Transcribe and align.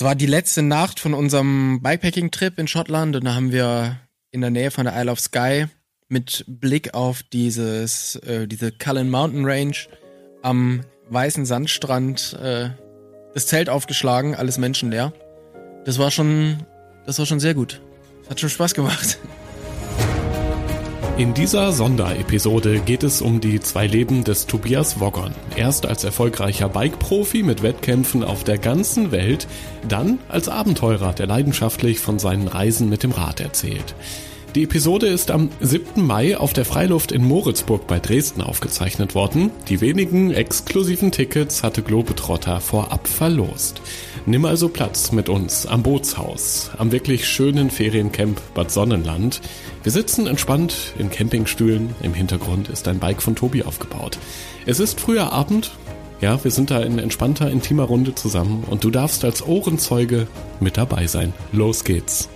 es 0.00 0.04
war 0.04 0.14
die 0.14 0.24
letzte 0.24 0.62
Nacht 0.62 0.98
von 0.98 1.12
unserem 1.12 1.82
Bikepacking-Trip 1.82 2.58
in 2.58 2.66
Schottland 2.68 3.16
und 3.16 3.26
da 3.26 3.34
haben 3.34 3.52
wir 3.52 3.98
in 4.30 4.40
der 4.40 4.48
Nähe 4.48 4.70
von 4.70 4.86
der 4.86 4.98
Isle 4.98 5.12
of 5.12 5.20
Skye 5.20 5.68
mit 6.08 6.42
Blick 6.48 6.94
auf 6.94 7.22
dieses, 7.22 8.16
äh, 8.16 8.48
diese 8.48 8.72
Cullen 8.72 9.10
Mountain 9.10 9.44
Range 9.44 9.76
am 10.40 10.80
weißen 11.10 11.44
Sandstrand 11.44 12.32
äh, 12.42 12.70
das 13.34 13.46
Zelt 13.46 13.68
aufgeschlagen, 13.68 14.34
alles 14.34 14.56
menschenleer. 14.56 15.12
Das 15.84 15.98
war 15.98 16.10
schon, 16.10 16.64
das 17.04 17.18
war 17.18 17.26
schon 17.26 17.38
sehr 17.38 17.52
gut. 17.52 17.82
Hat 18.30 18.40
schon 18.40 18.48
Spaß 18.48 18.72
gemacht. 18.72 19.18
In 21.16 21.34
dieser 21.34 21.72
Sonderepisode 21.72 22.80
geht 22.80 23.02
es 23.02 23.20
um 23.20 23.40
die 23.40 23.60
zwei 23.60 23.86
Leben 23.86 24.24
des 24.24 24.46
Tobias 24.46 25.00
Woggon. 25.00 25.32
Erst 25.54 25.84
als 25.84 26.02
erfolgreicher 26.04 26.68
Bike-Profi 26.68 27.42
mit 27.42 27.62
Wettkämpfen 27.62 28.24
auf 28.24 28.42
der 28.42 28.56
ganzen 28.56 29.10
Welt, 29.10 29.46
dann 29.86 30.18
als 30.28 30.48
Abenteurer, 30.48 31.12
der 31.12 31.26
leidenschaftlich 31.26 32.00
von 32.00 32.18
seinen 32.18 32.48
Reisen 32.48 32.88
mit 32.88 33.02
dem 33.02 33.12
Rad 33.12 33.40
erzählt. 33.40 33.94
Die 34.56 34.64
Episode 34.64 35.06
ist 35.06 35.30
am 35.30 35.48
7. 35.60 36.04
Mai 36.04 36.36
auf 36.36 36.52
der 36.52 36.64
Freiluft 36.64 37.12
in 37.12 37.24
Moritzburg 37.24 37.86
bei 37.86 38.00
Dresden 38.00 38.40
aufgezeichnet 38.40 39.14
worden. 39.14 39.52
Die 39.68 39.80
wenigen 39.80 40.32
exklusiven 40.32 41.12
Tickets 41.12 41.62
hatte 41.62 41.82
Globetrotter 41.82 42.60
vorab 42.60 43.06
verlost. 43.06 43.80
Nimm 44.26 44.44
also 44.44 44.68
Platz 44.68 45.12
mit 45.12 45.28
uns 45.28 45.66
am 45.66 45.84
Bootshaus, 45.84 46.72
am 46.78 46.90
wirklich 46.90 47.28
schönen 47.28 47.70
Feriencamp 47.70 48.40
Bad 48.52 48.72
Sonnenland. 48.72 49.40
Wir 49.84 49.92
sitzen 49.92 50.26
entspannt 50.26 50.94
in 50.98 51.10
Campingstühlen. 51.10 51.94
Im 52.02 52.12
Hintergrund 52.12 52.70
ist 52.70 52.88
ein 52.88 52.98
Bike 52.98 53.22
von 53.22 53.36
Tobi 53.36 53.62
aufgebaut. 53.62 54.18
Es 54.66 54.80
ist 54.80 54.98
früher 54.98 55.32
Abend. 55.32 55.70
Ja, 56.20 56.42
wir 56.42 56.50
sind 56.50 56.72
da 56.72 56.80
in 56.80 56.98
entspannter, 56.98 57.48
intimer 57.52 57.84
Runde 57.84 58.16
zusammen 58.16 58.64
und 58.68 58.82
du 58.82 58.90
darfst 58.90 59.24
als 59.24 59.46
Ohrenzeuge 59.46 60.26
mit 60.58 60.76
dabei 60.76 61.06
sein. 61.06 61.34
Los 61.52 61.84
geht's. 61.84 62.28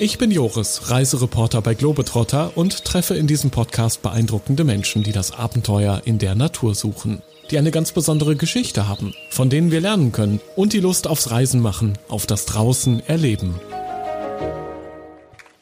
Ich 0.00 0.16
bin 0.16 0.30
Joris, 0.30 0.90
Reisereporter 0.90 1.60
bei 1.60 1.74
Globetrotter 1.74 2.56
und 2.56 2.84
treffe 2.84 3.16
in 3.16 3.26
diesem 3.26 3.50
Podcast 3.50 4.00
beeindruckende 4.00 4.62
Menschen, 4.62 5.02
die 5.02 5.10
das 5.10 5.32
Abenteuer 5.32 6.02
in 6.04 6.18
der 6.18 6.36
Natur 6.36 6.76
suchen, 6.76 7.20
die 7.50 7.58
eine 7.58 7.72
ganz 7.72 7.90
besondere 7.90 8.36
Geschichte 8.36 8.86
haben, 8.86 9.12
von 9.30 9.50
denen 9.50 9.72
wir 9.72 9.80
lernen 9.80 10.12
können 10.12 10.40
und 10.54 10.72
die 10.72 10.78
Lust 10.78 11.08
aufs 11.08 11.32
Reisen 11.32 11.60
machen, 11.60 11.98
auf 12.08 12.26
das 12.26 12.46
Draußen 12.46 13.04
erleben. 13.08 13.58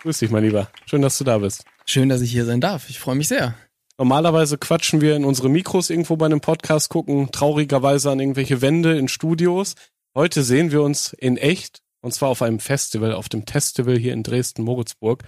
Grüß 0.02 0.18
dich, 0.18 0.30
mein 0.30 0.44
Lieber. 0.44 0.68
Schön, 0.84 1.00
dass 1.00 1.16
du 1.16 1.24
da 1.24 1.38
bist. 1.38 1.64
Schön, 1.86 2.10
dass 2.10 2.20
ich 2.20 2.30
hier 2.30 2.44
sein 2.44 2.60
darf. 2.60 2.90
Ich 2.90 2.98
freue 2.98 3.14
mich 3.14 3.28
sehr. 3.28 3.54
Normalerweise 3.96 4.58
quatschen 4.58 5.00
wir 5.00 5.16
in 5.16 5.24
unsere 5.24 5.48
Mikros 5.48 5.88
irgendwo 5.88 6.16
bei 6.16 6.26
einem 6.26 6.42
Podcast, 6.42 6.90
gucken 6.90 7.30
traurigerweise 7.32 8.10
an 8.10 8.20
irgendwelche 8.20 8.60
Wände 8.60 8.98
in 8.98 9.08
Studios. 9.08 9.76
Heute 10.14 10.42
sehen 10.42 10.72
wir 10.72 10.82
uns 10.82 11.14
in 11.14 11.38
echt 11.38 11.85
und 12.02 12.12
zwar 12.12 12.28
auf 12.28 12.42
einem 12.42 12.60
Festival, 12.60 13.12
auf 13.12 13.28
dem 13.28 13.46
Festival 13.46 13.98
hier 13.98 14.12
in 14.12 14.22
Dresden-Moritzburg. 14.22 15.24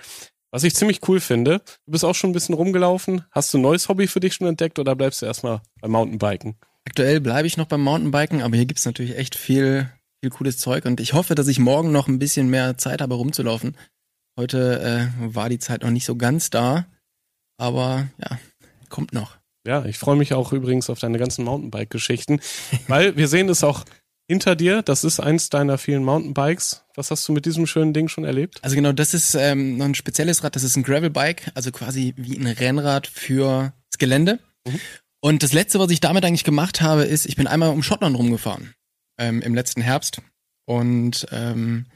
Was 0.50 0.64
ich 0.64 0.74
ziemlich 0.74 1.06
cool 1.08 1.20
finde. 1.20 1.58
Du 1.84 1.92
bist 1.92 2.04
auch 2.04 2.14
schon 2.14 2.30
ein 2.30 2.32
bisschen 2.32 2.54
rumgelaufen. 2.54 3.24
Hast 3.32 3.52
du 3.52 3.58
ein 3.58 3.62
neues 3.62 3.88
Hobby 3.88 4.06
für 4.06 4.20
dich 4.20 4.34
schon 4.34 4.46
entdeckt 4.46 4.78
oder 4.78 4.96
bleibst 4.96 5.20
du 5.20 5.26
erstmal 5.26 5.60
beim 5.80 5.90
Mountainbiken? 5.90 6.56
Aktuell 6.86 7.20
bleibe 7.20 7.46
ich 7.46 7.58
noch 7.58 7.66
beim 7.66 7.82
Mountainbiken, 7.82 8.40
aber 8.40 8.56
hier 8.56 8.64
gibt 8.64 8.78
es 8.78 8.86
natürlich 8.86 9.18
echt 9.18 9.34
viel, 9.34 9.90
viel 10.22 10.30
cooles 10.30 10.58
Zeug 10.58 10.86
und 10.86 11.00
ich 11.00 11.12
hoffe, 11.12 11.34
dass 11.34 11.48
ich 11.48 11.58
morgen 11.58 11.92
noch 11.92 12.08
ein 12.08 12.18
bisschen 12.18 12.48
mehr 12.48 12.78
Zeit 12.78 13.02
habe 13.02 13.14
rumzulaufen. 13.14 13.76
Heute 14.38 14.80
äh, 14.80 15.34
war 15.34 15.50
die 15.50 15.58
Zeit 15.58 15.82
noch 15.82 15.90
nicht 15.90 16.06
so 16.06 16.16
ganz 16.16 16.48
da, 16.48 16.86
aber 17.58 18.08
ja, 18.18 18.38
kommt 18.88 19.12
noch. 19.12 19.36
Ja, 19.66 19.84
ich 19.84 19.98
freue 19.98 20.16
mich 20.16 20.32
auch 20.32 20.52
übrigens 20.52 20.88
auf 20.88 20.98
deine 20.98 21.18
ganzen 21.18 21.44
Mountainbike-Geschichten, 21.44 22.40
weil 22.88 23.16
wir 23.16 23.28
sehen 23.28 23.50
es 23.50 23.62
auch 23.62 23.84
hinter 24.28 24.54
dir, 24.54 24.82
das 24.82 25.04
ist 25.04 25.20
eins 25.20 25.48
deiner 25.48 25.78
vielen 25.78 26.04
Mountainbikes. 26.04 26.84
Was 26.94 27.10
hast 27.10 27.26
du 27.26 27.32
mit 27.32 27.46
diesem 27.46 27.66
schönen 27.66 27.94
Ding 27.94 28.08
schon 28.08 28.24
erlebt? 28.24 28.58
Also 28.62 28.76
genau, 28.76 28.92
das 28.92 29.14
ist 29.14 29.34
ähm, 29.34 29.78
noch 29.78 29.86
ein 29.86 29.94
spezielles 29.94 30.44
Rad, 30.44 30.54
das 30.54 30.62
ist 30.62 30.76
ein 30.76 30.82
Gravelbike, 30.82 31.50
also 31.54 31.72
quasi 31.72 32.14
wie 32.16 32.36
ein 32.36 32.46
Rennrad 32.46 33.06
fürs 33.06 33.72
Gelände. 33.98 34.38
Mhm. 34.66 34.80
Und 35.20 35.42
das 35.42 35.52
letzte, 35.52 35.78
was 35.78 35.90
ich 35.90 36.00
damit 36.00 36.24
eigentlich 36.24 36.44
gemacht 36.44 36.80
habe, 36.80 37.04
ist, 37.04 37.26
ich 37.26 37.36
bin 37.36 37.46
einmal 37.46 37.70
um 37.70 37.82
Schottland 37.82 38.16
rumgefahren 38.16 38.74
ähm, 39.18 39.40
im 39.42 39.54
letzten 39.54 39.80
Herbst. 39.80 40.20
Und 40.66 41.26
ähm, 41.32 41.86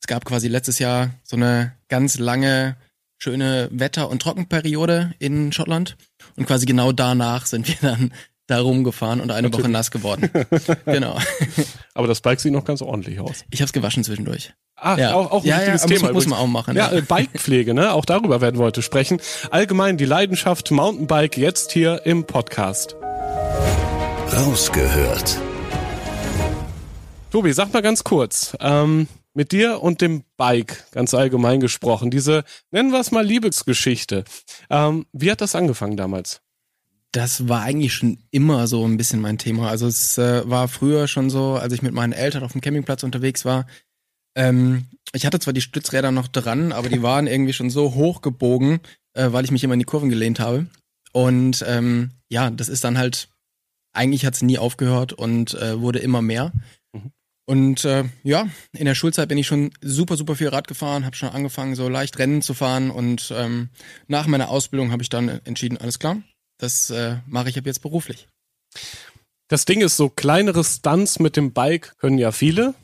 es 0.00 0.06
gab 0.06 0.24
quasi 0.24 0.48
letztes 0.48 0.78
Jahr 0.78 1.10
so 1.24 1.36
eine 1.36 1.76
ganz 1.88 2.18
lange, 2.18 2.76
schöne 3.18 3.68
Wetter- 3.72 4.08
und 4.08 4.22
Trockenperiode 4.22 5.12
in 5.18 5.52
Schottland. 5.52 5.96
Und 6.36 6.46
quasi 6.46 6.64
genau 6.64 6.92
danach 6.92 7.46
sind 7.46 7.68
wir 7.68 7.76
dann 7.82 8.12
da 8.50 8.60
rumgefahren 8.60 9.20
und 9.20 9.30
eine 9.30 9.48
Natürlich. 9.48 9.64
Woche 9.64 9.72
nass 9.72 9.90
geworden. 9.90 10.30
genau. 10.84 11.18
Aber 11.94 12.06
das 12.06 12.20
Bike 12.20 12.40
sieht 12.40 12.52
noch 12.52 12.64
ganz 12.64 12.82
ordentlich 12.82 13.20
aus. 13.20 13.44
Ich 13.50 13.60
habe 13.60 13.66
es 13.66 13.72
gewaschen 13.72 14.04
zwischendurch. 14.04 14.52
Ah, 14.76 14.96
ja. 14.98 15.14
auch, 15.14 15.30
auch 15.30 15.42
ein 15.42 15.48
ja, 15.48 15.58
wichtiges 15.58 15.82
ja, 15.82 15.88
Thema. 15.88 16.06
Muss, 16.08 16.24
muss 16.24 16.26
man 16.28 16.38
auch 16.38 16.46
machen. 16.46 16.76
Ja, 16.76 16.92
ja. 16.92 17.00
Bikepflege, 17.00 17.74
ne? 17.74 17.92
Auch 17.92 18.04
darüber 18.04 18.40
werden 18.40 18.58
wir 18.58 18.64
heute 18.64 18.82
sprechen. 18.82 19.20
Allgemein 19.50 19.96
die 19.96 20.06
Leidenschaft 20.06 20.70
Mountainbike 20.70 21.36
jetzt 21.36 21.72
hier 21.72 22.02
im 22.06 22.24
Podcast. 22.24 22.96
Rausgehört. 24.32 25.38
Tobi, 27.30 27.52
sag 27.52 27.72
mal 27.72 27.82
ganz 27.82 28.02
kurz, 28.02 28.56
ähm, 28.60 29.06
mit 29.34 29.52
dir 29.52 29.82
und 29.82 30.00
dem 30.00 30.24
Bike, 30.36 30.84
ganz 30.92 31.14
allgemein 31.14 31.60
gesprochen, 31.60 32.10
diese, 32.10 32.44
nennen 32.70 32.90
wir 32.90 33.00
es 33.00 33.12
mal 33.12 33.24
Liebesgeschichte. 33.24 34.24
Ähm, 34.68 35.06
wie 35.12 35.30
hat 35.30 35.40
das 35.40 35.54
angefangen 35.54 35.96
damals? 35.96 36.42
Das 37.12 37.48
war 37.48 37.62
eigentlich 37.62 37.92
schon 37.92 38.18
immer 38.30 38.68
so 38.68 38.86
ein 38.86 38.96
bisschen 38.96 39.20
mein 39.20 39.38
Thema. 39.38 39.68
Also 39.68 39.86
es 39.86 40.16
äh, 40.16 40.48
war 40.48 40.68
früher 40.68 41.08
schon 41.08 41.28
so, 41.28 41.54
als 41.54 41.72
ich 41.72 41.82
mit 41.82 41.92
meinen 41.92 42.12
Eltern 42.12 42.44
auf 42.44 42.52
dem 42.52 42.60
Campingplatz 42.60 43.02
unterwegs 43.02 43.44
war. 43.44 43.66
Ähm, 44.36 44.86
ich 45.12 45.26
hatte 45.26 45.40
zwar 45.40 45.52
die 45.52 45.60
Stützräder 45.60 46.12
noch 46.12 46.28
dran, 46.28 46.72
aber 46.72 46.88
die 46.88 47.02
waren 47.02 47.26
irgendwie 47.26 47.52
schon 47.52 47.70
so 47.70 47.94
hochgebogen, 47.94 48.80
äh, 49.14 49.32
weil 49.32 49.44
ich 49.44 49.50
mich 49.50 49.64
immer 49.64 49.74
in 49.74 49.80
die 49.80 49.86
Kurven 49.86 50.08
gelehnt 50.08 50.38
habe. 50.38 50.66
Und 51.12 51.64
ähm, 51.66 52.10
ja, 52.28 52.50
das 52.50 52.68
ist 52.68 52.84
dann 52.84 52.96
halt, 52.96 53.28
eigentlich 53.92 54.24
hat 54.24 54.34
es 54.34 54.42
nie 54.42 54.58
aufgehört 54.58 55.12
und 55.12 55.54
äh, 55.54 55.80
wurde 55.80 55.98
immer 55.98 56.22
mehr. 56.22 56.52
Mhm. 56.92 57.10
Und 57.46 57.84
äh, 57.84 58.04
ja, 58.22 58.46
in 58.72 58.84
der 58.84 58.94
Schulzeit 58.94 59.28
bin 59.28 59.38
ich 59.38 59.48
schon 59.48 59.72
super, 59.80 60.16
super 60.16 60.36
viel 60.36 60.48
Rad 60.48 60.68
gefahren, 60.68 61.04
habe 61.04 61.16
schon 61.16 61.30
angefangen, 61.30 61.74
so 61.74 61.88
leicht 61.88 62.18
Rennen 62.20 62.42
zu 62.42 62.54
fahren 62.54 62.92
und 62.92 63.32
ähm, 63.36 63.70
nach 64.06 64.28
meiner 64.28 64.50
Ausbildung 64.50 64.92
habe 64.92 65.02
ich 65.02 65.08
dann 65.08 65.28
entschieden, 65.44 65.76
alles 65.76 65.98
klar, 65.98 66.18
das 66.60 66.90
äh, 66.90 67.16
mache 67.26 67.48
ich 67.48 67.58
ab 67.58 67.66
jetzt 67.66 67.82
beruflich. 67.82 68.28
Das 69.48 69.64
Ding 69.64 69.80
ist 69.80 69.96
so, 69.96 70.08
kleinere 70.08 70.62
Stunts 70.62 71.18
mit 71.18 71.36
dem 71.36 71.52
Bike 71.52 71.96
können 71.98 72.18
ja 72.18 72.30
viele, 72.30 72.74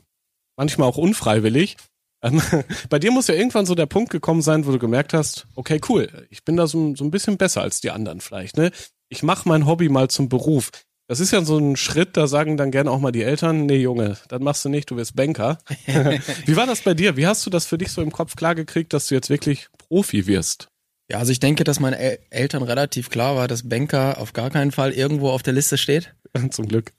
manchmal 0.57 0.89
auch 0.89 0.97
unfreiwillig. 0.97 1.77
Ähm, 2.23 2.43
bei 2.89 2.99
dir 2.99 3.13
muss 3.13 3.29
ja 3.29 3.35
irgendwann 3.35 3.67
so 3.67 3.75
der 3.75 3.87
Punkt 3.87 4.11
gekommen 4.11 4.43
sein, 4.43 4.67
wo 4.67 4.73
du 4.73 4.79
gemerkt 4.79 5.15
hast, 5.15 5.47
okay, 5.55 5.81
cool, 5.89 6.27
ich 6.31 6.45
bin 6.45 6.57
da 6.57 6.67
so, 6.67 6.95
so 6.97 7.05
ein 7.05 7.11
bisschen 7.11 7.37
besser 7.37 7.63
als 7.63 7.81
die 7.81 7.91
anderen 7.91 8.21
vielleicht. 8.21 8.57
Ne? 8.57 8.73
Ich 9.09 9.23
mache 9.23 9.49
mein 9.49 9.67
Hobby 9.67 9.89
mal 9.89 10.09
zum 10.09 10.29
Beruf. 10.29 10.71
Das 11.09 11.21
ist 11.21 11.31
ja 11.31 11.45
so 11.45 11.57
ein 11.57 11.77
Schritt, 11.77 12.17
da 12.17 12.27
sagen 12.27 12.57
dann 12.57 12.73
gerne 12.73 12.91
auch 12.91 12.99
mal 12.99 13.13
die 13.13 13.23
Eltern, 13.23 13.67
nee 13.67 13.77
Junge, 13.77 14.17
das 14.27 14.41
machst 14.41 14.65
du 14.65 14.69
nicht, 14.69 14.91
du 14.91 14.97
wirst 14.97 15.15
Banker. 15.15 15.59
Wie 16.47 16.57
war 16.57 16.67
das 16.67 16.81
bei 16.81 16.95
dir? 16.95 17.17
Wie 17.17 17.29
hast 17.29 17.47
du 17.47 17.51
das 17.51 17.65
für 17.65 17.79
dich 17.79 17.93
so 17.93 18.03
im 18.03 18.11
Kopf 18.11 18.35
klargekriegt, 18.35 18.93
dass 18.93 19.07
du 19.07 19.15
jetzt 19.15 19.31
wirklich 19.31 19.69
Profi 19.79 20.27
wirst? 20.27 20.69
Ja, 21.11 21.19
also 21.19 21.31
ich 21.31 21.41
denke, 21.41 21.63
dass 21.63 21.79
meinen 21.79 21.95
El 21.95 22.19
Eltern 22.31 22.63
relativ 22.63 23.11
klar 23.11 23.37
war, 23.37 23.47
dass 23.47 23.69
Banker 23.69 24.19
auf 24.19 24.33
gar 24.33 24.51
keinen 24.51 24.73
Fall 24.73 24.93
irgendwo 24.93 25.31
auf 25.31 25.43
der 25.43 25.53
Liste 25.53 25.79
steht. 25.79 26.15
Zum 26.51 26.67
Glück. 26.67 26.93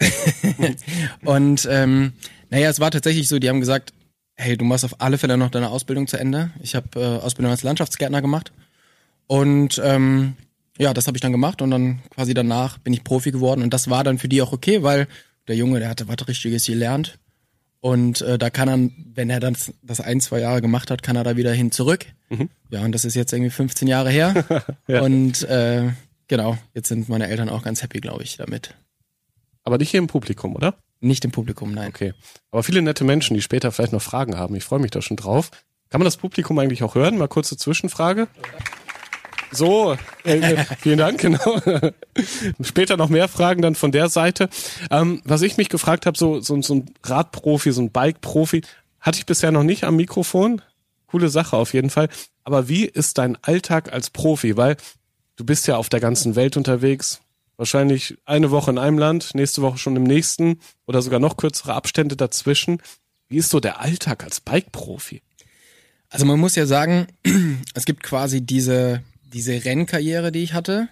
und 1.26 1.68
ähm, 1.70 2.14
naja, 2.50 2.70
es 2.70 2.80
war 2.80 2.92
tatsächlich 2.92 3.28
so, 3.28 3.40
die 3.40 3.50
haben 3.50 3.60
gesagt, 3.60 3.94
hey, 4.36 4.56
du 4.56 4.64
machst 4.64 4.86
auf 4.86 5.02
alle 5.02 5.18
Fälle 5.18 5.38
noch 5.38 5.50
deine 5.50 5.70
Ausbildung 5.70 6.08
zu 6.08 6.18
Ende. 6.18 6.52
Ich 6.62 6.76
habe 6.76 6.88
äh, 6.96 7.24
Ausbildung 7.24 7.52
als 7.52 7.64
Landschaftsgärtner 7.64 8.22
gemacht. 8.22 8.52
Und 9.26 9.82
ähm, 9.84 10.36
ja, 10.78 10.94
das 10.94 11.08
habe 11.08 11.18
ich 11.18 11.22
dann 11.22 11.32
gemacht 11.32 11.62
und 11.62 11.72
dann 11.72 12.00
quasi 12.10 12.34
danach 12.34 12.78
bin 12.78 12.94
ich 12.94 13.04
Profi 13.04 13.32
geworden. 13.32 13.62
Und 13.62 13.74
das 13.74 13.90
war 13.90 14.04
dann 14.04 14.20
für 14.20 14.30
die 14.30 14.42
auch 14.42 14.54
okay, 14.54 14.84
weil 14.84 15.08
der 15.48 15.56
Junge, 15.56 15.80
der 15.80 15.90
hatte 15.90 16.08
was 16.08 16.28
Richtiges 16.28 16.66
gelernt. 16.66 17.18
Und 17.80 18.22
äh, 18.22 18.38
da 18.38 18.50
kann 18.50 18.68
er, 18.68 18.90
wenn 19.14 19.30
er 19.30 19.40
dann 19.40 19.56
das 19.84 20.02
ein, 20.02 20.20
zwei 20.20 20.40
Jahre 20.40 20.62
gemacht 20.62 20.90
hat, 20.90 21.04
kann 21.04 21.16
er 21.16 21.24
da 21.24 21.38
wieder 21.38 21.54
hin 21.54 21.72
zurück. 21.72 22.06
Mhm. 22.30 22.50
Ja, 22.70 22.84
und 22.84 22.92
das 22.92 23.06
ist 23.06 23.16
jetzt 23.16 23.34
irgendwie 23.34 23.52
15 23.52 23.88
Jahre 23.88 24.10
her. 24.10 24.66
ja. 24.88 25.02
Und 25.02 25.44
äh, 25.44 25.92
genau, 26.28 26.58
jetzt 26.74 26.90
sind 26.90 27.08
meine 27.08 27.28
Eltern 27.28 27.50
auch 27.50 27.64
ganz 27.64 27.84
happy, 27.84 28.00
glaube 28.00 28.24
ich, 28.24 28.38
damit. 28.38 28.74
Aber 29.64 29.78
nicht 29.78 29.92
hier 29.92 30.00
im 30.00 30.08
Publikum, 30.08 30.56
oder? 30.56 30.76
Nicht 31.00 31.24
im 31.26 31.32
Publikum, 31.32 31.74
nein. 31.74 31.90
Okay. 31.90 32.14
Aber 32.52 32.64
viele 32.64 32.82
nette 32.82 33.04
Menschen, 33.04 33.36
die 33.36 33.42
später 33.42 33.72
vielleicht 33.72 33.94
noch 33.94 34.02
Fragen 34.02 34.38
haben. 34.38 34.56
Ich 34.56 34.64
freue 34.64 34.80
mich 34.80 34.92
da 34.92 35.02
schon 35.02 35.18
drauf. 35.18 35.52
Kann 35.90 36.00
man 36.00 36.06
das 36.06 36.18
Publikum 36.18 36.58
eigentlich 36.60 36.84
auch 36.84 36.96
hören? 36.96 37.18
Mal 37.18 37.28
kurze 37.28 37.56
Zwischenfrage. 37.56 38.28
So, 39.52 39.96
äh, 40.24 40.66
vielen 40.80 40.98
Dank, 40.98 41.20
genau. 41.20 41.62
Später 42.62 42.98
noch 42.98 43.10
mehr 43.10 43.28
Fragen 43.28 43.62
dann 43.62 43.76
von 43.76 43.92
der 43.92 44.10
Seite. 44.10 44.50
Ähm, 44.92 45.22
was 45.24 45.42
ich 45.42 45.58
mich 45.58 45.70
gefragt 45.70 46.06
habe, 46.06 46.18
so, 46.18 46.40
so, 46.42 46.62
so 46.62 46.76
ein 46.76 46.94
Radprofi, 47.04 47.72
so 47.72 47.82
ein 47.82 47.92
Bike-Profi, 47.92 48.62
hatte 49.00 49.20
ich 49.20 49.26
bisher 49.26 49.52
noch 49.52 49.64
nicht 49.64 49.84
am 49.84 49.96
Mikrofon. 49.96 50.62
Coole 51.08 51.30
Sache 51.30 51.56
auf 51.56 51.74
jeden 51.74 51.90
Fall. 51.90 52.10
Aber 52.44 52.68
wie 52.68 52.86
ist 52.86 53.18
dein 53.18 53.38
Alltag 53.44 53.94
als 53.94 54.10
Profi? 54.10 54.58
Weil 54.58 54.76
du 55.38 55.46
bist 55.46 55.68
ja 55.68 55.78
auf 55.78 55.90
der 55.90 56.00
ganzen 56.00 56.36
Welt 56.36 56.58
unterwegs. 56.58 57.22
Wahrscheinlich 57.56 58.18
eine 58.26 58.52
Woche 58.52 58.72
in 58.72 58.78
einem 58.78 59.00
Land, 59.00 59.34
nächste 59.34 59.62
Woche 59.62 59.78
schon 59.78 59.96
im 59.96 60.04
nächsten 60.04 60.60
oder 60.86 61.02
sogar 61.02 61.20
noch 61.20 61.38
kürzere 61.38 61.74
Abstände 61.74 62.16
dazwischen. 62.16 62.82
Wie 63.30 63.38
ist 63.38 63.50
so 63.50 63.60
der 63.60 63.82
Alltag 63.82 64.24
als 64.24 64.42
Bike-Profi? 64.42 65.22
Also 66.10 66.26
man 66.26 66.40
muss 66.40 66.56
ja 66.56 66.66
sagen, 66.66 67.08
es 67.74 67.86
gibt 67.86 68.04
quasi 68.04 68.42
diese, 68.42 69.02
diese 69.34 69.66
Rennkarriere, 69.66 70.32
die 70.32 70.44
ich 70.44 70.54
hatte 70.54 70.90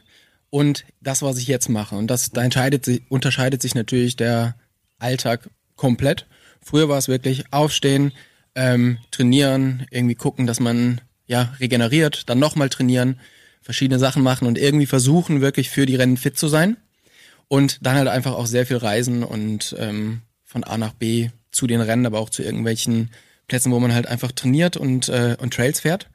und 0.50 0.86
das, 1.02 1.22
was 1.22 1.38
ich 1.38 1.48
jetzt 1.48 1.70
mache. 1.70 1.96
Und 1.96 2.08
das, 2.08 2.32
da 2.32 2.44
entscheidet 2.44 2.86
sich, 2.86 3.02
unterscheidet 3.10 3.62
sich 3.62 3.76
natürlich 3.76 4.16
der 4.16 4.56
Alltag 5.00 5.50
komplett. 5.76 6.28
Früher 6.62 6.90
war 6.90 6.98
es 6.98 7.08
wirklich 7.08 7.52
aufstehen, 7.52 8.12
ähm, 8.56 8.98
trainieren, 9.12 9.86
irgendwie 9.92 10.16
gucken, 10.16 10.48
dass 10.48 10.60
man 10.60 11.02
ja 11.28 11.54
regeneriert, 11.60 12.30
dann 12.30 12.40
nochmal 12.40 12.70
trainieren, 12.70 13.20
verschiedene 13.62 14.00
Sachen 14.00 14.24
machen 14.24 14.48
und 14.48 14.58
irgendwie 14.58 14.86
versuchen, 14.86 15.42
wirklich 15.42 15.70
für 15.70 15.86
die 15.86 15.96
Rennen 15.96 16.18
fit 16.18 16.38
zu 16.38 16.48
sein. 16.48 16.78
Und 17.48 17.86
dann 17.86 17.96
halt 17.96 18.08
einfach 18.08 18.34
auch 18.34 18.48
sehr 18.48 18.66
viel 18.66 18.78
reisen 18.78 19.24
und 19.24 19.76
ähm, 19.78 20.22
von 20.44 20.64
A 20.64 20.78
nach 20.78 20.94
B 20.94 21.30
zu 21.52 21.68
den 21.68 21.81
Rennen, 21.81 22.06
aber 22.06 22.20
auch 22.20 22.30
zu 22.30 22.42
irgendwelchen 22.42 23.12
Plätzen, 23.48 23.72
wo 23.72 23.80
man 23.80 23.94
halt 23.94 24.08
einfach 24.08 24.31
trainiert 24.31 24.78
und, 24.78 25.10
äh, 25.10 25.36
und 25.40 25.54
Trails 25.54 25.81
fährt. 25.81 26.10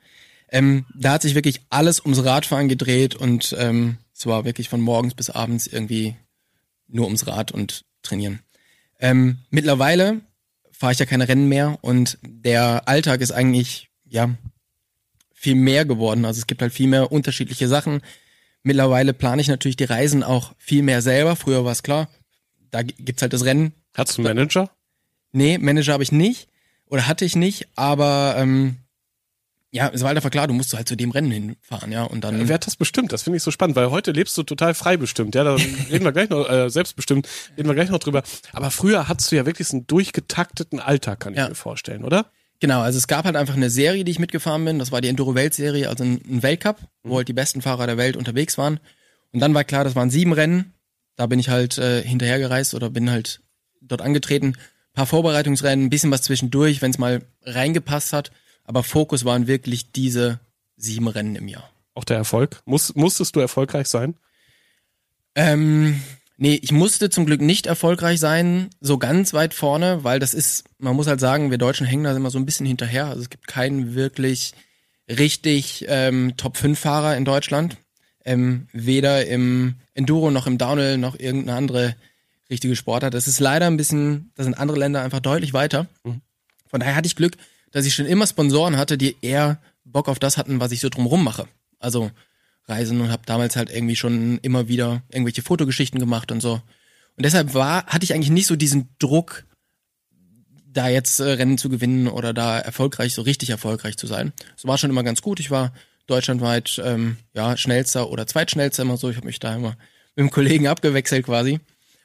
Ähm, 0.50 0.85
da 0.94 1.12
hat 1.12 1.23
sich 1.23 1.35
wirklich 1.35 1.61
alles 1.70 2.00
ums 2.00 2.25
Radfahren 2.25 2.69
gedreht 2.69 3.14
und 3.14 3.55
ähm, 3.58 3.99
es 4.12 4.26
war 4.26 4.44
wirklich 4.44 4.69
von 4.69 4.81
morgens 4.81 5.14
bis 5.14 5.31
abends 5.31 5.67
irgendwie 5.67 6.17
nur 6.88 7.06
ums 7.06 7.26
Rad 7.26 7.52
und 7.52 7.85
trainieren. 8.02 8.41
Ähm, 8.99 9.38
mittlerweile 9.50 10.20
fahre 10.73 10.93
ich 10.93 10.99
ja 10.99 11.06
keine 11.06 11.29
Rennen 11.29 11.49
mehr 11.49 11.79
und 11.82 12.19
der 12.23 12.88
Alltag 12.88 13.20
ist 13.20 13.32
eigentlich 13.32 13.88
ja 14.05 14.31
viel 15.32 15.55
mehr 15.55 15.85
geworden. 15.85 16.25
Also 16.25 16.38
es 16.38 16.47
gibt 16.47 16.62
halt 16.62 16.73
viel 16.73 16.88
mehr 16.88 17.12
unterschiedliche 17.12 17.69
Sachen. 17.69 18.02
Mittlerweile 18.62 19.14
plane 19.14 19.41
ich 19.41 19.49
natürlich 19.49 19.76
die 19.76 19.85
Reisen 19.85 20.23
auch 20.23 20.55
viel 20.58 20.82
mehr 20.82 21.00
selber. 21.00 21.37
Früher 21.37 21.64
war 21.64 21.73
es 21.73 21.82
klar, 21.82 22.08
da 22.70 22.82
gibt's 22.82 23.23
halt 23.23 23.32
das 23.32 23.44
Rennen. 23.44 23.73
Hast 23.94 24.19
du 24.19 24.23
einen 24.23 24.37
Manager? 24.37 24.70
Nee, 25.32 25.58
Manager 25.58 25.94
habe 25.94 26.02
ich 26.02 26.12
nicht 26.12 26.49
oder 26.87 27.06
hatte 27.06 27.25
ich 27.25 27.37
nicht, 27.37 27.69
aber 27.76 28.35
ähm, 28.37 28.76
ja, 29.72 29.88
es 29.93 30.00
war 30.00 30.08
halt 30.08 30.17
einfach 30.17 30.31
klar, 30.31 30.46
du 30.46 30.55
musst 30.55 30.75
halt 30.75 30.88
zu 30.88 30.96
dem 30.96 31.11
Rennen 31.11 31.31
hinfahren, 31.31 31.93
ja, 31.93 32.05
und 32.05 32.22
dann. 32.22 32.49
Wer 32.49 32.55
hat 32.55 32.67
das 32.67 32.76
bestimmt? 32.76 33.12
Das 33.12 33.22
finde 33.22 33.37
ich 33.37 33.43
so 33.43 33.50
spannend, 33.50 33.76
weil 33.76 33.90
heute 33.90 34.12
lebst 34.12 34.37
du 34.37 34.43
total 34.43 34.75
frei 34.75 34.96
bestimmt, 34.96 35.34
ja, 35.34 35.44
da 35.44 35.55
reden 35.55 36.05
wir 36.05 36.12
gleich 36.12 36.28
noch, 36.31 36.49
äh, 36.49 36.69
selbstbestimmt, 36.70 37.28
reden 37.56 37.69
wir 37.69 37.75
gleich 37.75 37.90
noch 37.90 37.99
drüber. 37.99 38.22
Aber 38.52 38.70
früher 38.70 39.08
hattest 39.08 39.31
du 39.32 39.37
ja 39.37 39.46
wirklich 39.46 39.69
so 39.69 39.76
einen 39.76 39.87
durchgetakteten 39.87 40.81
Alltag, 40.81 41.20
kann 41.20 41.34
ich 41.34 41.38
ja. 41.38 41.49
mir 41.49 41.55
vorstellen, 41.55 42.05
oder? 42.05 42.26
Genau, 42.61 42.81
also 42.81 42.99
es 42.99 43.06
gab 43.06 43.25
halt 43.25 43.37
einfach 43.37 43.55
eine 43.55 43.70
Serie, 43.70 44.05
die 44.05 44.12
ich 44.12 44.19
mitgefahren 44.19 44.64
bin, 44.64 44.78
das 44.78 44.93
war 44.93 45.00
die 45.00 45.08
Enduro-Welt-Serie, 45.08 45.88
also 45.88 46.05
ein 46.05 46.43
Weltcup, 46.43 46.78
wo 47.02 47.12
mhm. 47.12 47.16
halt 47.19 47.28
die 47.28 47.32
besten 47.32 47.62
Fahrer 47.62 47.87
der 47.87 47.96
Welt 47.96 48.16
unterwegs 48.16 48.58
waren. 48.58 48.81
Und 49.32 49.40
dann 49.40 49.55
war 49.55 49.64
klar, 49.64 49.84
das 49.84 49.94
waren 49.94 50.11
sieben 50.11 50.32
Rennen, 50.32 50.75
da 51.16 51.26
bin 51.26 51.38
ich 51.38 51.49
halt 51.49 51.78
äh, 51.78 52.02
hinterhergereist 52.02 52.75
oder 52.75 52.90
bin 52.90 53.11
halt 53.11 53.40
dort 53.81 54.02
angetreten 54.02 54.56
paar 54.93 55.06
Vorbereitungsrennen, 55.06 55.87
ein 55.87 55.90
bisschen 55.90 56.11
was 56.11 56.23
zwischendurch, 56.23 56.82
wenn 56.82 56.90
es 56.90 56.99
mal 56.99 57.23
reingepasst 57.43 58.12
hat. 58.12 58.31
Aber 58.70 58.84
Fokus 58.84 59.25
waren 59.25 59.49
wirklich 59.49 59.90
diese 59.90 60.38
sieben 60.76 61.08
Rennen 61.08 61.34
im 61.34 61.49
Jahr. 61.49 61.69
Auch 61.94 62.05
der 62.05 62.19
Erfolg? 62.19 62.62
Muss, 62.67 62.94
musstest 62.94 63.34
du 63.34 63.40
erfolgreich 63.40 63.88
sein? 63.88 64.14
Ähm, 65.34 66.00
nee, 66.37 66.56
ich 66.62 66.70
musste 66.70 67.11
zum 67.11 67.26
Glück 67.26 67.40
nicht 67.40 67.67
erfolgreich 67.67 68.20
sein, 68.20 68.70
so 68.81 68.96
ganz 68.96 69.32
weit 69.32 69.55
vorne, 69.55 70.05
weil 70.05 70.20
das 70.20 70.34
ist, 70.34 70.67
man 70.78 70.94
muss 70.94 71.08
halt 71.08 71.19
sagen, 71.19 71.50
wir 71.50 71.58
Deutschen 71.58 71.84
hängen 71.84 72.05
da 72.05 72.14
immer 72.14 72.31
so 72.31 72.38
ein 72.38 72.46
bisschen 72.46 72.64
hinterher. 72.64 73.06
Also 73.06 73.22
es 73.22 73.28
gibt 73.28 73.49
keinen 73.49 73.96
wirklich 73.96 74.52
richtig 75.08 75.87
ähm, 75.88 76.34
Top-5-Fahrer 76.37 77.16
in 77.16 77.25
Deutschland. 77.25 77.76
Ähm, 78.25 78.69
weder 78.73 79.26
im 79.26 79.81
Enduro 79.94 80.31
noch 80.31 80.46
im 80.46 80.58
Downhill 80.58 80.96
noch 80.96 81.19
irgendeine 81.19 81.58
andere 81.58 81.96
richtige 82.49 82.76
Sportart. 82.76 83.14
Das 83.14 83.26
ist 83.26 83.40
leider 83.40 83.66
ein 83.66 83.76
bisschen, 83.76 84.31
da 84.37 84.44
sind 84.44 84.55
andere 84.55 84.78
Länder 84.78 85.02
einfach 85.02 85.19
deutlich 85.19 85.55
weiter. 85.55 85.88
Mhm. 86.05 86.20
Von 86.69 86.78
daher 86.78 86.94
hatte 86.94 87.08
ich 87.08 87.16
Glück, 87.16 87.37
dass 87.72 87.87
ich 87.87 87.94
schon 87.94 88.06
immer 88.06 88.26
Sponsoren 88.26 88.76
hatte, 88.76 88.99
die 88.99 89.17
eher 89.22 89.61
Bock 89.84 90.08
auf 90.08 90.19
das 90.19 90.37
hatten, 90.37 90.61
was 90.61 90.72
ich 90.72 90.81
so 90.81 90.88
drumrum 90.88 91.25
mache. 91.25 91.49
Also 91.78 92.11
Reisen 92.67 93.00
und 93.00 93.11
habe 93.11 93.22
damals 93.26 93.56
halt 93.56 93.70
irgendwie 93.70 93.96
schon 93.96 94.38
immer 94.38 94.69
wieder 94.69 95.02
irgendwelche 95.08 95.43
Fotogeschichten 95.43 95.99
gemacht 95.99 96.31
und 96.32 96.40
so. 96.40 96.55
Und 97.17 97.25
deshalb 97.25 97.55
war, 97.55 97.87
hatte 97.87 98.05
ich 98.05 98.14
eigentlich 98.14 98.31
nicht 98.31 98.46
so 98.46 98.56
diesen 98.56 98.88
Druck, 98.99 99.44
da 100.72 100.88
jetzt 100.88 101.19
äh, 101.20 101.25
Rennen 101.25 101.58
zu 101.58 101.69
gewinnen 101.69 102.06
oder 102.06 102.32
da 102.32 102.58
erfolgreich, 102.58 103.14
so 103.14 103.22
richtig 103.22 103.50
erfolgreich 103.50 103.96
zu 103.96 104.06
sein. 104.06 104.32
Es 104.56 104.64
war 104.64 104.78
schon 104.78 104.90
immer 104.90 105.02
ganz 105.02 105.20
gut. 105.20 105.40
Ich 105.40 105.50
war 105.50 105.73
deutschlandweit 106.06 106.81
ähm, 106.84 107.16
ja 107.34 107.56
schnellster 107.56 108.08
oder 108.11 108.26
zweitschnellster 108.26 108.82
immer 108.82 108.96
so. 108.96 109.11
Ich 109.11 109.16
habe 109.16 109.26
mich 109.26 109.40
da 109.40 109.55
immer 109.55 109.76
mit 110.14 110.25
dem 110.25 110.31
Kollegen 110.31 110.69
abgewechselt 110.69 111.26
quasi. 111.26 111.61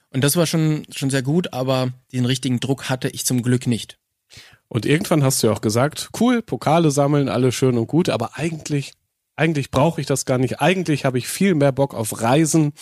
Und 0.09 0.23
das 0.23 0.35
war 0.35 0.47
schon, 0.47 0.85
schon 0.95 1.09
sehr 1.09 1.21
gut, 1.21 1.53
aber 1.53 1.91
den 2.11 2.25
richtigen 2.25 2.59
Druck 2.59 2.89
hatte 2.89 3.09
ich 3.09 3.25
zum 3.25 3.43
Glück 3.43 3.67
nicht. 3.67 3.97
Und 4.67 4.85
irgendwann 4.85 5.23
hast 5.23 5.41
du 5.41 5.47
ja 5.47 5.53
auch 5.53 5.61
gesagt, 5.61 6.09
cool, 6.19 6.41
Pokale 6.41 6.91
sammeln, 6.91 7.29
alles 7.29 7.55
schön 7.55 7.77
und 7.77 7.87
gut, 7.87 8.09
aber 8.09 8.37
eigentlich, 8.37 8.93
eigentlich 9.35 9.71
brauche 9.71 10.01
ich 10.01 10.07
das 10.07 10.25
gar 10.25 10.37
nicht. 10.37 10.59
Eigentlich 10.59 11.05
habe 11.05 11.17
ich 11.17 11.27
viel 11.27 11.55
mehr 11.55 11.71
Bock 11.71 11.93
auf 11.93 12.21
Reisen, 12.21 12.73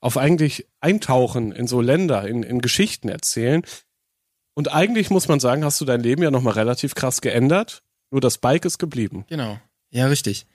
auf 0.00 0.16
eigentlich 0.16 0.66
Eintauchen 0.80 1.52
in 1.52 1.66
so 1.66 1.80
Länder, 1.80 2.28
in, 2.28 2.42
in 2.42 2.60
Geschichten 2.60 3.08
erzählen. 3.08 3.62
Und 4.54 4.72
eigentlich 4.72 5.10
muss 5.10 5.28
man 5.28 5.40
sagen, 5.40 5.64
hast 5.64 5.80
du 5.80 5.84
dein 5.84 6.00
Leben 6.00 6.22
ja 6.22 6.30
nochmal 6.30 6.54
relativ 6.54 6.94
krass 6.94 7.20
geändert. 7.20 7.82
Nur 8.10 8.20
das 8.20 8.38
Bike 8.38 8.64
ist 8.64 8.78
geblieben. 8.78 9.24
Genau. 9.28 9.58
Ja, 9.90 10.06
richtig. 10.06 10.46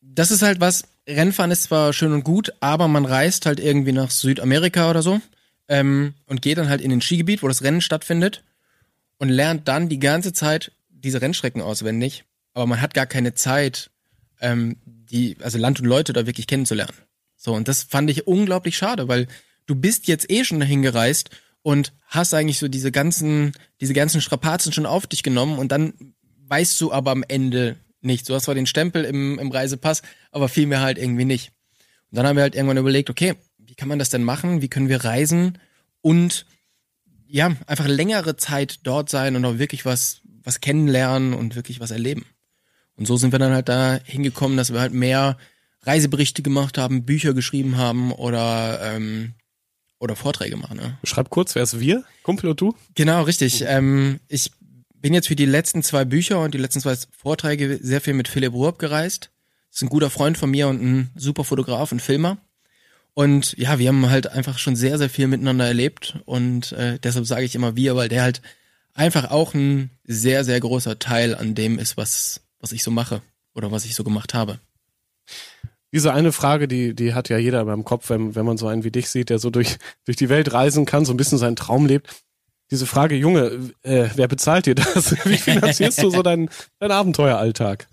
Das 0.00 0.30
ist 0.30 0.42
halt 0.42 0.60
was, 0.60 0.84
Rennfahren 1.08 1.50
ist 1.50 1.64
zwar 1.64 1.92
schön 1.92 2.12
und 2.12 2.24
gut, 2.24 2.52
aber 2.60 2.86
man 2.88 3.06
reist 3.06 3.46
halt 3.46 3.58
irgendwie 3.58 3.92
nach 3.92 4.10
Südamerika 4.10 4.90
oder 4.90 5.02
so 5.02 5.20
ähm, 5.68 6.14
und 6.26 6.42
geht 6.42 6.58
dann 6.58 6.68
halt 6.68 6.82
in 6.82 6.90
den 6.90 7.00
Skigebiet, 7.00 7.42
wo 7.42 7.48
das 7.48 7.62
Rennen 7.62 7.80
stattfindet 7.80 8.44
und 9.24 9.30
lernt 9.30 9.68
dann 9.68 9.88
die 9.88 10.00
ganze 10.00 10.34
Zeit 10.34 10.70
diese 10.90 11.22
Rennstrecken 11.22 11.62
auswendig, 11.62 12.24
aber 12.52 12.66
man 12.66 12.82
hat 12.82 12.92
gar 12.92 13.06
keine 13.06 13.32
Zeit, 13.32 13.90
ähm, 14.42 14.76
die, 14.84 15.38
also 15.40 15.56
Land 15.56 15.80
und 15.80 15.86
Leute 15.86 16.12
da 16.12 16.26
wirklich 16.26 16.46
kennenzulernen. 16.46 16.92
So, 17.34 17.54
und 17.54 17.66
das 17.66 17.84
fand 17.84 18.10
ich 18.10 18.26
unglaublich 18.26 18.76
schade, 18.76 19.08
weil 19.08 19.26
du 19.64 19.76
bist 19.76 20.08
jetzt 20.08 20.30
eh 20.30 20.44
schon 20.44 20.60
dahin 20.60 20.82
gereist 20.82 21.30
und 21.62 21.94
hast 22.06 22.34
eigentlich 22.34 22.58
so 22.58 22.68
diese 22.68 22.92
ganzen, 22.92 23.52
diese 23.80 23.94
ganzen 23.94 24.20
Strapazen 24.20 24.74
schon 24.74 24.84
auf 24.84 25.06
dich 25.06 25.22
genommen 25.22 25.58
und 25.58 25.72
dann 25.72 25.94
weißt 26.46 26.78
du 26.82 26.92
aber 26.92 27.10
am 27.10 27.24
Ende 27.26 27.76
nicht. 28.02 28.28
Du 28.28 28.34
hast 28.34 28.44
zwar 28.44 28.54
den 28.54 28.66
Stempel 28.66 29.06
im, 29.06 29.38
im 29.38 29.50
Reisepass, 29.50 30.02
aber 30.32 30.50
viel 30.50 30.66
mehr 30.66 30.82
halt 30.82 30.98
irgendwie 30.98 31.24
nicht. 31.24 31.50
Und 32.10 32.18
dann 32.18 32.26
haben 32.26 32.36
wir 32.36 32.42
halt 32.42 32.56
irgendwann 32.56 32.76
überlegt, 32.76 33.08
okay, 33.08 33.36
wie 33.56 33.74
kann 33.74 33.88
man 33.88 33.98
das 33.98 34.10
denn 34.10 34.22
machen? 34.22 34.60
Wie 34.60 34.68
können 34.68 34.90
wir 34.90 35.02
reisen 35.02 35.56
und 36.02 36.44
ja, 37.26 37.54
einfach 37.66 37.86
längere 37.86 38.36
Zeit 38.36 38.80
dort 38.84 39.08
sein 39.08 39.36
und 39.36 39.44
auch 39.44 39.58
wirklich 39.58 39.84
was, 39.84 40.20
was 40.42 40.60
kennenlernen 40.60 41.34
und 41.34 41.56
wirklich 41.56 41.80
was 41.80 41.90
erleben. 41.90 42.24
Und 42.96 43.06
so 43.06 43.16
sind 43.16 43.32
wir 43.32 43.38
dann 43.38 43.52
halt 43.52 43.68
da 43.68 43.98
hingekommen, 44.04 44.56
dass 44.56 44.72
wir 44.72 44.80
halt 44.80 44.94
mehr 44.94 45.36
Reiseberichte 45.82 46.42
gemacht 46.42 46.78
haben, 46.78 47.04
Bücher 47.04 47.34
geschrieben 47.34 47.76
haben 47.76 48.12
oder 48.12 48.80
ähm, 48.82 49.34
oder 49.98 50.16
Vorträge 50.16 50.56
machen. 50.56 50.76
Ne? 50.76 50.98
Schreib 51.04 51.30
kurz, 51.30 51.54
wer 51.54 51.62
ist 51.62 51.80
wir? 51.80 52.04
Kumpel 52.22 52.50
und 52.50 52.60
du? 52.60 52.74
Genau, 52.94 53.22
richtig. 53.22 53.64
Ähm, 53.66 54.20
ich 54.28 54.50
bin 54.94 55.14
jetzt 55.14 55.28
für 55.28 55.36
die 55.36 55.46
letzten 55.46 55.82
zwei 55.82 56.04
Bücher 56.04 56.40
und 56.40 56.54
die 56.54 56.58
letzten 56.58 56.80
zwei 56.80 56.96
Vorträge 57.16 57.78
sehr 57.82 58.00
viel 58.00 58.14
mit 58.14 58.28
Philipp 58.28 58.52
Ruhr 58.52 58.76
gereist. 58.76 59.30
Das 59.70 59.76
ist 59.76 59.82
ein 59.82 59.88
guter 59.88 60.10
Freund 60.10 60.38
von 60.38 60.50
mir 60.50 60.68
und 60.68 60.82
ein 60.82 61.10
super 61.16 61.44
Fotograf 61.44 61.90
und 61.90 62.00
Filmer. 62.00 62.38
Und 63.14 63.56
ja, 63.56 63.78
wir 63.78 63.88
haben 63.88 64.10
halt 64.10 64.26
einfach 64.26 64.58
schon 64.58 64.74
sehr, 64.74 64.98
sehr 64.98 65.08
viel 65.08 65.28
miteinander 65.28 65.66
erlebt 65.66 66.18
und 66.24 66.72
äh, 66.72 66.98
deshalb 66.98 67.26
sage 67.26 67.44
ich 67.44 67.54
immer 67.54 67.76
wir, 67.76 67.94
weil 67.94 68.08
der 68.08 68.22
halt 68.22 68.42
einfach 68.92 69.30
auch 69.30 69.54
ein 69.54 69.90
sehr, 70.04 70.44
sehr 70.44 70.58
großer 70.58 70.98
Teil 70.98 71.34
an 71.34 71.54
dem 71.54 71.78
ist, 71.78 71.96
was, 71.96 72.40
was 72.58 72.72
ich 72.72 72.82
so 72.82 72.90
mache 72.90 73.22
oder 73.54 73.70
was 73.70 73.84
ich 73.84 73.94
so 73.94 74.02
gemacht 74.02 74.34
habe. 74.34 74.58
Diese 75.92 76.12
eine 76.12 76.32
Frage, 76.32 76.66
die, 76.66 76.94
die 76.94 77.14
hat 77.14 77.28
ja 77.28 77.38
jeder 77.38 77.64
beim 77.64 77.84
Kopf, 77.84 78.10
wenn, 78.10 78.34
wenn 78.34 78.44
man 78.44 78.58
so 78.58 78.66
einen 78.66 78.82
wie 78.82 78.90
dich 78.90 79.08
sieht, 79.08 79.30
der 79.30 79.38
so 79.38 79.50
durch, 79.50 79.76
durch 80.06 80.16
die 80.16 80.28
Welt 80.28 80.52
reisen 80.52 80.84
kann, 80.84 81.04
so 81.04 81.12
ein 81.12 81.16
bisschen 81.16 81.38
seinen 81.38 81.56
Traum 81.56 81.86
lebt 81.86 82.24
diese 82.70 82.86
Frage, 82.86 83.14
Junge, 83.14 83.72
äh, 83.82 84.08
wer 84.14 84.28
bezahlt 84.28 84.66
dir 84.66 84.74
das? 84.74 85.12
Wie 85.26 85.36
finanzierst 85.36 86.02
du 86.02 86.10
so 86.10 86.22
deinen 86.22 86.50
dein 86.80 86.90
Abenteueralltag? 86.90 87.86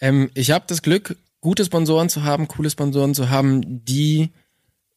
Ähm, 0.00 0.30
ich 0.34 0.50
habe 0.50 0.64
das 0.68 0.82
Glück, 0.82 1.16
gute 1.42 1.64
Sponsoren 1.66 2.08
zu 2.08 2.22
haben, 2.22 2.48
coole 2.48 2.70
Sponsoren 2.70 3.14
zu 3.14 3.28
haben, 3.28 3.84
die 3.84 4.30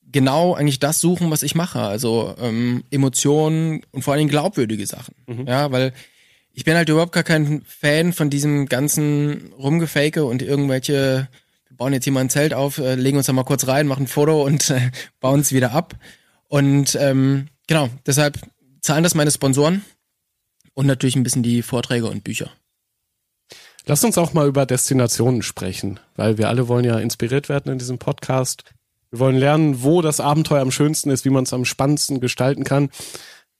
genau 0.09 0.53
eigentlich 0.53 0.79
das 0.79 1.01
suchen, 1.01 1.31
was 1.31 1.43
ich 1.43 1.55
mache. 1.55 1.81
Also 1.81 2.33
ähm, 2.39 2.85
Emotionen 2.91 3.81
und 3.91 4.03
vor 4.03 4.13
allen 4.13 4.19
Dingen 4.19 4.29
glaubwürdige 4.29 4.85
Sachen. 4.85 5.15
Mhm. 5.27 5.47
Ja, 5.47 5.73
weil 5.73 5.91
ich 6.53 6.63
bin 6.63 6.75
halt 6.75 6.87
überhaupt 6.87 7.11
gar 7.11 7.23
kein 7.23 7.63
Fan 7.63 8.13
von 8.13 8.29
diesem 8.29 8.67
ganzen 8.67 9.51
Rumgefake 9.57 10.23
und 10.23 10.41
irgendwelche, 10.41 11.27
wir 11.67 11.77
bauen 11.77 11.91
jetzt 11.91 12.05
hier 12.05 12.13
mal 12.13 12.21
ein 12.21 12.29
Zelt 12.29 12.53
auf, 12.53 12.77
äh, 12.77 12.95
legen 12.95 13.17
uns 13.17 13.25
da 13.25 13.33
mal 13.33 13.43
kurz 13.43 13.67
rein, 13.67 13.87
machen 13.87 14.03
ein 14.03 14.07
Foto 14.07 14.41
und 14.45 14.69
äh, 14.69 14.91
bauen 15.19 15.41
es 15.41 15.51
wieder 15.51 15.73
ab. 15.73 15.95
Und 16.47 16.95
ähm, 17.01 17.47
genau, 17.67 17.89
deshalb 18.05 18.39
zahlen 18.81 19.03
das 19.03 19.15
meine 19.15 19.31
Sponsoren 19.31 19.83
und 20.75 20.85
natürlich 20.85 21.15
ein 21.15 21.23
bisschen 21.23 21.43
die 21.43 21.63
Vorträge 21.63 22.05
und 22.05 22.23
Bücher. 22.23 22.51
Lass 23.87 24.03
uns 24.03 24.17
auch 24.17 24.33
mal 24.33 24.47
über 24.47 24.65
Destinationen 24.65 25.41
sprechen, 25.43 25.99
weil 26.15 26.37
wir 26.37 26.49
alle 26.49 26.67
wollen 26.67 26.85
ja 26.85 26.97
inspiriert 26.97 27.49
werden 27.49 27.71
in 27.71 27.77
diesem 27.77 27.99
Podcast. 27.99 28.63
Wir 29.11 29.19
wollen 29.19 29.35
lernen, 29.37 29.83
wo 29.83 30.01
das 30.01 30.19
Abenteuer 30.19 30.61
am 30.61 30.71
schönsten 30.71 31.11
ist, 31.11 31.23
wie 31.25 31.29
man 31.29 31.43
es 31.43 31.53
am 31.53 31.65
spannendsten 31.65 32.19
gestalten 32.19 32.63
kann. 32.63 32.89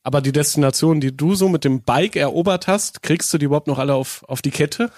Aber 0.04 0.22
die 0.22 0.32
Destinationen, 0.32 1.00
die 1.02 1.16
du 1.16 1.36
so 1.36 1.48
mit 1.50 1.64
dem 1.64 1.82
Bike 1.82 2.16
erobert 2.16 2.68
hast, 2.68 3.02
kriegst 3.04 3.34
du 3.34 3.38
die 3.38 3.46
überhaupt 3.46 3.68
noch 3.68 3.80
alle 3.80 3.94
auf, 3.94 4.24
auf 4.28 4.42
die 4.42 4.52
Kette? 4.52 4.92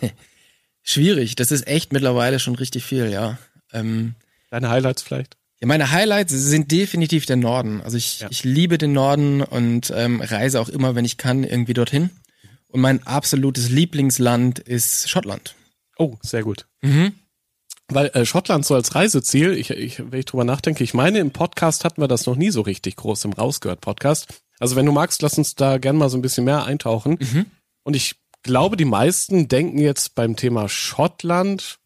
Schwierig, 0.82 1.36
das 1.36 1.50
ist 1.50 1.66
echt 1.66 1.92
mittlerweile 1.92 2.38
schon 2.38 2.54
richtig 2.54 2.84
viel, 2.84 3.10
ja. 3.10 3.38
Ähm, 3.72 4.14
Deine 4.50 4.68
Highlights 4.70 5.02
vielleicht? 5.02 5.36
Ja, 5.60 5.66
meine 5.66 5.90
Highlights 5.90 6.32
sind 6.32 6.70
definitiv 6.70 7.26
der 7.26 7.36
Norden. 7.36 7.80
Also 7.82 7.96
ich, 7.96 8.20
Ja. 8.20 8.28
ich 8.30 8.44
liebe 8.44 8.78
den 8.78 8.92
Norden 8.92 9.42
und 9.42 9.92
ähm, 9.94 10.20
reise 10.20 10.60
auch 10.60 10.68
immer, 10.68 10.94
wenn 10.94 11.04
ich 11.04 11.16
kann, 11.16 11.44
irgendwie 11.44 11.74
dorthin. 11.74 12.10
Und 12.76 12.82
mein 12.82 13.06
absolutes 13.06 13.70
Lieblingsland 13.70 14.58
ist 14.58 15.08
Schottland. 15.08 15.54
Oh, 15.96 16.18
sehr 16.20 16.42
gut. 16.42 16.66
Mhm. 16.82 17.14
Weil 17.88 18.08
äh, 18.08 18.26
Schottland 18.26 18.66
so 18.66 18.74
als 18.74 18.94
Reiseziel, 18.94 19.54
ich, 19.54 19.70
ich, 19.70 19.98
wenn 19.98 20.18
ich 20.18 20.26
drüber 20.26 20.44
nachdenke, 20.44 20.84
ich 20.84 20.92
meine, 20.92 21.20
im 21.20 21.30
Podcast 21.30 21.86
hatten 21.86 22.02
wir 22.02 22.06
das 22.06 22.26
noch 22.26 22.36
nie 22.36 22.50
so 22.50 22.60
richtig 22.60 22.96
groß, 22.96 23.24
im 23.24 23.32
Rausgehört-Podcast. 23.32 24.42
Also 24.58 24.76
wenn 24.76 24.84
du 24.84 24.92
magst, 24.92 25.22
lass 25.22 25.38
uns 25.38 25.54
da 25.54 25.78
gern 25.78 25.96
mal 25.96 26.10
so 26.10 26.18
ein 26.18 26.20
bisschen 26.20 26.44
mehr 26.44 26.66
eintauchen. 26.66 27.16
Mhm. 27.18 27.46
Und 27.82 27.96
ich 27.96 28.16
glaube, 28.42 28.76
die 28.76 28.84
meisten 28.84 29.48
denken 29.48 29.78
jetzt 29.78 30.14
beim 30.14 30.36
Thema 30.36 30.68
Schottland 30.68 31.78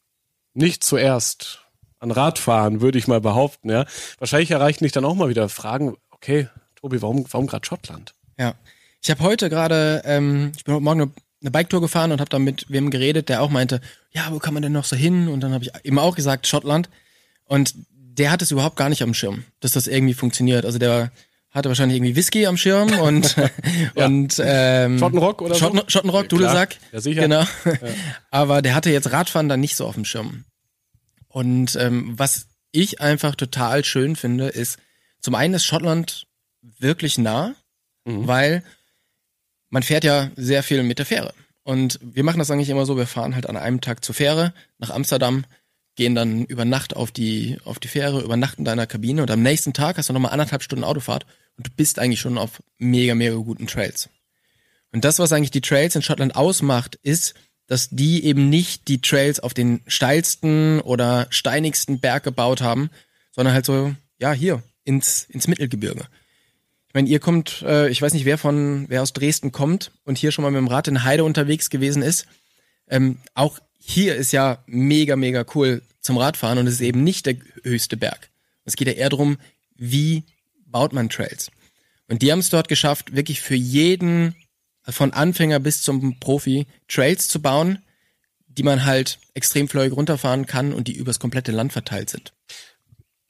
nicht 0.55 0.83
zuerst 0.83 1.69
an 2.01 2.11
Radfahren, 2.11 2.81
würde 2.81 2.99
ich 2.99 3.07
mal 3.07 3.21
behaupten. 3.21 3.71
Ja, 3.71 3.87
Wahrscheinlich 4.19 4.51
erreichen 4.51 4.83
dich 4.83 4.93
dann 4.93 5.05
auch 5.05 5.15
mal 5.15 5.29
wieder 5.29 5.49
Fragen, 5.49 5.97
okay, 6.11 6.49
Tobi, 6.75 7.01
warum, 7.01 7.27
warum 7.31 7.47
gerade 7.47 7.65
Schottland? 7.65 8.17
Ja. 8.37 8.57
Ich 9.03 9.11
habe 9.11 9.23
heute 9.23 9.49
gerade, 9.49 10.03
ähm, 10.05 10.53
ich 10.57 10.65
bin 10.65 10.75
heute 10.75 10.85
Morgen 10.85 11.01
eine, 11.03 11.11
eine 11.41 11.51
Biketour 11.51 11.81
gefahren 11.81 12.13
und 12.13 12.21
habe 12.21 12.29
da 12.31 12.39
mit 12.39 12.67
wem 12.69 12.91
geredet, 12.91 13.29
der 13.29 13.43
auch 13.43 13.51
meinte, 13.51 13.81
ja, 14.13 14.29
wo 14.31 14.39
kann 14.39 14.53
man 14.55 14.63
denn 14.63 14.73
noch 14.73 14.85
so 14.85 14.97
hin? 14.97 15.29
Und 15.29 15.41
dann 15.41 15.53
habe 15.55 15.65
ich 15.65 15.71
eben 15.85 15.99
auch 15.99 16.15
gesagt, 16.17 16.47
Schottland. 16.47 16.91
Und 17.45 17.75
der 17.91 18.31
hat 18.31 18.43
es 18.43 18.51
überhaupt 18.51 18.77
gar 18.77 18.89
nicht 18.91 19.03
am 19.03 19.15
Schirm, 19.15 19.45
dass 19.61 19.73
das 19.73 19.87
irgendwie 19.87 20.15
funktioniert. 20.15 20.65
Also 20.67 20.79
der 20.79 21.11
hatte 21.51 21.69
wahrscheinlich 21.69 21.97
irgendwie 21.97 22.15
Whisky 22.17 22.47
am 22.47 22.57
Schirm 22.59 22.91
und 23.01 23.37
Ja. 23.95 24.07
und 24.07 24.37
ähm, 24.45 24.99
Schottenrock 24.99 25.41
oder 25.43 25.55
so? 25.55 25.61
Schotten, 25.61 25.83
Schottenrock, 25.89 26.23
Ja, 26.25 26.29
Dudelsack. 26.29 26.77
Ja, 26.93 27.01
sicher. 27.01 27.23
Genau. 27.23 27.45
Aber 28.31 28.61
der 28.63 28.75
hatte 28.75 28.91
jetzt 28.91 29.11
Radfahren 29.11 29.49
dann 29.49 29.61
nicht 29.61 29.77
so 29.77 29.87
auf 29.87 29.95
dem 29.95 30.05
Schirm. 30.05 30.45
Und 31.29 31.75
ähm, 31.77 32.13
was 32.19 32.47
ich 32.73 33.01
einfach 33.01 33.35
total 33.35 33.85
schön 33.85 34.15
finde, 34.15 34.49
ist, 34.49 34.79
zum 35.21 35.35
einen 35.35 35.55
ist 35.55 35.65
Schottland 35.65 36.27
wirklich 36.79 37.17
nah, 37.17 37.55
Mhm. 38.07 38.27
weil 38.27 38.63
man 39.71 39.83
fährt 39.83 40.05
ja 40.05 40.31
sehr 40.37 40.63
viel 40.63 40.83
mit 40.83 40.99
der 40.99 41.07
Fähre. 41.07 41.33
Und 41.63 41.99
wir 42.03 42.25
machen 42.25 42.39
das 42.39 42.51
eigentlich 42.51 42.69
immer 42.69 42.87
so, 42.87 42.97
wir 42.97 43.07
fahren 43.07 43.35
halt 43.35 43.49
an 43.49 43.57
einem 43.57 43.81
Tag 43.81 44.05
zur 44.05 44.15
Fähre 44.15 44.53
nach 44.79 44.91
Amsterdam, 44.91 45.45
gehen 45.95 46.15
dann 46.15 46.45
über 46.45 46.65
Nacht 46.65 46.97
auf 46.97 47.11
die, 47.11 47.59
auf 47.65 47.79
die 47.79 47.89
Fähre, 47.89 48.23
übernachten 48.23 48.63
in 48.63 48.65
deiner 48.65 48.87
Kabine 48.87 49.23
und 49.23 49.31
am 49.31 49.43
nächsten 49.43 49.73
Tag 49.73 49.99
hast 49.99 50.09
du 50.09 50.13
nochmal 50.13 50.33
anderthalb 50.33 50.63
Stunden 50.63 50.85
Autofahrt 50.85 51.27
und 51.57 51.67
du 51.67 51.71
bist 51.77 51.99
eigentlich 51.99 52.21
schon 52.21 52.39
auf 52.39 52.63
mega, 52.79 53.15
mega 53.15 53.35
guten 53.37 53.67
Trails. 53.67 54.09
Und 54.93 55.05
das, 55.05 55.19
was 55.19 55.33
eigentlich 55.33 55.51
die 55.51 55.61
Trails 55.61 55.95
in 55.95 56.03
Schottland 56.03 56.35
ausmacht, 56.35 56.97
ist, 57.03 57.35
dass 57.67 57.89
die 57.91 58.25
eben 58.25 58.49
nicht 58.49 58.89
die 58.89 59.01
Trails 59.01 59.39
auf 59.39 59.55
den 59.55 59.83
steilsten 59.87 60.81
oder 60.81 61.29
steinigsten 61.31 62.01
Berg 62.01 62.25
gebaut 62.25 62.63
haben, 62.63 62.91
sondern 63.31 63.55
halt 63.55 63.67
so, 63.67 63.95
ja, 64.19 64.33
hier, 64.33 64.63
ins, 64.85 65.25
ins 65.29 65.47
Mittelgebirge. 65.47 66.07
Ich 66.91 66.95
meine, 66.95 67.09
ihr 67.09 67.21
kommt, 67.21 67.63
äh, 67.63 67.89
ich 67.89 68.03
weiß 68.03 68.15
nicht, 68.15 68.25
wer 68.25 68.37
von, 68.37 68.87
wer 68.89 69.03
aus 69.03 69.13
Dresden 69.13 69.53
kommt 69.53 69.93
und 70.05 70.19
hier 70.19 70.33
schon 70.33 70.43
mal 70.43 70.51
mit 70.51 70.59
dem 70.59 70.67
Rad 70.67 70.89
in 70.89 71.05
Heide 71.05 71.23
unterwegs 71.23 71.71
gewesen 71.71 72.03
ist. 72.03 72.27
Ähm, 72.89 73.19
auch 73.35 73.61
hier 73.79 74.17
ist 74.17 74.33
ja 74.33 74.65
mega, 74.67 75.15
mega 75.15 75.47
cool 75.55 75.83
zum 76.01 76.19
Radfahren 76.19 76.59
und 76.59 76.67
es 76.67 76.75
ist 76.75 76.81
eben 76.81 77.05
nicht 77.05 77.27
der 77.27 77.37
höchste 77.63 77.97
Berg. 77.97 78.31
Es 78.65 78.75
geht 78.75 78.89
ja 78.89 78.95
eher 78.95 79.09
darum, 79.09 79.39
wie 79.77 80.25
baut 80.67 80.93
man 80.93 81.09
Trails. 81.09 81.53
Und 82.09 82.23
die 82.23 82.33
haben 82.33 82.41
es 82.41 82.51
dort 82.51 82.67
geschafft, 82.67 83.15
wirklich 83.15 83.41
für 83.41 83.55
jeden, 83.55 84.35
von 84.83 85.13
Anfänger 85.13 85.61
bis 85.61 85.83
zum 85.83 86.19
Profi, 86.19 86.67
Trails 86.89 87.29
zu 87.29 87.41
bauen, 87.41 87.79
die 88.49 88.65
man 88.65 88.85
halt 88.85 89.21
extrem 89.35 89.69
flüssig 89.69 89.93
runterfahren 89.93 90.45
kann 90.45 90.73
und 90.73 90.89
die 90.89 90.97
übers 90.97 91.21
komplette 91.21 91.53
Land 91.53 91.73
verteilt 91.73 92.11
sind. 92.11 92.33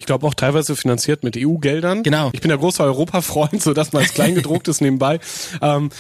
Ich 0.01 0.07
glaube 0.07 0.27
auch 0.27 0.35
teilweise 0.35 0.75
finanziert 0.75 1.23
mit 1.23 1.37
EU-Geldern. 1.37 2.03
Genau. 2.03 2.31
Ich 2.33 2.41
bin 2.41 2.51
ja 2.51 2.57
großer 2.57 2.85
Europa-Freund, 2.85 3.63
so 3.63 3.75
dass 3.75 3.93
man 3.93 4.03
als 4.03 4.15
Kleingedrucktes 4.15 4.81
nebenbei. 4.81 5.21
Ähm, 5.61 5.91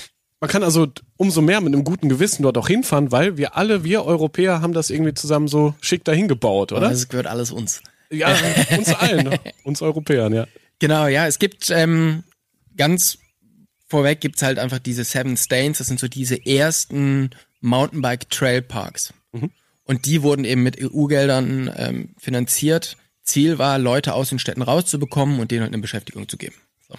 man 0.41 0.51
kann 0.51 0.63
also 0.63 0.89
umso 1.19 1.43
mehr 1.43 1.61
mit 1.61 1.75
einem 1.75 1.85
guten 1.85 2.09
Gewissen 2.09 2.43
dort 2.43 2.57
auch 2.57 2.67
hinfahren, 2.67 3.13
weil 3.13 3.37
wir 3.37 3.57
alle, 3.59 3.85
wir 3.85 4.07
Europäer, 4.07 4.63
haben 4.63 4.73
das 4.73 4.89
irgendwie 4.89 5.13
zusammen 5.13 5.49
so 5.49 5.75
schick 5.83 6.03
dahin 6.03 6.29
gebaut, 6.29 6.73
oder? 6.73 6.89
Das 6.89 7.09
gehört 7.09 7.27
alles 7.27 7.51
uns. 7.51 7.83
Ja, 8.11 8.35
uns 8.77 8.89
allen, 8.95 9.39
uns 9.65 9.83
Europäern, 9.83 10.33
ja. 10.33 10.47
Genau, 10.79 11.07
ja, 11.07 11.27
es 11.27 11.39
gibt 11.39 11.71
ähm, 11.71 12.25
ganz 12.75 13.19
vorweg 13.87 14.21
gibt's 14.21 14.43
halt 14.43 14.59
einfach 14.59 14.79
diese 14.79 15.05
Seven 15.05 15.37
Stains, 15.37 15.79
das 15.79 15.89
sind 15.89 16.01
so 16.01 16.09
diese 16.09 16.47
ersten 16.47 17.31
Mountainbike 17.61 18.31
Trail 18.31 18.63
Parks. 18.63 19.13
Mhm. 19.33 19.51
Und 19.85 20.07
die 20.07 20.23
wurden 20.23 20.45
eben 20.45 20.63
mit 20.63 20.81
EU-Geldern 20.81 21.71
ähm, 21.77 22.15
finanziert. 22.19 22.97
Ziel 23.31 23.59
war, 23.59 23.79
Leute 23.79 24.15
aus 24.15 24.29
den 24.29 24.39
Städten 24.39 24.63
rauszubekommen 24.63 25.41
und 25.41 25.51
denen 25.51 25.63
halt 25.63 25.73
eine 25.73 25.83
Beschäftigung 25.83 26.29
zu 26.29 26.37
geben. 26.37 26.57
So. 26.87 26.95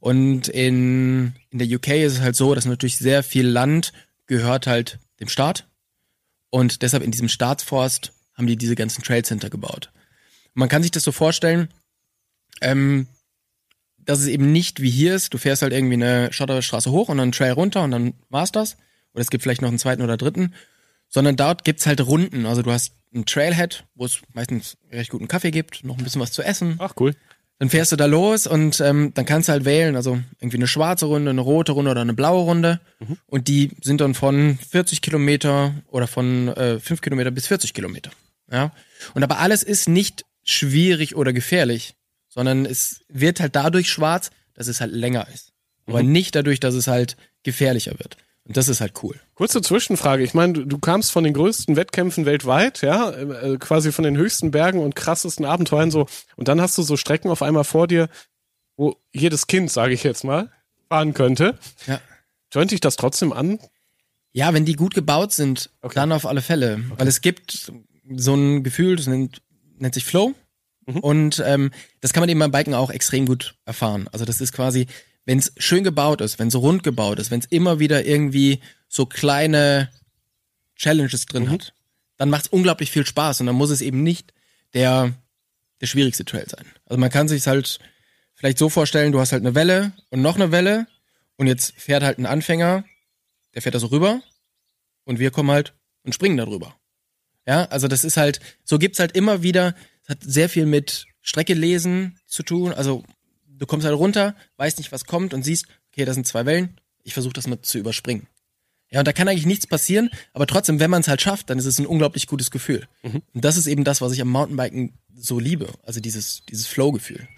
Und 0.00 0.48
in, 0.48 1.34
in 1.50 1.58
der 1.58 1.68
UK 1.68 1.88
ist 1.88 2.14
es 2.14 2.20
halt 2.20 2.36
so, 2.36 2.54
dass 2.54 2.64
natürlich 2.64 2.98
sehr 2.98 3.22
viel 3.22 3.46
Land 3.46 3.92
gehört 4.26 4.66
halt 4.66 4.98
dem 5.20 5.28
Staat. 5.28 5.66
Und 6.50 6.82
deshalb 6.82 7.02
in 7.02 7.10
diesem 7.10 7.28
Staatsforst 7.28 8.12
haben 8.34 8.46
die 8.46 8.56
diese 8.56 8.74
ganzen 8.74 9.02
Trail 9.02 9.24
Center 9.24 9.50
gebaut. 9.50 9.92
Man 10.54 10.68
kann 10.68 10.82
sich 10.82 10.90
das 10.90 11.04
so 11.04 11.12
vorstellen, 11.12 11.68
ähm, 12.60 13.06
dass 13.98 14.20
es 14.20 14.26
eben 14.26 14.50
nicht 14.50 14.80
wie 14.80 14.90
hier 14.90 15.14
ist, 15.14 15.32
du 15.34 15.38
fährst 15.38 15.62
halt 15.62 15.72
irgendwie 15.72 15.94
eine 15.94 16.32
Schotterstraße 16.32 16.90
hoch 16.90 17.08
und 17.08 17.18
dann 17.18 17.24
einen 17.24 17.32
Trail 17.32 17.52
runter 17.52 17.84
und 17.84 17.90
dann 17.90 18.14
war's 18.30 18.50
das. 18.50 18.76
Oder 19.12 19.22
es 19.22 19.30
gibt 19.30 19.42
vielleicht 19.42 19.62
noch 19.62 19.68
einen 19.68 19.78
zweiten 19.78 20.02
oder 20.02 20.16
dritten. 20.16 20.54
Sondern 21.10 21.36
dort 21.36 21.64
gibt's 21.64 21.86
halt 21.86 22.00
Runden. 22.00 22.46
Also 22.46 22.62
du 22.62 22.72
hast 22.72 22.94
einen 23.12 23.26
Trailhead, 23.26 23.84
wo 23.94 24.06
es 24.06 24.20
meistens 24.32 24.78
recht 24.90 25.10
guten 25.10 25.28
Kaffee 25.28 25.50
gibt, 25.50 25.84
noch 25.84 25.98
ein 25.98 26.04
bisschen 26.04 26.20
was 26.20 26.32
zu 26.32 26.42
essen. 26.42 26.76
Ach, 26.78 26.94
cool. 26.98 27.14
Dann 27.58 27.68
fährst 27.68 27.92
du 27.92 27.96
da 27.96 28.06
los 28.06 28.46
und 28.46 28.80
ähm, 28.80 29.12
dann 29.12 29.26
kannst 29.26 29.48
du 29.48 29.52
halt 29.52 29.66
wählen, 29.66 29.94
also 29.94 30.18
irgendwie 30.38 30.56
eine 30.56 30.66
schwarze 30.66 31.04
Runde, 31.04 31.30
eine 31.30 31.42
rote 31.42 31.72
Runde 31.72 31.90
oder 31.90 32.00
eine 32.00 32.14
blaue 32.14 32.44
Runde. 32.44 32.80
Und 33.26 33.48
die 33.48 33.72
sind 33.82 34.00
dann 34.00 34.14
von 34.14 34.58
40 34.70 35.02
Kilometer 35.02 35.74
oder 35.88 36.06
von 36.06 36.48
äh, 36.48 36.80
5 36.80 37.02
Kilometer 37.02 37.30
bis 37.30 37.48
40 37.48 37.74
Kilometer. 37.74 38.10
Ja. 38.50 38.72
Und 39.12 39.22
aber 39.22 39.40
alles 39.40 39.62
ist 39.62 39.90
nicht 39.90 40.24
schwierig 40.42 41.16
oder 41.16 41.34
gefährlich, 41.34 41.96
sondern 42.28 42.64
es 42.64 43.02
wird 43.08 43.40
halt 43.40 43.54
dadurch 43.54 43.90
schwarz, 43.90 44.30
dass 44.54 44.68
es 44.68 44.80
halt 44.80 44.92
länger 44.92 45.28
ist. 45.32 45.52
Aber 45.86 46.02
nicht 46.02 46.34
dadurch, 46.36 46.60
dass 46.60 46.74
es 46.74 46.86
halt 46.86 47.16
gefährlicher 47.42 47.98
wird. 47.98 48.16
Und 48.50 48.56
das 48.56 48.66
ist 48.66 48.80
halt 48.80 48.94
cool. 49.04 49.14
Kurze 49.36 49.62
Zwischenfrage. 49.62 50.24
Ich 50.24 50.34
meine, 50.34 50.52
du, 50.54 50.64
du 50.64 50.78
kamst 50.78 51.12
von 51.12 51.22
den 51.22 51.34
größten 51.34 51.76
Wettkämpfen 51.76 52.26
weltweit, 52.26 52.82
ja, 52.82 53.12
äh, 53.12 53.58
quasi 53.58 53.92
von 53.92 54.02
den 54.02 54.16
höchsten 54.16 54.50
Bergen 54.50 54.80
und 54.80 54.96
krassesten 54.96 55.44
Abenteuern 55.44 55.92
so. 55.92 56.08
Und 56.34 56.48
dann 56.48 56.60
hast 56.60 56.76
du 56.76 56.82
so 56.82 56.96
Strecken 56.96 57.30
auf 57.30 57.42
einmal 57.42 57.62
vor 57.62 57.86
dir, 57.86 58.08
wo 58.76 58.96
jedes 59.12 59.46
Kind, 59.46 59.70
sage 59.70 59.94
ich 59.94 60.02
jetzt 60.02 60.24
mal, 60.24 60.50
fahren 60.88 61.14
könnte. 61.14 61.60
Ja. 61.86 62.00
Joint 62.52 62.72
dich 62.72 62.80
das 62.80 62.96
trotzdem 62.96 63.32
an? 63.32 63.60
Ja, 64.32 64.52
wenn 64.52 64.64
die 64.64 64.74
gut 64.74 64.94
gebaut 64.94 65.30
sind, 65.30 65.70
Okay. 65.80 65.94
dann 65.94 66.10
auf 66.10 66.26
alle 66.26 66.42
Fälle. 66.42 66.82
Weil 66.98 67.06
es 67.06 67.20
gibt 67.20 67.70
so 68.16 68.34
ein 68.34 68.64
Gefühl, 68.64 68.96
das 68.96 69.06
nennt, 69.06 69.42
nennt 69.78 69.94
sich 69.94 70.04
Flow. 70.04 70.34
Und 70.86 71.40
ähm, 71.46 71.70
das 72.00 72.12
kann 72.12 72.22
man 72.22 72.28
eben 72.28 72.40
beim 72.40 72.50
Biken 72.50 72.74
auch 72.74 72.90
extrem 72.90 73.26
gut 73.26 73.54
erfahren. 73.64 74.08
Also 74.10 74.24
das 74.24 74.40
ist 74.40 74.52
quasi, 74.52 74.88
wenn 75.24 75.38
es 75.38 75.52
schön 75.58 75.84
gebaut 75.84 76.20
ist, 76.20 76.38
wenn 76.38 76.48
es 76.48 76.56
rund 76.56 76.82
gebaut 76.82 77.18
ist, 77.18 77.30
wenn 77.30 77.40
es 77.40 77.46
immer 77.46 77.78
wieder 77.78 78.04
irgendwie 78.04 78.60
so 78.88 79.06
kleine 79.06 79.90
Challenges 80.76 81.26
drin 81.26 81.50
hat, 81.50 81.74
dann 82.16 82.30
macht 82.30 82.46
es 82.46 82.52
unglaublich 82.52 82.90
viel 82.90 83.06
Spaß 83.06 83.40
und 83.40 83.46
dann 83.46 83.56
muss 83.56 83.70
es 83.70 83.80
eben 83.80 84.02
nicht 84.02 84.32
der, 84.74 85.12
der 85.80 85.86
schwierigste 85.86 86.24
Trail 86.24 86.46
sein. 86.48 86.66
Also 86.86 86.98
man 86.98 87.10
kann 87.10 87.28
sich 87.28 87.46
halt 87.46 87.78
vielleicht 88.34 88.58
so 88.58 88.68
vorstellen, 88.68 89.12
du 89.12 89.20
hast 89.20 89.32
halt 89.32 89.42
eine 89.42 89.54
Welle 89.54 89.92
und 90.10 90.22
noch 90.22 90.36
eine 90.36 90.52
Welle 90.52 90.86
und 91.36 91.46
jetzt 91.46 91.74
fährt 91.76 92.02
halt 92.02 92.18
ein 92.18 92.26
Anfänger, 92.26 92.84
der 93.54 93.62
fährt 93.62 93.74
da 93.74 93.78
so 93.78 93.88
rüber 93.88 94.22
und 95.04 95.18
wir 95.18 95.30
kommen 95.30 95.50
halt 95.50 95.74
und 96.02 96.14
springen 96.14 96.36
da 96.36 96.44
drüber. 96.44 96.76
Ja, 97.46 97.64
also 97.66 97.88
das 97.88 98.04
ist 98.04 98.16
halt, 98.16 98.40
so 98.64 98.78
gibt's 98.78 98.98
halt 98.98 99.16
immer 99.16 99.42
wieder, 99.42 99.74
es 100.02 100.08
hat 100.08 100.18
sehr 100.22 100.48
viel 100.48 100.66
mit 100.66 101.06
Strecke 101.20 101.54
lesen 101.54 102.18
zu 102.26 102.42
tun. 102.42 102.72
Also 102.72 103.04
du 103.60 103.66
kommst 103.66 103.86
halt 103.86 103.96
runter, 103.96 104.34
weißt 104.56 104.78
nicht, 104.78 104.90
was 104.90 105.04
kommt 105.04 105.32
und 105.32 105.44
siehst, 105.44 105.66
okay, 105.92 106.04
das 106.04 106.16
sind 106.16 106.26
zwei 106.26 106.44
Wellen, 106.46 106.80
ich 107.04 107.14
versuche 107.14 107.34
das 107.34 107.46
mal 107.46 107.62
zu 107.62 107.78
überspringen. 107.78 108.26
Ja, 108.90 108.98
und 108.98 109.06
da 109.06 109.12
kann 109.12 109.28
eigentlich 109.28 109.46
nichts 109.46 109.68
passieren, 109.68 110.10
aber 110.32 110.48
trotzdem, 110.48 110.80
wenn 110.80 110.90
man 110.90 111.02
es 111.02 111.08
halt 111.08 111.22
schafft, 111.22 111.48
dann 111.48 111.60
ist 111.60 111.66
es 111.66 111.78
ein 111.78 111.86
unglaublich 111.86 112.26
gutes 112.26 112.50
Gefühl. 112.50 112.88
Mhm. 113.04 113.22
Und 113.32 113.44
das 113.44 113.56
ist 113.56 113.68
eben 113.68 113.84
das, 113.84 114.00
was 114.00 114.12
ich 114.12 114.20
am 114.20 114.28
Mountainbiken 114.28 114.98
so 115.14 115.38
liebe, 115.38 115.72
also 115.84 116.00
dieses, 116.00 116.42
dieses 116.48 116.66
Flow-Gefühl. 116.66 117.28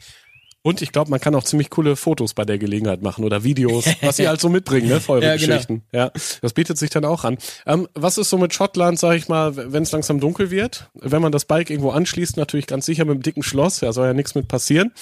Und 0.64 0.80
ich 0.80 0.92
glaube, 0.92 1.10
man 1.10 1.20
kann 1.20 1.34
auch 1.34 1.42
ziemlich 1.42 1.70
coole 1.70 1.96
Fotos 1.96 2.34
bei 2.34 2.44
der 2.44 2.56
Gelegenheit 2.56 3.02
machen 3.02 3.24
oder 3.24 3.42
Videos, 3.42 3.84
was 4.00 4.16
sie 4.16 4.28
halt 4.28 4.40
so 4.40 4.48
mitbringen, 4.48 4.88
ne, 4.88 5.00
für 5.00 5.14
eure 5.14 5.24
ja, 5.26 5.36
genau. 5.36 5.46
Geschichten. 5.48 5.82
Genau. 5.90 6.04
Ja, 6.04 6.12
das 6.40 6.52
bietet 6.52 6.78
sich 6.78 6.90
dann 6.90 7.04
auch 7.04 7.24
an. 7.24 7.38
Ähm, 7.66 7.88
was 7.94 8.16
ist 8.16 8.30
so 8.30 8.38
mit 8.38 8.54
Schottland, 8.54 8.98
sag 8.98 9.16
ich 9.16 9.28
mal, 9.28 9.56
wenn 9.56 9.82
es 9.82 9.90
langsam 9.90 10.20
dunkel 10.20 10.52
wird? 10.52 10.88
Wenn 10.94 11.20
man 11.20 11.32
das 11.32 11.46
Bike 11.46 11.68
irgendwo 11.68 11.90
anschließt, 11.90 12.36
natürlich 12.36 12.68
ganz 12.68 12.86
sicher 12.86 13.04
mit 13.04 13.12
einem 13.12 13.22
dicken 13.22 13.42
Schloss, 13.42 13.80
ja, 13.80 13.92
soll 13.92 14.06
ja 14.06 14.14
nichts 14.14 14.36
mit 14.36 14.46
passieren. 14.46 14.92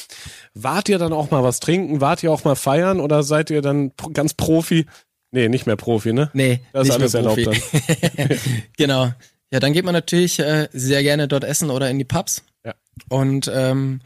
Wart 0.54 0.88
ihr 0.88 0.98
dann 0.98 1.12
auch 1.12 1.30
mal 1.30 1.44
was 1.44 1.60
trinken? 1.60 2.00
Wart 2.00 2.22
ihr 2.22 2.32
auch 2.32 2.44
mal 2.44 2.56
feiern 2.56 2.98
oder 2.98 3.22
seid 3.22 3.50
ihr 3.50 3.60
dann 3.60 3.92
ganz 4.14 4.32
Profi? 4.32 4.86
Nee, 5.30 5.48
nicht 5.48 5.66
mehr 5.66 5.76
Profi, 5.76 6.12
ne? 6.12 6.30
Nee, 6.32 6.60
das 6.72 6.88
ist 6.88 6.94
alles 6.94 7.14
erlaubt 7.14 7.46
dann. 7.46 7.56
genau. 8.76 9.12
Ja, 9.52 9.60
dann 9.60 9.72
geht 9.72 9.84
man 9.84 9.94
natürlich 9.94 10.38
äh, 10.38 10.68
sehr 10.72 11.02
gerne 11.02 11.28
dort 11.28 11.44
essen 11.44 11.70
oder 11.70 11.90
in 11.90 11.98
die 11.98 12.04
Pubs. 12.04 12.44
Ja. 12.64 12.74
Und 13.08 13.50
ähm, 13.52 14.00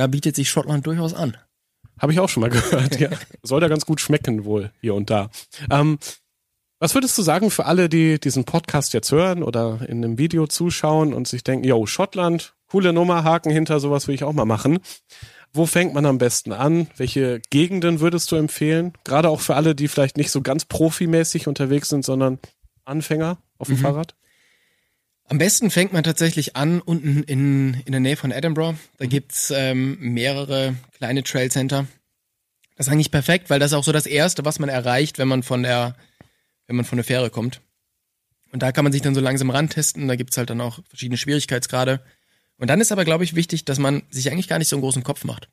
da 0.00 0.06
bietet 0.06 0.34
sich 0.34 0.48
Schottland 0.48 0.86
durchaus 0.86 1.12
an. 1.12 1.36
Habe 1.98 2.14
ich 2.14 2.20
auch 2.20 2.30
schon 2.30 2.40
mal 2.40 2.48
gehört, 2.50 2.98
ja. 2.98 3.10
Soll 3.42 3.60
da 3.60 3.68
ganz 3.68 3.84
gut 3.84 4.00
schmecken 4.00 4.46
wohl, 4.46 4.72
hier 4.80 4.94
und 4.94 5.10
da. 5.10 5.28
Ähm, 5.70 5.98
was 6.78 6.94
würdest 6.94 7.18
du 7.18 7.22
sagen 7.22 7.50
für 7.50 7.66
alle, 7.66 7.90
die 7.90 8.18
diesen 8.18 8.44
Podcast 8.44 8.94
jetzt 8.94 9.12
hören 9.12 9.42
oder 9.42 9.80
in 9.86 10.02
einem 10.02 10.16
Video 10.16 10.46
zuschauen 10.46 11.12
und 11.12 11.28
sich 11.28 11.44
denken, 11.44 11.66
yo, 11.66 11.84
Schottland, 11.84 12.54
coole 12.66 12.94
Nummer, 12.94 13.24
Haken 13.24 13.52
hinter, 13.52 13.78
sowas 13.78 14.08
will 14.08 14.14
ich 14.14 14.24
auch 14.24 14.32
mal 14.32 14.46
machen. 14.46 14.78
Wo 15.52 15.66
fängt 15.66 15.92
man 15.92 16.06
am 16.06 16.16
besten 16.16 16.52
an? 16.52 16.86
Welche 16.96 17.42
Gegenden 17.50 18.00
würdest 18.00 18.32
du 18.32 18.36
empfehlen? 18.36 18.94
Gerade 19.04 19.28
auch 19.28 19.42
für 19.42 19.54
alle, 19.54 19.74
die 19.74 19.88
vielleicht 19.88 20.16
nicht 20.16 20.30
so 20.30 20.40
ganz 20.40 20.64
profimäßig 20.64 21.46
unterwegs 21.46 21.90
sind, 21.90 22.06
sondern 22.06 22.38
Anfänger 22.86 23.36
auf 23.58 23.68
dem 23.68 23.76
mhm. 23.76 23.82
Fahrrad? 23.82 24.14
Am 25.30 25.38
besten 25.38 25.70
fängt 25.70 25.92
man 25.92 26.02
tatsächlich 26.02 26.56
an 26.56 26.80
unten 26.80 27.22
in, 27.22 27.74
in 27.84 27.92
der 27.92 28.00
Nähe 28.00 28.16
von 28.16 28.32
Edinburgh. 28.32 28.76
Da 28.96 29.06
gibt's 29.06 29.52
ähm, 29.54 29.96
mehrere 30.00 30.74
kleine 30.98 31.22
Trailcenter. 31.22 31.86
Das 32.74 32.88
ist 32.88 32.92
eigentlich 32.92 33.12
perfekt, 33.12 33.48
weil 33.48 33.60
das 33.60 33.70
ist 33.70 33.76
auch 33.76 33.84
so 33.84 33.92
das 33.92 34.06
Erste, 34.06 34.44
was 34.44 34.58
man 34.58 34.68
erreicht, 34.68 35.18
wenn 35.18 35.28
man 35.28 35.44
von 35.44 35.62
der, 35.62 35.94
wenn 36.66 36.74
man 36.74 36.84
von 36.84 36.96
der 36.96 37.04
Fähre 37.04 37.30
kommt. 37.30 37.60
Und 38.50 38.64
da 38.64 38.72
kann 38.72 38.82
man 38.82 38.92
sich 38.92 39.02
dann 39.02 39.14
so 39.14 39.20
langsam 39.20 39.50
rantesten. 39.50 40.08
Da 40.08 40.16
gibt's 40.16 40.36
halt 40.36 40.50
dann 40.50 40.60
auch 40.60 40.80
verschiedene 40.88 41.16
Schwierigkeitsgrade. 41.16 42.00
Und 42.56 42.66
dann 42.66 42.80
ist 42.80 42.90
aber, 42.90 43.04
glaube 43.04 43.22
ich, 43.22 43.36
wichtig, 43.36 43.64
dass 43.64 43.78
man 43.78 44.02
sich 44.10 44.32
eigentlich 44.32 44.48
gar 44.48 44.58
nicht 44.58 44.66
so 44.66 44.74
einen 44.74 44.82
großen 44.82 45.04
Kopf 45.04 45.22
macht. 45.22 45.48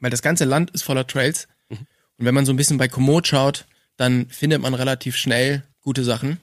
Weil 0.00 0.10
das 0.10 0.20
ganze 0.20 0.46
Land 0.46 0.72
ist 0.72 0.82
voller 0.82 1.06
Trails. 1.06 1.46
Mhm. 1.68 1.86
Und 2.18 2.26
wenn 2.26 2.34
man 2.34 2.44
so 2.44 2.52
ein 2.52 2.56
bisschen 2.56 2.78
bei 2.78 2.88
Komoot 2.88 3.28
schaut, 3.28 3.66
dann 3.96 4.28
findet 4.30 4.60
man 4.60 4.74
relativ 4.74 5.14
schnell 5.14 5.62
gute 5.80 6.02
Sachen 6.02 6.40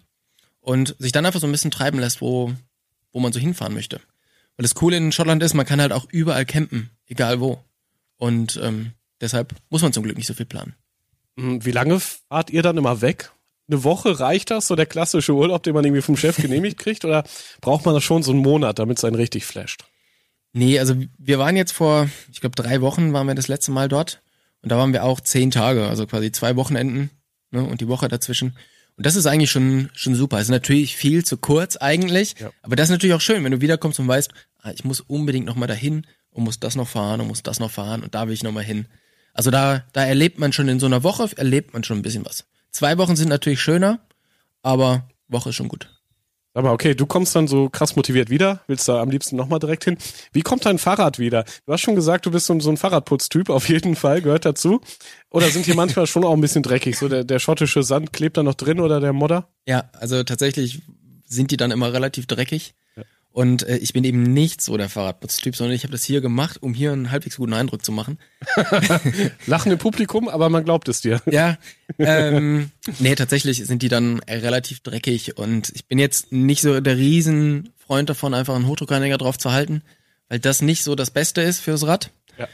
und 0.67 0.97
sich 0.99 1.13
dann 1.13 1.25
einfach 1.25 1.39
so 1.39 1.47
ein 1.47 1.51
bisschen 1.53 1.71
treiben 1.71 1.97
lässt, 1.97 2.19
wo, 2.19 2.51
wo 3.13 3.21
man 3.21 3.31
so 3.31 3.39
hinfahren 3.39 3.73
möchte. 3.73 4.01
Weil 4.57 4.63
das 4.63 4.75
Coole 4.75 4.97
in 4.97 5.13
Schottland 5.13 5.41
ist, 5.41 5.53
man 5.53 5.65
kann 5.65 5.79
halt 5.79 5.93
auch 5.93 6.07
überall 6.11 6.45
campen, 6.45 6.89
egal 7.05 7.39
wo. 7.39 7.63
Und 8.17 8.59
ähm, 8.61 8.91
deshalb 9.21 9.55
muss 9.69 9.81
man 9.81 9.93
zum 9.93 10.03
Glück 10.03 10.17
nicht 10.17 10.27
so 10.27 10.33
viel 10.33 10.45
planen. 10.45 10.75
Mhm, 11.37 11.63
wie 11.63 11.71
lange 11.71 12.01
fahrt 12.01 12.49
ihr 12.49 12.63
dann 12.63 12.75
immer 12.75 12.99
weg? 12.99 13.31
Eine 13.69 13.85
Woche 13.85 14.19
reicht 14.19 14.51
das, 14.51 14.67
so 14.67 14.75
der 14.75 14.85
klassische 14.85 15.33
Urlaub, 15.33 15.63
den 15.63 15.73
man 15.73 15.85
irgendwie 15.85 16.01
vom 16.01 16.17
Chef 16.17 16.35
genehmigt 16.35 16.77
kriegt? 16.77 17.05
Oder 17.05 17.23
braucht 17.61 17.85
man 17.85 17.95
das 17.95 18.03
schon 18.03 18.21
so 18.21 18.33
einen 18.33 18.41
Monat, 18.41 18.77
damit 18.77 18.97
es 18.97 19.05
einen 19.05 19.15
richtig 19.15 19.45
flasht? 19.45 19.85
Nee, 20.51 20.79
also 20.79 20.95
wir 21.17 21.39
waren 21.39 21.55
jetzt 21.55 21.71
vor, 21.71 22.09
ich 22.29 22.41
glaube, 22.41 22.57
drei 22.57 22.81
Wochen 22.81 23.13
waren 23.13 23.27
wir 23.27 23.35
das 23.35 23.47
letzte 23.47 23.71
Mal 23.71 23.87
dort. 23.87 24.21
Und 24.61 24.69
da 24.69 24.77
waren 24.77 24.91
wir 24.91 25.05
auch 25.05 25.21
zehn 25.21 25.49
Tage, 25.49 25.87
also 25.87 26.05
quasi 26.07 26.33
zwei 26.33 26.57
Wochenenden 26.57 27.09
ne, 27.51 27.63
und 27.63 27.79
die 27.79 27.87
Woche 27.87 28.09
dazwischen. 28.09 28.57
Und 28.97 29.05
das 29.05 29.15
ist 29.15 29.27
eigentlich 29.27 29.51
schon, 29.51 29.89
schon 29.93 30.15
super. 30.15 30.41
ist 30.41 30.49
natürlich 30.49 30.97
viel 30.97 31.23
zu 31.23 31.37
kurz 31.37 31.77
eigentlich, 31.77 32.35
ja. 32.39 32.49
aber 32.63 32.75
das 32.75 32.87
ist 32.87 32.91
natürlich 32.91 33.13
auch 33.13 33.21
schön, 33.21 33.43
wenn 33.43 33.51
du 33.51 33.61
wiederkommst 33.61 33.99
und 33.99 34.07
weißt, 34.07 34.31
ah, 34.61 34.71
ich 34.71 34.83
muss 34.83 35.01
unbedingt 35.01 35.45
nochmal 35.45 35.67
dahin 35.67 36.07
und 36.31 36.43
muss 36.43 36.59
das 36.59 36.75
noch 36.75 36.87
fahren 36.87 37.21
und 37.21 37.27
muss 37.27 37.43
das 37.43 37.59
noch 37.59 37.71
fahren 37.71 38.03
und 38.03 38.15
da 38.15 38.27
will 38.27 38.33
ich 38.33 38.43
nochmal 38.43 38.63
hin. 38.63 38.87
Also 39.33 39.51
da, 39.51 39.85
da 39.93 40.03
erlebt 40.03 40.39
man 40.39 40.51
schon 40.51 40.67
in 40.67 40.79
so 40.79 40.87
einer 40.87 41.03
Woche, 41.03 41.29
erlebt 41.37 41.73
man 41.73 41.83
schon 41.83 41.99
ein 41.99 42.01
bisschen 42.01 42.25
was. 42.25 42.45
Zwei 42.71 42.97
Wochen 42.97 43.15
sind 43.15 43.29
natürlich 43.29 43.61
schöner, 43.61 43.99
aber 44.63 45.07
Woche 45.27 45.49
ist 45.49 45.55
schon 45.55 45.67
gut. 45.67 45.89
Aber 46.57 46.71
okay, 46.73 46.95
du 46.95 47.05
kommst 47.05 47.35
dann 47.35 47.47
so 47.47 47.69
krass 47.69 47.95
motiviert 47.95 48.31
wieder, 48.31 48.61
willst 48.65 48.87
da 48.87 48.99
am 48.99 49.11
liebsten 49.11 49.35
nochmal 49.35 49.59
direkt 49.59 49.83
hin. 49.83 49.95
Wie 50.33 50.41
kommt 50.41 50.65
dein 50.65 50.79
Fahrrad 50.79 51.19
wieder? 51.19 51.45
Du 51.67 51.71
hast 51.71 51.81
schon 51.81 51.93
gesagt, 51.93 52.25
du 52.25 52.31
bist 52.31 52.47
so, 52.47 52.53
ein 52.53 52.77
Fahrradputztyp, 52.77 53.49
auf 53.51 53.69
jeden 53.69 53.95
Fall, 53.95 54.23
gehört 54.23 54.43
dazu. 54.43 54.81
Oder 55.29 55.49
sind 55.49 55.67
die 55.67 55.75
manchmal 55.75 56.07
schon 56.07 56.25
auch 56.25 56.33
ein 56.33 56.41
bisschen 56.41 56.63
dreckig? 56.63 56.97
So 56.97 57.09
der, 57.09 57.23
der 57.23 57.37
schottische 57.37 57.83
Sand 57.83 58.11
klebt 58.11 58.37
da 58.37 58.43
noch 58.43 58.55
drin 58.55 58.79
oder 58.79 58.99
der 58.99 59.13
Modder? 59.13 59.47
Ja, 59.67 59.91
also 59.93 60.23
tatsächlich 60.23 60.81
sind 61.25 61.51
die 61.51 61.57
dann 61.57 61.69
immer 61.69 61.93
relativ 61.93 62.25
dreckig. 62.25 62.73
Und 63.37 63.67
äh, 63.67 63.77
ich 63.77 63.93
bin 63.93 64.03
eben 64.03 64.23
nicht 64.23 64.63
so 64.63 64.77
der 64.77 64.89
Fahrradputztyp, 64.89 65.55
sondern 65.55 65.75
ich 65.75 65.83
habe 65.83 65.91
das 65.91 66.03
hier 66.03 66.21
gemacht, 66.21 66.57
um 66.63 66.73
hier 66.73 66.91
einen 66.91 67.11
halbwegs 67.11 67.37
guten 67.37 67.53
Eindruck 67.53 67.85
zu 67.85 67.91
machen. 67.91 68.17
Lachen 69.45 69.71
im 69.71 69.77
Publikum, 69.77 70.27
aber 70.27 70.49
man 70.49 70.63
glaubt 70.65 70.89
es 70.89 71.01
dir. 71.01 71.21
Ja, 71.27 71.59
ähm, 71.99 72.71
nee, 72.97 73.13
tatsächlich 73.13 73.63
sind 73.63 73.83
die 73.83 73.89
dann 73.89 74.21
relativ 74.21 74.79
dreckig 74.79 75.37
und 75.37 75.71
ich 75.75 75.85
bin 75.85 75.99
jetzt 75.99 76.31
nicht 76.31 76.63
so 76.63 76.79
der 76.79 76.97
Riesenfreund 76.97 78.09
davon, 78.09 78.33
einfach 78.33 78.55
einen 78.55 78.65
Hochdruckreiniger 78.65 79.19
drauf 79.19 79.37
zu 79.37 79.51
halten, 79.51 79.83
weil 80.29 80.39
das 80.39 80.63
nicht 80.63 80.83
so 80.83 80.95
das 80.95 81.11
Beste 81.11 81.41
ist 81.41 81.59
fürs 81.59 81.85
Rad. 81.85 82.09
Ja. 82.39 82.47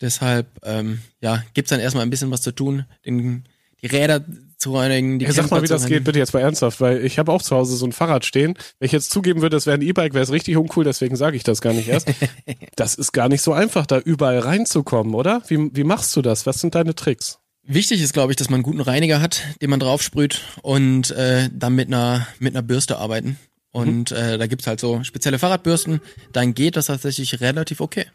Deshalb, 0.00 0.46
ähm, 0.62 1.00
ja, 1.20 1.42
gibt's 1.52 1.70
dann 1.70 1.80
erstmal 1.80 2.04
ein 2.04 2.10
bisschen 2.10 2.30
was 2.30 2.42
zu 2.42 2.52
tun, 2.52 2.84
den, 3.04 3.42
die 3.82 3.88
Räder 3.88 4.24
zu 4.58 4.74
reinigen. 4.74 5.18
Die 5.18 5.24
ja, 5.24 5.32
sag 5.32 5.50
mal, 5.50 5.62
wie 5.62 5.68
das 5.68 5.86
geht, 5.86 6.04
bitte 6.04 6.18
jetzt 6.18 6.34
mal 6.34 6.40
ernsthaft, 6.40 6.80
weil 6.80 7.04
ich 7.04 7.18
habe 7.18 7.32
auch 7.32 7.42
zu 7.42 7.56
Hause 7.56 7.76
so 7.76 7.86
ein 7.86 7.92
Fahrrad 7.92 8.24
stehen. 8.24 8.54
Wenn 8.78 8.86
ich 8.86 8.92
jetzt 8.92 9.10
zugeben 9.10 9.40
würde, 9.40 9.56
das 9.56 9.66
wäre 9.66 9.78
ein 9.78 9.82
E-Bike, 9.82 10.14
wäre 10.14 10.24
es 10.24 10.32
richtig 10.32 10.56
uncool, 10.56 10.84
deswegen 10.84 11.16
sage 11.16 11.36
ich 11.36 11.44
das 11.44 11.60
gar 11.60 11.72
nicht 11.72 11.88
erst. 11.88 12.08
das 12.76 12.94
ist 12.94 13.12
gar 13.12 13.28
nicht 13.28 13.42
so 13.42 13.52
einfach, 13.52 13.86
da 13.86 13.98
überall 13.98 14.40
reinzukommen, 14.40 15.14
oder? 15.14 15.42
Wie, 15.48 15.70
wie 15.74 15.84
machst 15.84 16.14
du 16.16 16.22
das? 16.22 16.46
Was 16.46 16.60
sind 16.60 16.74
deine 16.74 16.94
Tricks? 16.94 17.38
Wichtig 17.62 18.00
ist, 18.00 18.14
glaube 18.14 18.32
ich, 18.32 18.36
dass 18.36 18.48
man 18.48 18.58
einen 18.58 18.62
guten 18.64 18.80
Reiniger 18.80 19.20
hat, 19.20 19.42
den 19.60 19.70
man 19.70 19.78
draufsprüht 19.78 20.40
und 20.62 21.10
äh, 21.10 21.50
dann 21.52 21.74
mit 21.74 21.88
einer, 21.88 22.26
mit 22.38 22.54
einer 22.54 22.62
Bürste 22.62 22.98
arbeiten. 22.98 23.38
Und 23.70 24.10
mhm. 24.10 24.16
äh, 24.16 24.38
da 24.38 24.46
gibt's 24.46 24.66
halt 24.66 24.80
so 24.80 25.04
spezielle 25.04 25.38
Fahrradbürsten, 25.38 26.00
dann 26.32 26.54
geht 26.54 26.76
das 26.76 26.86
tatsächlich 26.86 27.40
relativ 27.40 27.80
okay. 27.80 28.06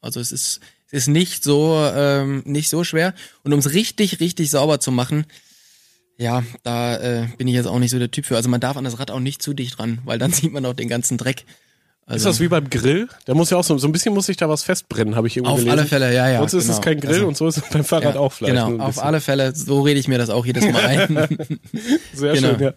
Also 0.00 0.20
es 0.20 0.32
ist, 0.32 0.60
es 0.86 0.92
ist 0.92 1.08
nicht 1.08 1.42
so, 1.44 1.76
ähm, 1.94 2.42
nicht 2.44 2.68
so 2.68 2.84
schwer. 2.84 3.14
Und 3.42 3.52
um 3.52 3.58
es 3.58 3.72
richtig, 3.72 4.20
richtig 4.20 4.50
sauber 4.50 4.80
zu 4.80 4.92
machen, 4.92 5.26
ja, 6.16 6.42
da 6.62 6.96
äh, 6.96 7.26
bin 7.38 7.48
ich 7.48 7.54
jetzt 7.54 7.66
auch 7.66 7.78
nicht 7.78 7.90
so 7.90 7.98
der 7.98 8.10
Typ 8.10 8.26
für. 8.26 8.36
Also 8.36 8.48
man 8.48 8.60
darf 8.60 8.76
an 8.76 8.84
das 8.84 8.98
Rad 8.98 9.10
auch 9.10 9.20
nicht 9.20 9.42
zu 9.42 9.54
dicht 9.54 9.78
ran, 9.78 9.98
weil 10.04 10.18
dann 10.18 10.32
sieht 10.32 10.52
man 10.52 10.64
auch 10.66 10.74
den 10.74 10.88
ganzen 10.88 11.18
Dreck. 11.18 11.44
Also, 12.04 12.28
ist 12.28 12.34
das 12.34 12.40
wie 12.40 12.48
beim 12.48 12.68
Grill? 12.68 13.08
Der 13.28 13.36
muss 13.36 13.50
ja 13.50 13.56
auch 13.56 13.64
so, 13.64 13.78
so 13.78 13.86
ein 13.86 13.92
bisschen 13.92 14.12
muss 14.12 14.26
sich 14.26 14.36
da 14.36 14.48
was 14.48 14.64
festbrennen, 14.64 15.14
habe 15.14 15.28
ich 15.28 15.36
irgendwo 15.36 15.52
auf 15.52 15.60
gelesen. 15.60 15.72
Auf 15.72 15.78
alle 15.78 15.88
Fälle, 15.88 16.14
ja, 16.14 16.28
ja. 16.28 16.38
Sonst 16.40 16.50
genau. 16.50 16.60
ist 16.60 16.68
es 16.68 16.74
genau. 16.74 16.84
kein 16.84 17.00
Grill 17.00 17.14
also, 17.14 17.28
und 17.28 17.36
so 17.36 17.46
ist 17.46 17.56
es 17.58 17.70
beim 17.70 17.84
Fahrrad 17.84 18.14
ja, 18.16 18.20
auch 18.20 18.32
vielleicht. 18.32 18.54
Genau, 18.54 18.84
auf 18.84 19.02
alle 19.02 19.20
Fälle, 19.20 19.54
so 19.54 19.82
rede 19.82 20.00
ich 20.00 20.08
mir 20.08 20.18
das 20.18 20.28
auch 20.28 20.44
jedes 20.44 20.64
Mal 20.64 20.84
ein. 20.84 21.08
Sehr 22.12 22.34
genau. 22.34 22.48
schön, 22.48 22.60
ja. 22.60 22.72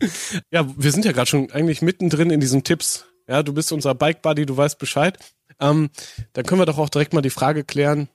Ja, 0.50 0.66
wir 0.76 0.90
sind 0.90 1.04
ja 1.04 1.12
gerade 1.12 1.28
schon 1.28 1.50
eigentlich 1.52 1.80
mittendrin 1.80 2.30
in 2.30 2.40
diesen 2.40 2.64
Tipps. 2.64 3.06
Ja, 3.28 3.44
du 3.44 3.52
bist 3.52 3.70
unser 3.70 3.94
Bike 3.94 4.20
Buddy, 4.20 4.46
du 4.46 4.56
weißt 4.56 4.78
Bescheid. 4.78 5.16
Ähm, 5.60 5.90
dann 6.32 6.44
können 6.44 6.60
wir 6.60 6.66
doch 6.66 6.78
auch 6.78 6.88
direkt 6.88 7.12
mal 7.12 7.22
die 7.22 7.30
Frage 7.30 7.62
klären, 7.62 8.08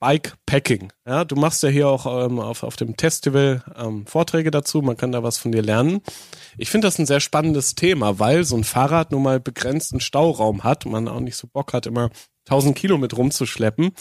Bikepacking. 0.00 0.92
Ja, 1.06 1.24
du 1.24 1.36
machst 1.36 1.62
ja 1.62 1.68
hier 1.68 1.88
auch 1.88 2.06
ähm, 2.06 2.40
auf, 2.40 2.62
auf 2.62 2.76
dem 2.76 2.94
Festival 2.98 3.62
ähm, 3.76 4.06
Vorträge 4.06 4.50
dazu, 4.50 4.80
man 4.82 4.96
kann 4.96 5.12
da 5.12 5.22
was 5.22 5.38
von 5.38 5.52
dir 5.52 5.62
lernen. 5.62 6.00
Ich 6.56 6.70
finde 6.70 6.86
das 6.86 6.98
ein 6.98 7.06
sehr 7.06 7.20
spannendes 7.20 7.74
Thema, 7.74 8.18
weil 8.18 8.44
so 8.44 8.56
ein 8.56 8.64
Fahrrad 8.64 9.12
nun 9.12 9.22
mal 9.22 9.38
begrenzten 9.38 10.00
Stauraum 10.00 10.64
hat, 10.64 10.86
man 10.86 11.06
auch 11.06 11.20
nicht 11.20 11.36
so 11.36 11.46
Bock 11.46 11.74
hat, 11.74 11.86
immer 11.86 12.10
1000 12.46 12.76
Kilo 12.76 12.98
mit 12.98 13.16
rumzuschleppen. 13.16 13.92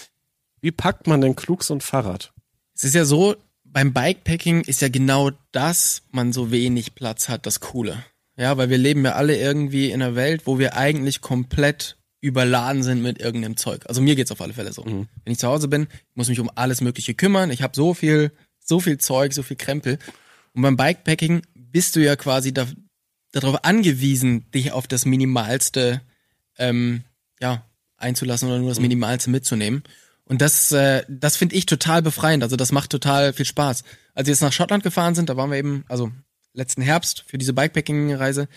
Wie 0.62 0.72
packt 0.72 1.06
man 1.06 1.22
denn 1.22 1.36
klug 1.36 1.64
so 1.64 1.74
ein 1.74 1.82
Fahrrad? 1.82 2.34
Es 2.74 2.86
ist 2.86 2.96
ja 2.96 3.04
so, 3.04 3.36
beim 3.64 3.94
Bikepacking 3.94 4.62
ist 4.62 4.82
ja 4.82 4.90
genau 4.90 5.32
das, 5.52 6.04
man 6.12 6.34
so 6.34 6.50
wenig 6.50 6.96
Platz 6.96 7.30
hat, 7.30 7.46
das 7.46 7.60
Coole. 7.60 8.04
Ja, 8.38 8.56
weil 8.56 8.70
wir 8.70 8.78
leben 8.78 9.04
ja 9.04 9.14
alle 9.14 9.38
irgendwie 9.38 9.92
in 9.92 10.02
einer 10.02 10.16
Welt, 10.16 10.48
wo 10.48 10.58
wir 10.60 10.78
eigentlich 10.78 11.20
komplett 11.20 11.99
überladen 12.22 12.84
sind 12.84 13.02
mit 13.02 13.20
irgendeinem 13.20 13.58
Zeug. 13.58 13.86
Also 13.88 14.02
mir 14.02 14.16
geht's 14.16 14.32
auf 14.32 14.42
alle 14.42 14.54
Fälle 14.54 14.74
so. 14.74 14.84
Mhm. 14.84 15.08
Wenn 15.24 15.32
ich 15.32 15.40
zu 15.40 15.48
Hause 15.48 15.68
bin, 15.68 15.88
muss 16.16 16.28
mich 16.30 16.40
um 16.40 16.52
alles 16.56 16.82
Mögliche 16.82 17.14
kümmern. 17.14 17.50
Ich 17.52 17.62
habe 17.62 17.76
so 17.76 17.94
viel, 17.94 18.32
so 18.60 18.80
viel 18.80 18.98
Zeug, 18.98 19.34
so 19.34 19.44
viel 19.44 19.58
Krempel. 19.58 20.00
Und 20.54 20.62
beim 20.62 20.76
Bikepacking 20.76 21.42
bist 21.54 21.96
du 21.96 22.04
ja 22.04 22.16
quasi 22.16 22.54
da, 22.54 22.68
darauf 23.32 23.64
angewiesen, 23.64 24.50
dich 24.52 24.72
auf 24.72 24.88
das 24.88 25.06
Minimalste 25.06 26.02
ähm, 26.58 27.04
ja, 27.40 27.66
einzulassen 27.98 28.50
oder 28.50 28.60
nur 28.60 28.70
das 28.70 28.80
mhm. 28.80 28.84
Minimalste 28.84 29.30
mitzunehmen. 29.30 29.84
Und 30.26 30.42
das, 30.42 30.72
äh, 30.72 31.04
das 31.08 31.38
finde 31.38 31.56
ich 31.56 31.66
total 31.66 32.02
befreiend. 32.02 32.44
Also 32.44 32.56
das 32.56 32.72
macht 32.72 32.92
total 32.92 33.34
viel 33.34 33.46
Spaß. 33.46 33.84
Als 34.14 34.28
wir 34.28 34.34
jetzt 34.34 34.42
nach 34.42 34.54
Schottland 34.54 34.84
gefahren 34.84 35.16
sind, 35.16 35.30
da 35.30 35.38
waren 35.38 35.50
wir 35.50 35.58
eben, 35.58 35.86
also 35.88 36.12
letzten 36.54 36.82
Herbst 36.82 37.24
für 37.28 37.38
diese 37.38 37.54
Bikepacking-Reise, 37.54 38.48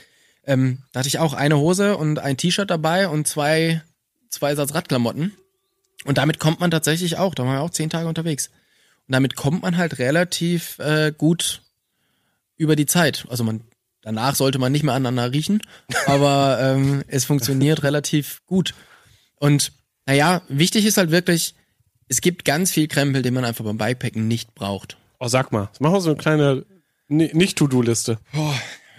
ähm, 0.47 0.79
da 0.93 1.01
hatte 1.01 1.09
ich 1.09 1.19
auch 1.19 1.35
eine 1.35 1.59
Hose 1.59 1.97
und 1.97 2.19
ein 2.19 2.37
T-Shirt 2.37 2.71
dabei 2.71 3.09
und 3.09 3.27
zwei, 3.27 3.83
zwei 4.29 4.55
Satz 4.55 4.75
Radklamotten. 4.75 5.33
Und 6.05 6.19
damit 6.19 6.39
kommt 6.39 6.61
man 6.61 6.71
tatsächlich 6.71 7.19
auch, 7.19 7.35
da 7.35 7.45
waren 7.45 7.55
wir 7.55 7.61
auch 7.61 7.71
zehn 7.71 7.91
Tage 7.91 8.09
unterwegs. 8.09 8.49
Und 9.07 9.13
damit 9.13 9.37
kommt 9.37 9.63
man 9.63 9.77
halt 9.77 9.99
relativ 9.99 10.79
äh, 10.79 11.13
gut 11.17 11.63
über 12.57 12.77
die 12.77 12.87
Zeit. 12.87 13.27
Also 13.29 13.45
man 13.45 13.63
danach 14.03 14.35
sollte 14.35 14.59
man 14.59 14.73
nicht 14.73 14.83
mehr 14.83 14.95
aneinander 14.95 15.33
riechen, 15.33 15.63
aber 16.07 16.59
ähm, 16.61 17.03
es 17.07 17.25
funktioniert 17.25 17.83
relativ 17.83 18.43
gut. 18.47 18.75
Und 19.37 19.73
naja, 20.07 20.43
wichtig 20.49 20.85
ist 20.85 20.97
halt 20.97 21.11
wirklich, 21.11 21.55
es 22.09 22.21
gibt 22.21 22.45
ganz 22.45 22.73
viel 22.73 22.89
Krempel, 22.89 23.23
den 23.23 23.35
man 23.35 23.45
einfach 23.45 23.65
beim 23.65 23.79
Bikepacken 23.79 24.29
nicht 24.29 24.55
braucht. 24.55 24.97
Oh, 25.19 25.29
sag 25.29 25.53
mal, 25.53 25.71
machen 25.79 25.95
wir 25.95 26.01
so 26.01 26.11
eine 26.11 26.19
kleine 26.19 26.67
Nicht-To-Do-Liste. 27.09 28.19
Oh, 28.37 28.55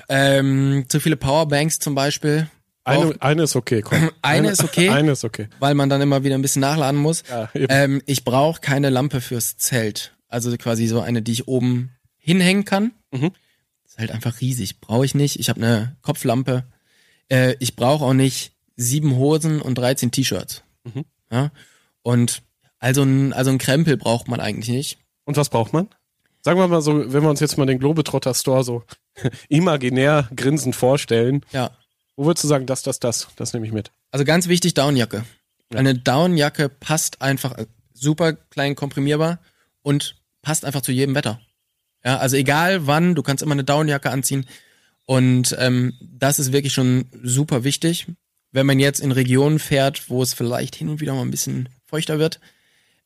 ähm, 0.10 0.86
zu 0.88 1.00
viele 1.00 1.18
Powerbanks 1.18 1.80
zum 1.80 1.96
Beispiel. 1.96 2.48
Eine, 2.86 3.16
eine 3.22 3.44
ist 3.44 3.56
okay, 3.56 3.82
komm. 3.82 4.12
Eine, 4.22 4.50
ist 4.50 4.64
okay. 4.64 4.90
Eine 4.90 5.14
ist 5.14 5.24
okay. 5.24 5.48
Weil 5.60 5.74
man 5.74 5.90
dann 5.90 6.02
immer 6.02 6.24
wieder 6.24 6.36
ein 6.36 6.42
bisschen 6.42 6.60
nachladen 6.60 7.00
muss. 7.00 7.24
Ja, 7.30 7.50
ähm, 7.54 8.02
ich 8.06 8.26
brauche 8.26 8.60
keine 8.60 8.90
Lampe 8.90 9.22
fürs 9.22 9.58
Zelt. 9.58 10.16
Also 10.28 10.56
quasi 10.58 10.88
so 10.88 11.00
eine, 11.00 11.22
die 11.22 11.32
ich 11.32 11.48
oben 11.48 11.92
hinhängen 12.18 12.66
kann. 12.66 12.92
Mhm. 13.12 13.32
Ist 13.86 14.00
halt 14.00 14.12
einfach 14.12 14.42
riesig. 14.42 14.82
Brauche 14.82 15.06
ich 15.06 15.16
nicht. 15.16 15.40
Ich 15.40 15.48
habe 15.50 15.62
eine 15.62 15.96
Kopflampe. 16.02 16.66
Äh, 17.30 17.56
ich 17.60 17.76
brauche 17.76 18.04
auch 18.04 18.14
nicht 18.14 18.54
sieben 18.76 19.16
Hosen 19.16 19.62
und 19.62 19.78
13 19.78 20.12
T-Shirts. 20.12 20.64
Mhm. 20.84 21.06
Ja? 21.32 21.52
Und 22.02 22.42
also 22.80 23.04
ein, 23.04 23.32
also 23.32 23.50
ein 23.52 23.60
Krempel 23.60 23.96
braucht 23.96 24.28
man 24.28 24.42
eigentlich 24.42 24.70
nicht. 24.70 24.98
Und 25.24 25.38
was 25.38 25.50
braucht 25.50 25.72
man? 25.72 25.88
Sagen 26.42 26.60
wir 26.60 26.68
mal 26.68 26.82
so, 26.82 27.14
wenn 27.14 27.24
wir 27.24 27.30
uns 27.30 27.40
jetzt 27.40 27.58
mal 27.58 27.66
den 27.66 27.80
Globetrotter 27.80 28.34
Store 28.34 28.66
so 28.66 28.84
imaginär 29.50 30.30
grinsend 30.36 30.76
vorstellen. 30.76 31.46
Ja. 31.52 31.72
Wo 32.16 32.26
würdest 32.26 32.44
du 32.44 32.48
sagen, 32.48 32.66
das, 32.66 32.84
das, 32.84 33.00
das? 33.00 33.28
Das 33.36 33.54
nehme 33.54 33.66
ich 33.66 33.72
mit. 33.72 33.92
Also 34.12 34.26
ganz 34.26 34.48
wichtig, 34.48 34.74
Downjacke. 34.74 35.26
Ja. 35.72 35.80
Eine 35.80 35.96
Downjacke 35.96 36.70
passt 36.70 37.22
einfach 37.22 37.58
äh, 37.58 37.66
super 37.94 38.34
klein 38.34 38.76
komprimierbar 38.76 39.40
und 39.82 40.16
passt 40.42 40.66
einfach 40.66 40.82
zu 40.82 40.92
jedem 40.92 41.16
Wetter. 41.16 41.40
Ja, 42.04 42.18
also 42.18 42.36
egal 42.36 42.86
wann, 42.86 43.16
du 43.16 43.24
kannst 43.24 43.42
immer 43.42 43.54
eine 43.54 43.64
Downjacke 43.64 44.10
anziehen. 44.10 44.46
Und 45.06 45.56
ähm, 45.60 45.94
das 46.02 46.40
ist 46.40 46.52
wirklich 46.52 46.74
schon 46.74 47.06
super 47.24 47.64
wichtig. 47.64 48.08
Wenn 48.52 48.66
man 48.66 48.80
jetzt 48.80 49.00
in 49.00 49.12
Regionen 49.12 49.60
fährt, 49.60 50.10
wo 50.10 50.22
es 50.22 50.34
vielleicht 50.34 50.76
hin 50.76 50.90
und 50.90 51.02
wieder 51.02 51.14
mal 51.14 51.22
ein 51.22 51.32
bisschen 51.32 51.70
feuchter 51.86 52.20
wird, 52.20 52.40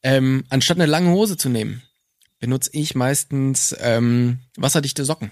ähm, 0.04 0.44
anstatt 0.50 0.78
eine 0.78 0.86
lange 0.86 1.12
Hose 1.12 1.38
zu 1.38 1.50
nehmen, 1.50 1.82
benutze 2.40 2.70
ich 2.74 2.96
meistens 2.96 3.76
ähm, 3.80 4.40
wasserdichte 4.58 5.06
Socken. 5.06 5.32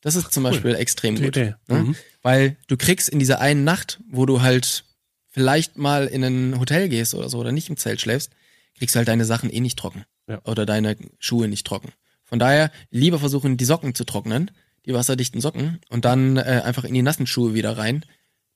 Das 0.00 0.16
ist 0.16 0.32
zum 0.32 0.44
cool. 0.44 0.50
Beispiel 0.52 0.74
extrem 0.74 1.20
gut. 1.20 1.36
Ne? 1.36 1.56
Mhm. 1.68 1.96
Weil 2.22 2.56
du 2.68 2.76
kriegst 2.76 3.08
in 3.08 3.18
dieser 3.18 3.40
einen 3.40 3.64
Nacht, 3.64 4.00
wo 4.08 4.26
du 4.26 4.42
halt 4.42 4.84
vielleicht 5.28 5.76
mal 5.76 6.06
in 6.06 6.24
ein 6.24 6.58
Hotel 6.58 6.88
gehst 6.88 7.14
oder 7.14 7.28
so 7.28 7.38
oder 7.38 7.52
nicht 7.52 7.68
im 7.68 7.76
Zelt 7.76 8.00
schläfst, 8.00 8.30
kriegst 8.78 8.94
du 8.94 8.98
halt 8.98 9.08
deine 9.08 9.24
Sachen 9.24 9.50
eh 9.50 9.60
nicht 9.60 9.78
trocken. 9.78 10.04
Ja. 10.26 10.40
Oder 10.44 10.66
deine 10.66 10.96
Schuhe 11.18 11.48
nicht 11.48 11.66
trocken. 11.66 11.92
Von 12.24 12.38
daher 12.38 12.70
lieber 12.90 13.18
versuchen, 13.18 13.56
die 13.56 13.64
Socken 13.64 13.94
zu 13.94 14.04
trocknen, 14.04 14.50
die 14.86 14.94
wasserdichten 14.94 15.40
Socken, 15.40 15.80
und 15.88 16.04
dann 16.04 16.36
äh, 16.36 16.62
einfach 16.64 16.84
in 16.84 16.94
die 16.94 17.02
nassen 17.02 17.26
Schuhe 17.26 17.54
wieder 17.54 17.76
rein. 17.76 18.04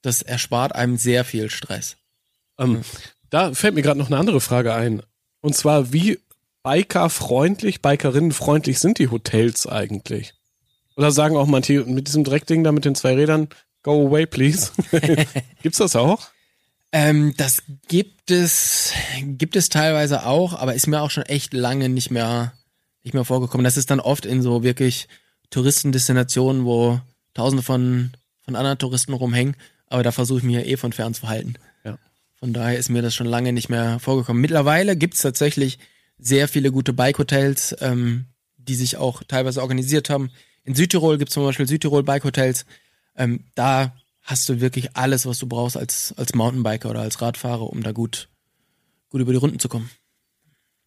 Das 0.01 0.23
erspart 0.23 0.75
einem 0.75 0.97
sehr 0.97 1.25
viel 1.25 1.51
Stress. 1.51 1.97
Ähm, 2.59 2.83
da 3.31 3.53
fällt 3.53 3.75
mir 3.75 3.83
gerade 3.83 3.99
noch 3.99 4.07
eine 4.07 4.19
andere 4.19 4.41
Frage 4.41 4.75
ein. 4.75 5.03
Und 5.41 5.57
zwar, 5.57 5.93
wie 5.93 6.21
bikerfreundlich, 6.63 7.83
bikerinnenfreundlich 7.83 8.79
sind 8.79 8.99
die 8.99 9.09
Hotels 9.09 9.67
eigentlich? 9.67 10.35
Oder 10.97 11.11
sagen 11.11 11.37
auch 11.37 11.47
manche 11.47 11.85
mit 11.85 12.09
diesem 12.09 12.25
Dreckding 12.25 12.65
da 12.65 12.73
mit 12.73 12.85
den 12.85 12.95
zwei 12.95 13.15
Rädern, 13.15 13.49
go 13.83 14.07
away 14.07 14.27
please. 14.27 14.71
Gibt's 15.63 15.79
das 15.79 15.97
auch? 15.97 16.29
Ähm, 16.93 17.35
das 17.37 17.65
gibt 17.89 18.31
es, 18.31 18.93
gibt 19.21 19.57
es 19.57 19.69
teilweise 19.69 20.27
auch, 20.27 20.55
aber 20.55 20.75
ist 20.75 20.87
mir 20.87 21.03
auch 21.03 21.11
schon 21.11 21.25
echt 21.25 21.53
lange 21.53 21.89
nicht 21.89 22.13
mehr, 22.13 22.53
nicht 23.03 23.15
mehr 23.15 23.25
vorgekommen. 23.25 23.65
Das 23.65 23.77
ist 23.77 23.91
dann 23.91 23.99
oft 23.99 24.27
in 24.27 24.43
so 24.43 24.63
wirklich 24.63 25.09
Touristendestinationen, 25.51 26.65
wo 26.65 27.01
tausende 27.35 27.65
von, 27.65 28.13
von 28.43 28.55
anderen 28.55 28.79
Touristen 28.79 29.13
rumhängen, 29.13 29.57
aber 29.89 30.05
da 30.05 30.13
versuche 30.13 30.39
ich 30.39 30.45
mich 30.45 30.55
ja 30.55 30.63
eh 30.63 30.77
von 30.77 30.93
fern 30.93 31.15
zu 31.15 31.29
halten. 31.29 31.55
Ja. 31.85 31.99
Von 32.37 32.53
daher 32.53 32.79
ist 32.79 32.91
mir 32.91 33.03
das 33.03 33.15
schon 33.15 33.27
lange 33.27 33.53
nicht 33.53 33.69
mehr 33.69 33.99
vorgekommen. 33.99 34.41
Mittlerweile 34.41 34.97
gibt's 34.97 35.21
tatsächlich 35.21 35.81
sehr 36.19 36.47
viele 36.47 36.71
gute 36.71 36.93
Bike-Hotels, 36.93 37.77
ähm, 37.81 38.27
die 38.57 38.77
sich 38.77 38.97
auch 38.97 39.25
teilweise 39.25 39.63
organisiert 39.63 40.11
haben, 40.11 40.31
in 40.65 40.75
Südtirol 40.75 41.19
gibt 41.19 41.31
es 41.31 41.35
zum 41.35 41.45
Beispiel 41.45 41.67
Südtirol 41.67 42.03
Bike 42.03 42.25
Hotels. 42.25 42.65
Ähm, 43.17 43.45
da 43.55 43.95
hast 44.23 44.49
du 44.49 44.61
wirklich 44.61 44.97
alles, 44.97 45.27
was 45.27 45.39
du 45.39 45.47
brauchst 45.47 45.77
als, 45.77 46.15
als 46.17 46.35
Mountainbiker 46.35 46.91
oder 46.91 47.01
als 47.01 47.21
Radfahrer, 47.21 47.71
um 47.71 47.83
da 47.83 47.93
gut, 47.93 48.29
gut 49.11 49.21
über 49.21 49.33
die 49.33 49.39
Runden 49.39 49.59
zu 49.59 49.69
kommen. 49.69 49.91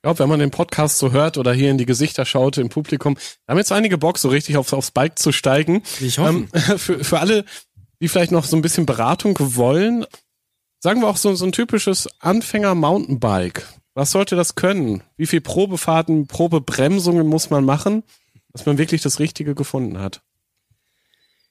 Ja, 0.04 0.18
wenn 0.20 0.30
man 0.30 0.40
den 0.40 0.52
Podcast 0.52 1.00
so 1.00 1.12
hört 1.12 1.38
oder 1.38 1.54
hier 1.54 1.70
in 1.70 1.78
die 1.78 1.86
Gesichter 1.86 2.26
schaut 2.26 2.58
im 2.58 2.70
Publikum, 2.70 3.16
da 3.46 3.52
haben 3.52 3.58
jetzt 3.58 3.72
einige 3.72 3.98
Bock, 3.98 4.18
so 4.18 4.30
richtig 4.30 4.58
aufs, 4.58 4.74
aufs 4.74 4.92
Bike 4.92 5.20
zu 5.20 5.32
steigen. 5.32 5.84
Ich 6.00 6.18
hoffe. 6.18 6.30
Ähm, 6.30 6.48
für, 6.78 7.04
für 7.04 7.20
alle, 7.20 7.46
die 8.00 8.08
vielleicht 8.08 8.32
noch 8.32 8.46
so 8.46 8.56
ein 8.56 8.62
bisschen 8.62 8.86
Beratung 8.86 9.38
wollen, 9.40 10.06
sagen 10.80 11.02
wir 11.02 11.08
auch 11.08 11.18
so, 11.18 11.34
so 11.36 11.46
ein 11.46 11.52
typisches 11.52 12.08
Anfänger-Mountainbike. 12.20 13.68
Was 13.96 14.12
sollte 14.12 14.36
das 14.36 14.56
können? 14.56 15.02
Wie 15.18 15.26
viel 15.26 15.42
Probefahrten, 15.42 16.28
Probebremsungen 16.28 17.28
muss 17.28 17.50
man 17.50 17.66
machen? 17.66 18.04
Dass 18.58 18.66
man 18.66 18.78
wirklich 18.78 19.02
das 19.02 19.20
Richtige 19.20 19.54
gefunden 19.54 20.00
hat. 20.00 20.22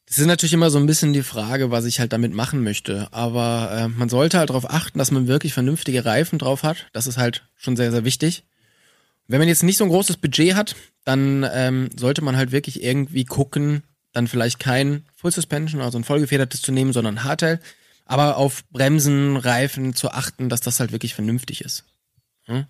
Das 0.06 0.18
ist 0.18 0.26
natürlich 0.26 0.52
immer 0.52 0.70
so 0.70 0.78
ein 0.78 0.86
bisschen 0.86 1.12
die 1.12 1.22
Frage, 1.22 1.70
was 1.70 1.84
ich 1.84 1.98
halt 1.98 2.12
damit 2.12 2.32
machen 2.32 2.62
möchte. 2.62 3.08
Aber 3.12 3.70
äh, 3.72 3.88
man 3.88 4.08
sollte 4.08 4.38
halt 4.38 4.50
darauf 4.50 4.68
achten, 4.68 4.98
dass 4.98 5.10
man 5.10 5.26
wirklich 5.26 5.52
vernünftige 5.52 6.04
Reifen 6.04 6.38
drauf 6.38 6.62
hat. 6.62 6.86
Das 6.92 7.06
ist 7.06 7.18
halt 7.18 7.44
schon 7.56 7.76
sehr, 7.76 7.90
sehr 7.90 8.04
wichtig. 8.04 8.44
Wenn 9.28 9.40
man 9.40 9.48
jetzt 9.48 9.64
nicht 9.64 9.76
so 9.76 9.84
ein 9.84 9.90
großes 9.90 10.18
Budget 10.18 10.54
hat, 10.54 10.76
dann 11.04 11.44
ähm, 11.52 11.90
sollte 11.96 12.22
man 12.22 12.36
halt 12.36 12.52
wirklich 12.52 12.82
irgendwie 12.82 13.24
gucken, 13.24 13.82
dann 14.12 14.28
vielleicht 14.28 14.60
kein 14.60 15.04
Full 15.16 15.32
Suspension, 15.32 15.80
also 15.80 15.98
ein 15.98 16.04
vollgefedertes 16.04 16.62
zu 16.62 16.70
nehmen, 16.70 16.92
sondern 16.92 17.24
Hardtail. 17.24 17.60
Aber 18.04 18.36
auf 18.36 18.64
Bremsen, 18.70 19.36
Reifen 19.36 19.94
zu 19.94 20.10
achten, 20.10 20.48
dass 20.48 20.60
das 20.60 20.78
halt 20.78 20.92
wirklich 20.92 21.14
vernünftig 21.14 21.62
ist. 21.62 21.84
Hm? 22.44 22.66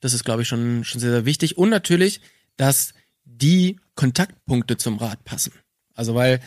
Das 0.00 0.12
ist, 0.12 0.24
glaube 0.24 0.42
ich, 0.42 0.48
schon, 0.48 0.84
schon 0.84 1.00
sehr, 1.00 1.10
sehr 1.10 1.24
wichtig. 1.24 1.56
Und 1.56 1.70
natürlich, 1.70 2.20
dass 2.56 2.94
die 3.28 3.78
Kontaktpunkte 3.94 4.76
zum 4.76 4.98
Rad 4.98 5.24
passen. 5.24 5.52
Also 5.94 6.14
weil 6.14 6.40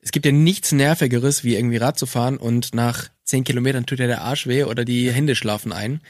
es 0.00 0.12
gibt 0.12 0.26
ja 0.26 0.32
nichts 0.32 0.72
Nervigeres, 0.72 1.44
wie 1.44 1.56
irgendwie 1.56 1.76
Rad 1.76 1.98
zu 1.98 2.06
fahren 2.06 2.36
und 2.36 2.74
nach 2.74 3.08
zehn 3.24 3.44
Kilometern 3.44 3.86
tut 3.86 3.98
ja 3.98 4.06
der 4.06 4.22
Arsch 4.22 4.46
weh 4.46 4.64
oder 4.64 4.84
die 4.84 5.10
Hände 5.10 5.34
schlafen 5.34 5.72
ein. 5.72 6.00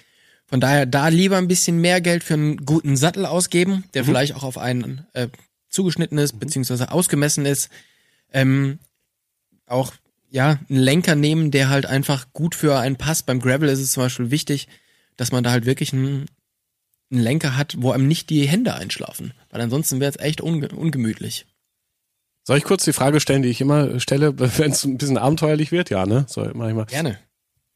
Von 0.46 0.60
daher 0.60 0.86
da 0.86 1.08
lieber 1.08 1.36
ein 1.36 1.48
bisschen 1.48 1.78
mehr 1.78 2.00
Geld 2.00 2.24
für 2.24 2.34
einen 2.34 2.64
guten 2.64 2.96
Sattel 2.96 3.26
ausgeben, 3.26 3.84
der 3.94 4.02
mhm. 4.02 4.06
vielleicht 4.06 4.34
auch 4.34 4.44
auf 4.44 4.56
einen 4.56 5.06
äh, 5.12 5.28
zugeschnitten 5.68 6.18
ist, 6.18 6.34
mhm. 6.34 6.38
beziehungsweise 6.38 6.90
ausgemessen 6.90 7.44
ist. 7.44 7.68
Ähm, 8.32 8.78
auch 9.66 9.92
ja, 10.30 10.58
einen 10.68 10.78
Lenker 10.78 11.14
nehmen, 11.14 11.50
der 11.50 11.68
halt 11.68 11.86
einfach 11.86 12.32
gut 12.32 12.54
für 12.54 12.78
einen 12.78 12.96
passt. 12.96 13.26
Beim 13.26 13.40
Gravel 13.40 13.68
ist 13.68 13.80
es 13.80 13.92
zum 13.92 14.02
Beispiel 14.02 14.30
wichtig, 14.30 14.68
dass 15.16 15.32
man 15.32 15.44
da 15.44 15.50
halt 15.50 15.66
wirklich 15.66 15.92
einen 15.92 16.26
einen 17.10 17.22
Lenker 17.22 17.56
hat, 17.56 17.76
wo 17.78 17.92
einem 17.92 18.06
nicht 18.06 18.30
die 18.30 18.46
Hände 18.46 18.74
einschlafen. 18.74 19.32
Weil 19.50 19.60
ansonsten 19.60 20.00
wäre 20.00 20.10
es 20.10 20.18
echt 20.18 20.40
unge 20.40 20.68
ungemütlich. 20.68 21.46
Soll 22.44 22.58
ich 22.58 22.64
kurz 22.64 22.84
die 22.84 22.92
Frage 22.92 23.20
stellen, 23.20 23.42
die 23.42 23.50
ich 23.50 23.60
immer 23.60 24.00
stelle, 24.00 24.38
wenn 24.58 24.72
es 24.72 24.84
ein 24.84 24.98
bisschen 24.98 25.18
abenteuerlich 25.18 25.72
wird? 25.72 25.90
Ja, 25.90 26.06
ne? 26.06 26.24
So, 26.28 26.48
mach 26.54 26.68
ich 26.68 26.74
mal. 26.74 26.86
Gerne. 26.86 27.18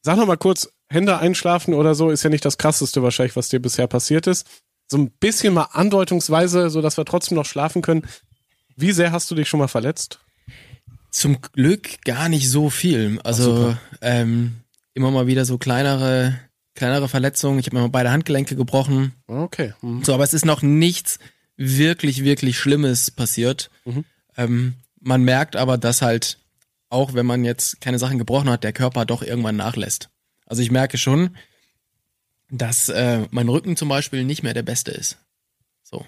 Sag 0.03 0.17
noch 0.17 0.27
mal 0.27 0.37
kurz, 0.37 0.73
Hände 0.91 1.19
einschlafen 1.19 1.75
oder 1.75 1.95
so 1.95 2.11
ist 2.11 2.23
ja 2.23 2.31
nicht 2.31 2.45
das 2.45 2.59
krasseste 2.59 3.03
wahrscheinlich, 3.03 3.37
was 3.37 3.49
dir 3.49 3.61
bisher 3.61 3.87
passiert 3.87 4.27
ist. 4.27 4.47
So 4.91 4.99
ein 4.99 5.11
bisschen 5.11 5.55
mal 5.55 5.69
andeutungsweise, 5.73 6.71
so 6.71 6.83
dass 6.83 6.97
wir 6.97 7.05
trotzdem 7.05 7.37
noch 7.37 7.47
schlafen 7.47 7.83
können. 7.83 8.07
Wie 8.77 8.93
sehr 8.93 9.13
hast 9.13 9.31
du 9.31 9.35
dich 9.35 9.49
schon 9.49 9.61
mal 9.61 9.69
verletzt? 9.69 10.21
Zum 11.11 11.41
Glück 11.41 12.03
gar 12.05 12.29
nicht 12.29 12.51
so 12.51 12.69
viel. 12.69 13.21
Also 13.23 13.77
ähm, 14.01 14.57
immer 14.95 15.11
mal 15.11 15.27
wieder 15.27 15.45
so 15.45 15.59
kleinere 15.59 16.39
kleinere 16.75 17.09
Verletzungen. 17.09 17.59
Ich 17.59 17.67
habe 17.67 17.77
mir 17.77 17.83
mal 17.83 17.89
beide 17.89 18.11
Handgelenke 18.11 18.57
gebrochen. 18.57 19.13
Okay. 19.27 19.75
Mhm. 19.83 20.05
So, 20.05 20.15
aber 20.15 20.25
es 20.25 20.35
ist 20.35 20.45
noch 20.45 20.63
nichts 20.63 21.19
wirklich, 21.57 22.25
wirklich 22.25 22.59
Schlimmes 22.59 23.11
passiert. 23.11 23.71
Mhm. 23.85 24.05
Ähm, 24.37 24.75
man 25.01 25.23
merkt 25.23 25.57
aber, 25.57 25.79
dass 25.79 26.03
halt, 26.03 26.39
auch 26.89 27.15
wenn 27.15 27.27
man 27.27 27.45
jetzt 27.45 27.81
keine 27.81 27.99
Sachen 27.99 28.19
gebrochen 28.19 28.51
hat, 28.51 28.65
der 28.65 28.73
Körper 28.73 29.05
doch 29.05 29.23
irgendwann 29.23 29.57
nachlässt. 29.57 30.09
Also 30.47 30.63
ich 30.63 30.71
merke 30.71 30.99
schon, 30.99 31.37
dass 32.51 32.89
äh, 32.89 33.27
mein 33.31 33.49
Rücken 33.49 33.77
zum 33.77 33.89
Beispiel 33.89 34.25
nicht 34.25 34.43
mehr 34.43 34.55
der 34.55 34.63
beste 34.63 34.91
ist. 34.91 35.19
So. 35.83 36.05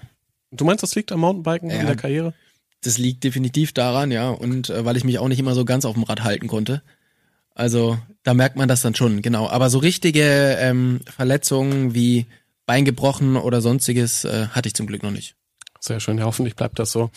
Du 0.50 0.64
meinst, 0.64 0.82
das 0.82 0.94
liegt 0.94 1.10
am 1.10 1.20
Mountainbiken 1.20 1.70
ja, 1.70 1.80
in 1.80 1.86
der 1.86 1.96
Karriere? 1.96 2.34
Das 2.82 2.98
liegt 2.98 3.24
definitiv 3.24 3.72
daran, 3.72 4.10
ja. 4.10 4.28
Und 4.28 4.68
äh, 4.68 4.84
weil 4.84 4.96
ich 4.96 5.04
mich 5.04 5.18
auch 5.18 5.28
nicht 5.28 5.38
immer 5.38 5.54
so 5.54 5.64
ganz 5.64 5.84
auf 5.84 5.94
dem 5.94 6.02
Rad 6.02 6.22
halten 6.22 6.46
konnte. 6.46 6.82
Also 7.54 7.98
da 8.24 8.34
merkt 8.34 8.56
man 8.56 8.68
das 8.68 8.82
dann 8.82 8.94
schon, 8.94 9.22
genau. 9.22 9.48
Aber 9.48 9.70
so 9.70 9.78
richtige 9.78 10.56
ähm, 10.58 11.00
Verletzungen 11.06 11.94
wie 11.94 12.26
Bein 12.66 12.84
gebrochen 12.84 13.36
oder 13.36 13.60
sonstiges 13.60 14.24
äh, 14.24 14.48
hatte 14.48 14.68
ich 14.68 14.74
zum 14.74 14.86
Glück 14.86 15.02
noch 15.02 15.10
nicht. 15.10 15.36
Sehr 15.80 16.00
schön, 16.00 16.16
ja, 16.16 16.24
hoffentlich 16.24 16.56
bleibt 16.56 16.78
das 16.78 16.92
so. 16.92 17.10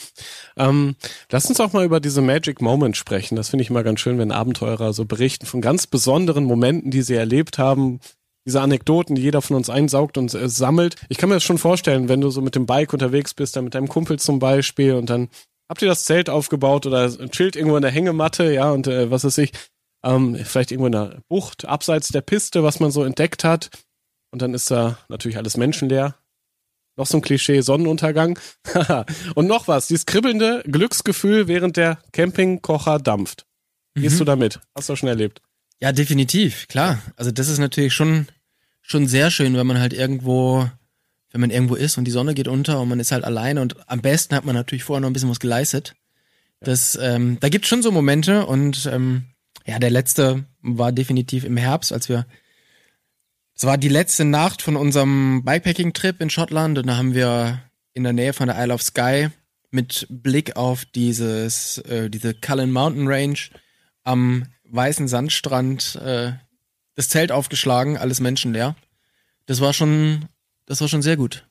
Ähm, 0.58 0.98
lass 1.32 1.46
uns 1.46 1.62
auch 1.62 1.72
mal 1.72 1.86
über 1.86 2.02
diese 2.02 2.22
Magic 2.22 2.62
Moments 2.62 2.98
sprechen. 2.98 3.38
Das 3.38 3.48
finde 3.50 3.64
ich 3.64 3.70
immer 3.70 3.84
ganz 3.84 4.02
schön, 4.02 4.18
wenn 4.18 4.34
Abenteurer 4.34 4.92
so 4.92 5.06
berichten 5.06 5.46
von 5.46 5.62
ganz 5.62 5.88
besonderen 5.88 6.44
Momenten, 6.44 6.92
die 6.92 7.02
sie 7.02 7.16
erlebt 7.16 7.58
haben. 7.60 8.02
Diese 8.46 8.60
Anekdoten, 8.60 9.16
die 9.16 9.22
jeder 9.22 9.42
von 9.42 9.56
uns 9.56 9.70
einsaugt 9.70 10.18
und 10.18 10.34
äh, 10.34 10.50
sammelt. 10.50 10.98
Ich 11.08 11.18
kann 11.18 11.30
mir 11.30 11.36
das 11.36 11.46
schon 11.46 11.58
vorstellen, 11.58 12.10
wenn 12.10 12.20
du 12.20 12.30
so 12.30 12.42
mit 12.42 12.56
dem 12.56 12.66
Bike 12.66 12.92
unterwegs 12.92 13.34
bist, 13.34 13.56
dann 13.56 13.64
mit 13.64 13.74
deinem 13.74 13.88
Kumpel 13.88 14.20
zum 14.20 14.40
Beispiel 14.40 14.96
und 14.96 15.10
dann 15.10 15.30
habt 15.70 15.82
ihr 15.82 15.88
das 15.88 16.04
Zelt 16.04 16.30
aufgebaut 16.30 16.86
oder 16.86 17.10
chillt 17.30 17.56
irgendwo 17.56 17.78
in 17.78 17.82
der 17.82 17.92
Hängematte, 17.92 18.52
ja, 18.52 18.72
und 18.72 18.88
äh, 18.88 19.10
was 19.10 19.24
weiß 19.24 19.38
ich, 19.40 19.52
ähm, 20.04 20.36
vielleicht 20.44 20.72
irgendwo 20.72 20.88
in 20.88 20.92
der 20.92 21.22
Bucht, 21.28 21.66
abseits 21.66 22.10
der 22.10 22.22
Piste, 22.22 22.64
was 22.64 22.80
man 22.80 22.92
so 22.92 23.04
entdeckt 23.04 23.44
hat. 23.44 23.70
Und 24.32 24.42
dann 24.42 24.54
ist 24.54 24.70
da 24.72 24.98
natürlich 25.10 25.38
alles 25.38 25.58
menschenleer. 25.58 26.16
Noch 26.98 27.06
so 27.06 27.18
ein 27.18 27.22
Klischee, 27.22 27.62
Sonnenuntergang. 27.62 28.40
und 29.36 29.48
noch 29.48 29.68
was, 29.68 29.88
dieses 29.88 30.06
kribbelnde 30.06 30.64
Glücksgefühl, 30.66 31.48
während 31.48 31.78
der 31.78 32.00
Campingkocher 32.12 33.00
dampft. 33.00 33.46
Gehst 33.96 34.16
mhm. 34.16 34.20
du 34.20 34.26
damit? 34.26 34.60
Hast 34.76 34.90
du 34.90 34.96
schon 34.96 35.10
erlebt? 35.10 35.42
Ja, 35.80 35.92
definitiv, 35.92 36.68
klar. 36.68 37.00
Also 37.16 37.32
das 37.32 37.50
ist 37.50 37.60
natürlich 37.60 37.94
schon, 37.94 38.28
schon 38.82 39.08
sehr 39.08 39.30
schön, 39.30 39.56
wenn 39.56 39.68
man 39.68 39.80
halt 39.80 39.94
irgendwo, 39.94 40.70
wenn 41.32 41.42
man 41.42 41.52
irgendwo 41.52 41.76
ist 41.76 41.98
und 41.98 42.06
die 42.06 42.12
Sonne 42.12 42.34
geht 42.34 42.48
unter 42.48 42.80
und 42.82 42.90
man 42.90 43.00
ist 43.00 43.12
halt 43.12 43.24
alleine 43.24 43.62
und 43.62 43.76
am 43.88 44.02
besten 44.02 44.36
hat 44.36 44.46
man 44.46 44.56
natürlich 44.56 44.84
vorher 44.84 45.02
noch 45.02 45.10
ein 45.10 45.14
bisschen 45.14 45.30
was 45.30 45.40
geleistet. 45.40 45.94
Das, 46.60 46.98
ähm, 47.00 47.38
da 47.40 47.50
gibt's 47.50 47.68
schon 47.68 47.84
so 47.84 47.92
Momente 47.92 48.48
und 48.48 48.88
ähm, 48.92 49.26
ja, 49.68 49.80
der 49.80 49.90
letzte 49.90 50.46
war 50.62 50.92
definitiv 50.92 51.44
im 51.44 51.58
Herbst, 51.58 51.92
als 51.92 52.10
wir 52.10 52.26
es 53.58 53.64
war 53.64 53.80
die 53.80 53.90
letzte 53.90 54.24
Nacht 54.24 54.62
von 54.62 54.76
unserem 54.76 55.44
Bikepacking-Trip 55.44 56.22
in 56.22 56.30
Schottland 56.30 56.78
und 56.78 56.86
da 56.86 56.96
haben 56.96 57.16
wir 57.16 57.60
in 57.94 58.04
der 58.04 58.14
Nähe 58.14 58.34
von 58.34 58.48
der 58.48 58.64
Isle 58.64 58.72
of 58.74 58.84
Skye 58.84 59.32
mit 59.72 60.06
Blick 60.12 60.56
auf 60.56 60.86
dieses, 60.86 61.80
äh, 61.80 62.12
diese 62.12 62.36
Cullen 62.36 62.72
Mountain 62.72 63.08
Range 63.08 63.40
am 64.04 64.46
weißen 64.66 65.08
Sandstrand 65.08 65.96
äh, 65.96 66.34
das 66.94 67.10
Zelt 67.10 67.32
aufgeschlagen, 67.32 67.98
alles 67.98 68.20
menschenleer. 68.20 68.76
Das 69.48 69.60
war 69.60 69.74
schon, 69.74 70.26
das 70.68 70.80
war 70.82 70.88
schon 70.88 71.02
sehr 71.02 71.18
gut. 71.18 71.48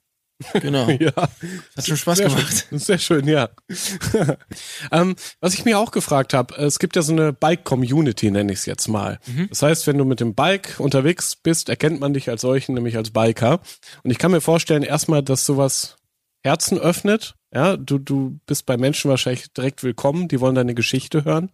Genau. 0.54 0.88
ja. 1.00 1.12
Hat 1.14 1.86
schon 1.86 1.96
Spaß 1.96 2.18
sehr 2.18 2.28
gemacht. 2.28 2.66
Schön. 2.68 2.78
Sehr 2.78 2.98
schön, 2.98 3.28
ja. 3.28 3.48
ähm, 4.92 5.16
was 5.40 5.54
ich 5.54 5.64
mir 5.64 5.78
auch 5.78 5.90
gefragt 5.90 6.34
habe, 6.34 6.54
es 6.56 6.78
gibt 6.78 6.96
ja 6.96 7.02
so 7.02 7.12
eine 7.12 7.32
Bike-Community, 7.32 8.30
nenne 8.30 8.52
ich 8.52 8.60
es 8.60 8.66
jetzt 8.66 8.88
mal. 8.88 9.18
Mhm. 9.26 9.48
Das 9.48 9.62
heißt, 9.62 9.86
wenn 9.86 9.98
du 9.98 10.04
mit 10.04 10.20
dem 10.20 10.34
Bike 10.34 10.78
unterwegs 10.78 11.36
bist, 11.36 11.68
erkennt 11.68 12.00
man 12.00 12.12
dich 12.12 12.28
als 12.28 12.42
solchen, 12.42 12.74
nämlich 12.74 12.96
als 12.96 13.10
Biker. 13.10 13.60
Und 14.02 14.10
ich 14.10 14.18
kann 14.18 14.30
mir 14.30 14.40
vorstellen, 14.40 14.82
erstmal, 14.82 15.22
dass 15.22 15.46
sowas 15.46 15.96
Herzen 16.42 16.78
öffnet. 16.78 17.34
Ja, 17.54 17.76
du, 17.76 17.98
du 17.98 18.38
bist 18.44 18.66
bei 18.66 18.76
Menschen 18.76 19.08
wahrscheinlich 19.08 19.52
direkt 19.52 19.82
willkommen, 19.82 20.28
die 20.28 20.40
wollen 20.40 20.54
deine 20.54 20.74
Geschichte 20.74 21.24
hören. 21.24 21.50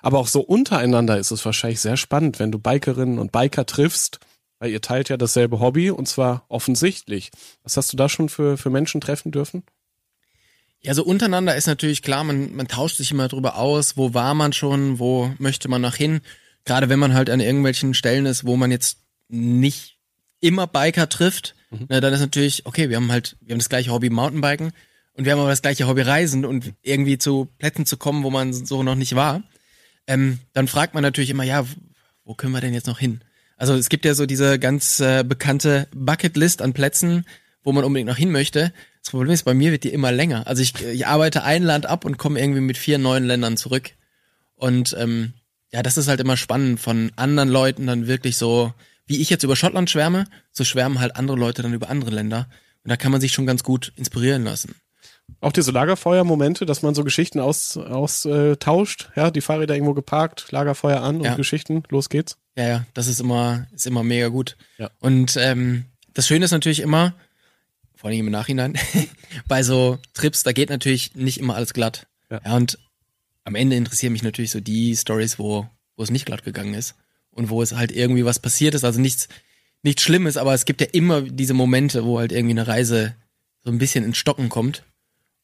Aber 0.00 0.18
auch 0.18 0.28
so 0.28 0.40
untereinander 0.40 1.18
ist 1.18 1.32
es 1.32 1.44
wahrscheinlich 1.44 1.80
sehr 1.80 1.96
spannend, 1.96 2.38
wenn 2.38 2.52
du 2.52 2.58
Bikerinnen 2.58 3.18
und 3.18 3.32
Biker 3.32 3.66
triffst 3.66 4.20
weil 4.62 4.70
ihr 4.70 4.80
teilt 4.80 5.08
ja 5.08 5.16
dasselbe 5.16 5.58
Hobby 5.58 5.90
und 5.90 6.06
zwar 6.06 6.44
offensichtlich. 6.48 7.32
Was 7.64 7.76
hast 7.76 7.92
du 7.92 7.96
da 7.96 8.08
schon 8.08 8.28
für, 8.28 8.56
für 8.56 8.70
Menschen 8.70 9.00
treffen 9.00 9.32
dürfen? 9.32 9.64
Ja, 10.80 10.94
so 10.94 11.02
untereinander 11.02 11.56
ist 11.56 11.66
natürlich 11.66 12.00
klar, 12.00 12.22
man, 12.22 12.54
man 12.54 12.68
tauscht 12.68 12.98
sich 12.98 13.10
immer 13.10 13.26
drüber 13.26 13.56
aus, 13.56 13.96
wo 13.96 14.14
war 14.14 14.34
man 14.34 14.52
schon, 14.52 15.00
wo 15.00 15.34
möchte 15.38 15.68
man 15.68 15.82
noch 15.82 15.96
hin. 15.96 16.20
Gerade 16.64 16.88
wenn 16.88 17.00
man 17.00 17.12
halt 17.12 17.28
an 17.28 17.40
irgendwelchen 17.40 17.92
Stellen 17.92 18.24
ist, 18.24 18.46
wo 18.46 18.56
man 18.56 18.70
jetzt 18.70 18.98
nicht 19.26 19.98
immer 20.38 20.68
Biker 20.68 21.08
trifft, 21.08 21.56
mhm. 21.70 21.86
na, 21.88 22.00
dann 22.00 22.12
ist 22.12 22.20
natürlich, 22.20 22.64
okay, 22.64 22.88
wir 22.88 22.98
haben 22.98 23.10
halt, 23.10 23.36
wir 23.40 23.54
haben 23.54 23.58
das 23.58 23.68
gleiche 23.68 23.90
Hobby 23.90 24.10
Mountainbiken 24.10 24.70
und 25.14 25.24
wir 25.24 25.32
haben 25.32 25.40
aber 25.40 25.50
das 25.50 25.62
gleiche 25.62 25.88
Hobby 25.88 26.02
Reisen 26.02 26.44
und 26.44 26.72
irgendwie 26.82 27.18
zu 27.18 27.48
Plätzen 27.58 27.84
zu 27.84 27.96
kommen, 27.96 28.22
wo 28.22 28.30
man 28.30 28.52
so 28.52 28.84
noch 28.84 28.94
nicht 28.94 29.16
war. 29.16 29.42
Ähm, 30.06 30.38
dann 30.52 30.68
fragt 30.68 30.94
man 30.94 31.02
natürlich 31.02 31.30
immer, 31.30 31.42
ja, 31.42 31.66
wo 32.22 32.34
können 32.34 32.52
wir 32.52 32.60
denn 32.60 32.74
jetzt 32.74 32.86
noch 32.86 33.00
hin? 33.00 33.22
Also 33.62 33.74
es 33.74 33.88
gibt 33.88 34.04
ja 34.04 34.12
so 34.14 34.26
diese 34.26 34.58
ganz 34.58 34.98
äh, 34.98 35.22
bekannte 35.22 35.86
Bucketlist 35.94 36.62
an 36.62 36.72
Plätzen, 36.72 37.24
wo 37.62 37.70
man 37.70 37.84
unbedingt 37.84 38.08
noch 38.08 38.16
hin 38.16 38.32
möchte. 38.32 38.72
Das 39.00 39.10
Problem 39.10 39.30
ist, 39.30 39.44
bei 39.44 39.54
mir 39.54 39.70
wird 39.70 39.84
die 39.84 39.92
immer 39.92 40.10
länger. 40.10 40.48
Also 40.48 40.62
ich, 40.62 40.82
ich 40.82 41.06
arbeite 41.06 41.44
ein 41.44 41.62
Land 41.62 41.86
ab 41.86 42.04
und 42.04 42.18
komme 42.18 42.40
irgendwie 42.40 42.60
mit 42.60 42.76
vier 42.76 42.98
neuen 42.98 43.22
Ländern 43.22 43.56
zurück. 43.56 43.92
Und 44.56 44.96
ähm, 44.98 45.34
ja, 45.70 45.84
das 45.84 45.96
ist 45.96 46.08
halt 46.08 46.18
immer 46.18 46.36
spannend, 46.36 46.80
von 46.80 47.12
anderen 47.14 47.50
Leuten 47.50 47.86
dann 47.86 48.08
wirklich 48.08 48.36
so, 48.36 48.74
wie 49.06 49.20
ich 49.20 49.30
jetzt 49.30 49.44
über 49.44 49.54
Schottland 49.54 49.88
schwärme, 49.88 50.24
so 50.50 50.64
schwärmen 50.64 50.98
halt 50.98 51.14
andere 51.14 51.36
Leute 51.36 51.62
dann 51.62 51.72
über 51.72 51.88
andere 51.88 52.10
Länder. 52.10 52.48
Und 52.82 52.90
da 52.90 52.96
kann 52.96 53.12
man 53.12 53.20
sich 53.20 53.30
schon 53.30 53.46
ganz 53.46 53.62
gut 53.62 53.92
inspirieren 53.94 54.42
lassen. 54.42 54.74
Auch 55.40 55.52
diese 55.52 55.70
Lagerfeuer-Momente, 55.70 56.66
dass 56.66 56.82
man 56.82 56.96
so 56.96 57.04
Geschichten 57.04 57.38
austauscht, 57.38 57.92
aus, 57.92 58.24
äh, 58.24 58.56
tauscht. 58.56 59.10
ja, 59.14 59.30
die 59.30 59.40
Fahrräder 59.40 59.76
irgendwo 59.76 59.94
geparkt, 59.94 60.50
Lagerfeuer 60.50 61.00
an 61.00 61.18
und 61.18 61.26
ja. 61.26 61.36
Geschichten, 61.36 61.84
los 61.90 62.08
geht's. 62.08 62.41
Ja, 62.56 62.68
ja, 62.68 62.86
das 62.94 63.06
ist 63.06 63.20
immer, 63.20 63.66
ist 63.72 63.86
immer 63.86 64.02
mega 64.02 64.28
gut. 64.28 64.56
Ja. 64.78 64.90
Und 65.00 65.36
ähm, 65.36 65.86
das 66.12 66.26
Schöne 66.26 66.44
ist 66.44 66.50
natürlich 66.50 66.80
immer, 66.80 67.14
vor 67.94 68.10
allem 68.10 68.26
im 68.26 68.30
Nachhinein, 68.30 68.78
bei 69.48 69.62
so 69.62 69.98
Trips, 70.12 70.42
da 70.42 70.52
geht 70.52 70.70
natürlich 70.70 71.14
nicht 71.14 71.38
immer 71.38 71.54
alles 71.54 71.72
glatt. 71.72 72.06
Ja. 72.30 72.40
ja, 72.44 72.56
und 72.56 72.78
am 73.44 73.54
Ende 73.54 73.76
interessieren 73.76 74.12
mich 74.12 74.22
natürlich 74.22 74.50
so 74.50 74.60
die 74.60 74.94
Stories, 74.96 75.38
wo, 75.38 75.68
wo 75.96 76.02
es 76.02 76.10
nicht 76.10 76.26
glatt 76.26 76.44
gegangen 76.44 76.74
ist 76.74 76.94
und 77.30 77.48
wo 77.48 77.62
es 77.62 77.72
halt 77.72 77.92
irgendwie 77.92 78.24
was 78.24 78.38
passiert 78.38 78.74
ist. 78.74 78.84
Also 78.84 79.00
nichts, 79.00 79.28
nichts 79.82 80.02
Schlimmes, 80.02 80.36
aber 80.36 80.54
es 80.54 80.64
gibt 80.64 80.80
ja 80.80 80.86
immer 80.92 81.22
diese 81.22 81.54
Momente, 81.54 82.04
wo 82.04 82.18
halt 82.18 82.32
irgendwie 82.32 82.52
eine 82.52 82.66
Reise 82.66 83.14
so 83.64 83.70
ein 83.70 83.78
bisschen 83.78 84.04
ins 84.04 84.18
Stocken 84.18 84.48
kommt. 84.48 84.84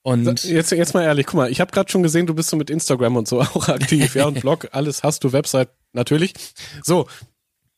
Und 0.02 0.44
jetzt, 0.44 0.70
jetzt 0.70 0.94
mal 0.94 1.02
ehrlich, 1.02 1.26
guck 1.26 1.34
mal, 1.34 1.50
ich 1.50 1.60
habe 1.60 1.70
gerade 1.70 1.90
schon 1.90 2.02
gesehen, 2.02 2.26
du 2.26 2.34
bist 2.34 2.50
so 2.50 2.56
mit 2.56 2.70
Instagram 2.70 3.16
und 3.16 3.28
so 3.28 3.40
auch 3.42 3.68
aktiv, 3.68 4.14
ja, 4.14 4.26
und 4.26 4.40
Blog, 4.40 4.68
alles 4.72 5.02
hast 5.02 5.24
du, 5.24 5.32
Website 5.32 5.68
natürlich. 5.92 6.34
So, 6.82 7.08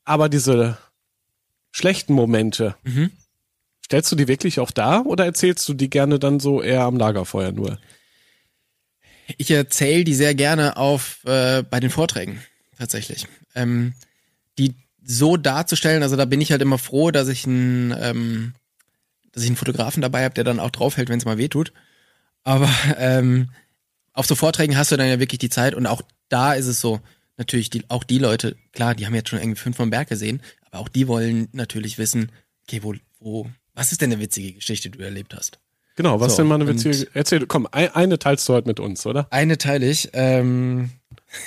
aber 0.05 0.29
diese 0.29 0.79
schlechten 1.73 2.15
Momente, 2.15 2.77
mhm. 2.85 3.11
stellst 3.85 4.11
du 4.13 4.17
die 4.17 4.29
wirklich 4.29 4.61
auch 4.61 4.71
da 4.71 5.01
oder 5.01 5.25
erzählst 5.25 5.69
du 5.69 5.75
die 5.75 5.91
gerne 5.91 6.19
dann 6.19 6.41
so 6.41 6.63
eher 6.63 6.83
am 6.83 6.97
Lagerfeuer 6.97 7.53
nur? 7.53 7.79
Ich 9.39 9.51
erzähle 9.51 10.05
die 10.05 10.15
sehr 10.15 10.35
gerne 10.35 10.77
auf 10.77 11.25
äh, 11.25 11.63
bei 11.63 11.81
den 11.81 11.91
Vorträgen 11.91 12.41
tatsächlich. 12.77 13.27
Ähm, 13.55 13.95
die 14.59 14.75
so 15.03 15.37
darzustellen, 15.37 16.03
also 16.03 16.17
da 16.17 16.25
bin 16.25 16.41
ich 16.41 16.51
halt 16.51 16.63
immer 16.63 16.79
froh, 16.79 17.11
dass 17.11 17.29
ich 17.29 17.47
einen, 17.47 17.95
ähm, 18.01 18.55
dass 19.33 19.43
ich 19.43 19.49
einen 19.49 19.57
Fotografen 19.57 20.03
dabei 20.03 20.25
habe, 20.25 20.35
der 20.35 20.45
dann 20.45 20.61
auch 20.61 20.71
draufhält, 20.71 21.09
wenn 21.09 21.19
es 21.19 21.25
mal 21.25 21.39
wehtut. 21.39 21.73
Aber 22.45 22.69
ähm, 22.97 23.51
auf 24.13 24.27
so 24.27 24.35
Vorträgen 24.35 24.77
hast 24.77 24.93
du 24.93 24.97
dann 24.97 25.09
ja 25.09 25.19
wirklich 25.19 25.39
die 25.39 25.51
Zeit 25.51 25.75
und 25.75 25.87
auch 25.87 26.03
da 26.29 26.55
ist 26.55 26.67
es 26.67 26.81
so, 26.81 27.01
natürlich 27.37 27.71
die, 27.71 27.85
auch 27.89 28.05
die 28.05 28.19
Leute, 28.19 28.57
klar, 28.73 28.95
die 28.95 29.07
haben 29.07 29.15
jetzt 29.15 29.31
schon 29.31 29.39
irgendwie 29.41 29.61
fünf 29.61 29.77
vom 29.77 29.91
Berg 29.91 30.09
gesehen, 30.09 30.43
aber 30.71 30.81
auch 30.81 30.89
die 30.89 31.09
wollen 31.09 31.49
natürlich 31.53 31.99
wissen, 31.99 32.31
okay, 32.65 32.81
wo, 32.83 32.95
wo, 33.19 33.51
was 33.75 33.93
ist 33.93 34.01
denn 34.01 34.13
eine 34.13 34.21
witzige 34.21 34.53
Geschichte, 34.53 34.91
die 34.91 34.99
du 34.99 35.05
erlebt 35.05 35.35
hast? 35.35 35.59
Genau, 35.97 36.21
was 36.21 36.33
so, 36.33 36.39
denn 36.39 36.49
mal 36.49 36.55
eine 36.55 36.67
witzige, 36.67 37.09
erzähl, 37.15 37.47
komm, 37.47 37.67
ein, 37.73 37.95
eine 37.95 38.19
teilst 38.19 38.49
du 38.49 38.53
heute 38.53 38.69
mit 38.69 38.81
uns, 38.81 39.05
oder? 39.07 39.27
Eine 39.31 39.59
teile 39.59 39.89
ich, 39.89 40.11
ähm, 40.13 40.91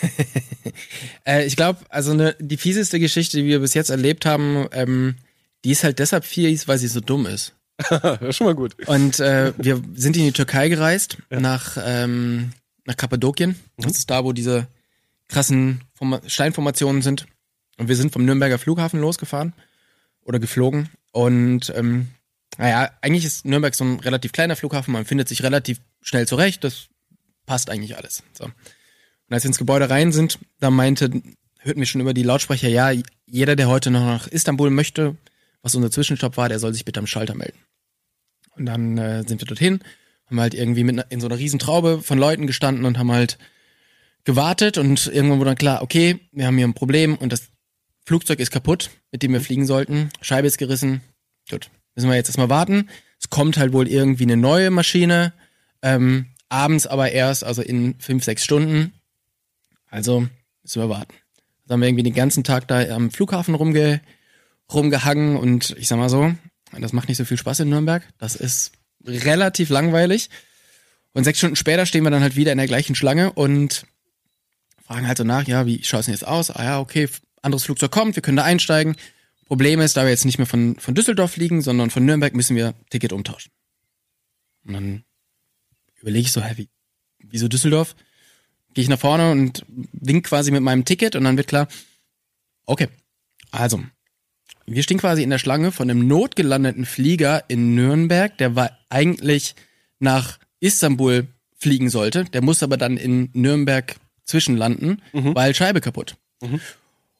äh, 1.25 1.45
ich 1.45 1.56
glaube, 1.56 1.79
also 1.89 2.12
eine, 2.12 2.36
die 2.39 2.58
fieseste 2.58 2.99
Geschichte, 2.99 3.38
die 3.38 3.45
wir 3.45 3.60
bis 3.60 3.73
jetzt 3.73 3.89
erlebt 3.89 4.25
haben, 4.25 4.67
ähm, 4.71 5.15
die 5.63 5.71
ist 5.71 5.84
halt 5.84 5.99
deshalb 5.99 6.25
fies, 6.25 6.67
weil 6.67 6.77
sie 6.77 6.88
so 6.88 6.99
dumm 6.99 7.25
ist. 7.25 7.53
Das 7.77 8.21
ist 8.21 8.38
schon 8.38 8.47
mal 8.47 8.55
gut. 8.55 8.75
Und 8.88 9.19
äh, 9.19 9.53
wir 9.57 9.81
sind 9.95 10.15
in 10.17 10.23
die 10.23 10.31
Türkei 10.31 10.69
gereist, 10.69 11.17
ja. 11.29 11.39
nach, 11.39 11.77
ähm, 11.83 12.51
nach 12.86 12.97
Kappadokien. 12.97 13.51
Mhm. 13.77 13.83
Das 13.83 13.97
ist 13.97 14.09
da, 14.09 14.23
wo 14.23 14.33
diese 14.33 14.67
krassen 15.27 15.81
Form 15.93 16.19
Steinformationen 16.25 17.01
sind. 17.01 17.25
Und 17.77 17.88
wir 17.88 17.95
sind 17.95 18.13
vom 18.13 18.25
Nürnberger 18.25 18.59
Flughafen 18.59 18.99
losgefahren 18.99 19.53
oder 20.21 20.39
geflogen. 20.39 20.89
Und 21.12 21.73
ähm, 21.75 22.09
naja, 22.57 22.91
eigentlich 23.01 23.25
ist 23.25 23.45
Nürnberg 23.45 23.73
so 23.73 23.83
ein 23.83 23.99
relativ 23.99 24.31
kleiner 24.31 24.55
Flughafen, 24.55 24.91
man 24.91 25.05
findet 25.05 25.27
sich 25.27 25.43
relativ 25.43 25.79
schnell 26.01 26.27
zurecht, 26.27 26.63
das 26.63 26.88
passt 27.45 27.69
eigentlich 27.69 27.97
alles. 27.97 28.23
So. 28.33 28.45
Und 28.45 28.53
als 29.29 29.43
wir 29.43 29.49
ins 29.49 29.57
Gebäude 29.57 29.89
rein 29.89 30.12
sind, 30.12 30.39
da 30.59 30.69
meinte, 30.69 31.09
hörten 31.59 31.79
wir 31.79 31.86
schon 31.86 32.01
über 32.01 32.13
die 32.13 32.23
Lautsprecher, 32.23 32.69
ja, 32.69 32.91
jeder, 33.25 33.55
der 33.55 33.67
heute 33.67 33.89
noch 33.89 34.05
nach 34.05 34.27
Istanbul 34.27 34.69
möchte, 34.69 35.15
was 35.63 35.73
unser 35.73 35.89
Zwischenstopp 35.89 36.38
war, 36.38 36.49
der 36.49 36.60
soll 36.60 36.73
sich 36.73 36.86
bitte 36.86 36.99
am 36.99 37.08
Schalter 37.08 37.34
melden. 37.34 37.58
Und 38.56 38.67
dann 38.67 38.97
äh, 38.99 39.23
sind 39.28 39.41
wir 39.41 39.47
dorthin, 39.47 39.80
haben 40.28 40.39
halt 40.39 40.54
irgendwie 40.54 40.84
mit 40.84 41.04
in 41.10 41.19
so 41.19 41.28
einer 41.28 41.39
riesen 41.39 41.58
Traube 41.58 42.02
von 42.04 42.19
Leuten 42.19 42.45
gestanden 42.45 42.86
und 42.86 42.99
haben 42.99 43.12
halt 43.12 43.39
gewartet 44.26 44.78
und 44.78 45.08
irgendwann 45.08 45.39
wurde 45.39 45.49
dann 45.49 45.58
klar, 45.58 45.82
okay, 45.82 46.19
wir 46.32 46.45
haben 46.45 46.58
hier 46.58 46.67
ein 46.67 46.76
Problem 46.76 47.15
und 47.15 47.34
das 47.34 47.49
Flugzeug 48.06 48.39
ist 48.39 48.52
kaputt, 48.52 48.91
mit 49.12 49.23
dem 49.23 49.34
wir 49.34 49.41
fliegen 49.41 49.65
sollten. 49.65 50.10
Scheibe 50.21 50.47
ist 50.47 50.58
gerissen. 50.58 51.02
Gut, 51.49 51.69
müssen 51.95 52.10
wir 52.10 52.15
jetzt 52.15 52.30
erstmal 52.30 52.49
warten. 52.49 52.89
Es 53.19 53.30
kommt 53.30 53.58
halt 53.58 53.73
wohl 53.73 53.88
irgendwie 53.88 54.23
eine 54.23 54.38
neue 54.38 54.69
Maschine. 54.69 55.34
Ähm, 55.82 56.28
abends 56.49 56.86
aber 56.86 57.12
erst, 57.12 57.43
also 57.43 57.62
in 57.62 57.95
fünf, 57.99 58.23
sechs 58.23 58.43
Stunden. 58.43 58.93
Also 59.89 60.28
müssen 60.63 60.82
wir 60.82 60.89
warten. 60.89 61.13
Dann 61.65 61.76
haben 61.76 61.82
wir 61.82 61.88
irgendwie 61.88 62.04
den 62.04 62.13
ganzen 62.13 62.43
Tag 62.43 62.67
da 62.67 62.82
am 62.93 63.12
Flughafen 63.12 63.56
rumge 63.56 64.02
rumgehangen 64.73 65.38
und 65.38 65.75
ich 65.77 65.88
sag 65.88 65.97
mal 65.97 66.09
so, 66.09 66.33
das 66.79 66.93
macht 66.93 67.07
nicht 67.07 67.17
so 67.17 67.25
viel 67.25 67.38
Spaß 67.38 67.62
in 67.62 67.69
Nürnberg. 67.69 68.03
Das 68.17 68.36
ist 68.36 68.71
relativ 69.05 69.69
langweilig. 69.69 70.29
Und 71.13 71.23
sechs 71.23 71.38
Stunden 71.38 71.55
später 71.55 71.86
stehen 71.86 72.03
wir 72.03 72.12
dann 72.12 72.23
halt 72.23 72.36
wieder 72.36 72.51
in 72.51 72.57
der 72.57 72.67
gleichen 72.67 72.95
Schlange 72.95 73.31
und 73.33 73.86
fragen 74.86 75.07
halt 75.07 75.17
so 75.17 75.23
nach, 75.23 75.47
ja, 75.47 75.65
wie 75.65 75.83
schaut 75.83 76.01
es 76.01 76.05
denn 76.07 76.15
jetzt 76.15 76.27
aus? 76.27 76.49
Ah 76.49 76.63
ja, 76.63 76.79
okay, 76.79 77.07
anderes 77.41 77.65
Flugzeug 77.65 77.91
kommt, 77.91 78.15
wir 78.15 78.23
können 78.23 78.38
da 78.38 78.43
einsteigen. 78.43 78.95
Problem 79.45 79.81
ist, 79.81 79.97
da 79.97 80.03
wir 80.03 80.09
jetzt 80.09 80.25
nicht 80.25 80.39
mehr 80.39 80.47
von, 80.47 80.75
von 80.77 80.95
Düsseldorf 80.95 81.33
fliegen, 81.33 81.62
sondern 81.62 81.89
von 81.89 82.05
Nürnberg, 82.05 82.33
müssen 82.33 82.55
wir 82.55 82.73
Ticket 82.89 83.13
umtauschen. 83.13 83.51
Und 84.65 84.73
dann 84.73 85.03
überlege 86.01 86.25
ich 86.25 86.31
so, 86.31 86.41
wie, 86.55 86.69
wieso 87.19 87.47
Düsseldorf? 87.47 87.95
Gehe 88.73 88.83
ich 88.83 88.89
nach 88.89 88.99
vorne 88.99 89.31
und 89.31 89.65
wink 89.91 90.25
quasi 90.25 90.49
mit 90.49 90.63
meinem 90.63 90.86
Ticket 90.86 91.15
und 91.15 91.23
dann 91.25 91.38
wird 91.38 91.47
klar, 91.47 91.67
okay, 92.65 92.88
also, 93.51 93.83
wir 94.65 94.84
stehen 94.84 94.99
quasi 94.99 95.23
in 95.23 95.30
der 95.30 95.39
Schlange 95.39 95.71
von 95.71 95.89
einem 95.89 96.08
notgelandeten 96.08 96.86
Flieger 96.86 97.43
in 97.47 97.76
Nürnberg, 97.76 98.38
der 98.38 98.56
war 98.56 98.71
eigentlich 98.89 99.56
nach 99.99 100.39
Istanbul 100.60 101.28
fliegen 101.58 101.89
sollte, 101.89 102.26
der 102.26 102.41
muss 102.41 102.63
aber 102.63 102.78
dann 102.78 102.97
in 102.97 103.30
Nürnberg 103.34 103.95
zwischenlanden, 104.26 105.02
mhm. 105.12 105.36
weil 105.36 105.54
Scheibe 105.56 105.82
kaputt. 105.82 106.15
Mhm. 106.41 106.60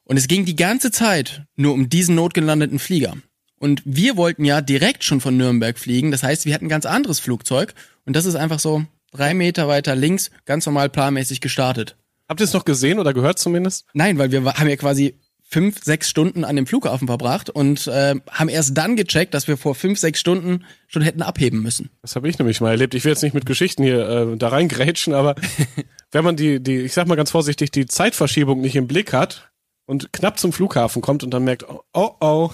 Und 0.04 0.16
es 0.16 0.28
ging 0.28 0.44
die 0.44 0.56
ganze 0.56 0.90
Zeit 0.90 1.42
nur 1.56 1.72
um 1.72 1.88
diesen 1.88 2.14
notgelandeten 2.14 2.78
Flieger. 2.78 3.16
Und 3.58 3.82
wir 3.86 4.16
wollten 4.16 4.44
ja 4.44 4.60
direkt 4.60 5.04
schon 5.04 5.20
von 5.20 5.36
Nürnberg 5.36 5.78
fliegen. 5.78 6.10
Das 6.10 6.22
heißt, 6.22 6.44
wir 6.44 6.54
hatten 6.54 6.66
ein 6.66 6.70
ganz 6.70 6.84
anderes 6.84 7.20
Flugzeug. 7.20 7.72
Und 8.04 8.14
das 8.14 8.26
ist 8.26 8.34
einfach 8.34 8.58
so 8.58 8.84
drei 9.10 9.32
Meter 9.32 9.68
weiter 9.68 9.96
links, 9.96 10.30
ganz 10.44 10.66
normal 10.66 10.90
planmäßig 10.90 11.40
gestartet. 11.40 11.96
Habt 12.28 12.40
ihr 12.40 12.44
es 12.44 12.52
noch 12.52 12.66
gesehen 12.66 12.98
oder 12.98 13.14
gehört 13.14 13.38
zumindest? 13.38 13.86
Nein, 13.94 14.18
weil 14.18 14.32
wir 14.32 14.44
haben 14.44 14.68
ja 14.68 14.76
quasi 14.76 15.14
fünf, 15.46 15.84
sechs 15.84 16.08
Stunden 16.08 16.44
an 16.44 16.56
dem 16.56 16.66
Flughafen 16.66 17.06
verbracht 17.06 17.50
und 17.50 17.86
äh, 17.86 18.14
haben 18.30 18.48
erst 18.48 18.76
dann 18.76 18.96
gecheckt, 18.96 19.34
dass 19.34 19.46
wir 19.46 19.56
vor 19.56 19.74
fünf, 19.74 19.98
sechs 19.98 20.18
Stunden 20.18 20.64
schon 20.88 21.02
hätten 21.02 21.22
abheben 21.22 21.62
müssen. 21.62 21.90
Das 22.02 22.16
habe 22.16 22.28
ich 22.28 22.38
nämlich 22.38 22.60
mal 22.60 22.70
erlebt. 22.70 22.94
Ich 22.94 23.04
will 23.04 23.12
jetzt 23.12 23.22
nicht 23.22 23.34
mit 23.34 23.46
Geschichten 23.46 23.82
hier 23.82 24.08
äh, 24.08 24.36
da 24.36 24.48
reingrätschen, 24.48 25.14
aber 25.14 25.34
wenn 26.12 26.24
man 26.24 26.36
die, 26.36 26.60
die, 26.60 26.78
ich 26.78 26.92
sag 26.92 27.06
mal 27.06 27.14
ganz 27.14 27.30
vorsichtig, 27.30 27.70
die 27.70 27.86
Zeitverschiebung 27.86 28.60
nicht 28.60 28.76
im 28.76 28.86
Blick 28.88 29.12
hat, 29.12 29.50
und 29.86 30.12
knapp 30.12 30.38
zum 30.38 30.52
Flughafen 30.52 31.02
kommt 31.02 31.22
und 31.24 31.30
dann 31.30 31.44
merkt, 31.44 31.68
oh, 31.68 31.82
oh, 31.92 32.10
oh. 32.20 32.50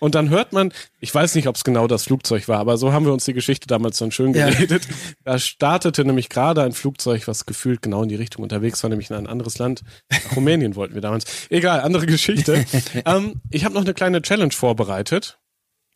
Und 0.00 0.14
dann 0.14 0.28
hört 0.28 0.52
man, 0.52 0.72
ich 1.00 1.14
weiß 1.14 1.34
nicht, 1.34 1.48
ob 1.48 1.56
es 1.56 1.64
genau 1.64 1.86
das 1.86 2.04
Flugzeug 2.04 2.46
war, 2.48 2.58
aber 2.58 2.76
so 2.76 2.92
haben 2.92 3.06
wir 3.06 3.12
uns 3.12 3.24
die 3.24 3.32
Geschichte 3.32 3.66
damals 3.66 3.98
dann 3.98 4.12
schön 4.12 4.32
geredet. 4.32 4.84
Ja. 4.84 4.94
Da 5.24 5.38
startete 5.38 6.04
nämlich 6.04 6.28
gerade 6.28 6.62
ein 6.62 6.72
Flugzeug, 6.72 7.26
was 7.26 7.46
gefühlt 7.46 7.82
genau 7.82 8.02
in 8.02 8.08
die 8.08 8.14
Richtung 8.14 8.42
unterwegs 8.42 8.82
war, 8.82 8.90
nämlich 8.90 9.10
in 9.10 9.16
ein 9.16 9.26
anderes 9.26 9.58
Land. 9.58 9.82
Nach 10.10 10.36
Rumänien 10.36 10.74
wollten 10.76 10.94
wir 10.94 11.00
damals. 11.00 11.24
Egal, 11.50 11.80
andere 11.80 12.06
Geschichte. 12.06 12.64
ähm, 13.04 13.40
ich 13.50 13.64
habe 13.64 13.74
noch 13.74 13.82
eine 13.82 13.94
kleine 13.94 14.22
Challenge 14.22 14.52
vorbereitet, 14.52 15.38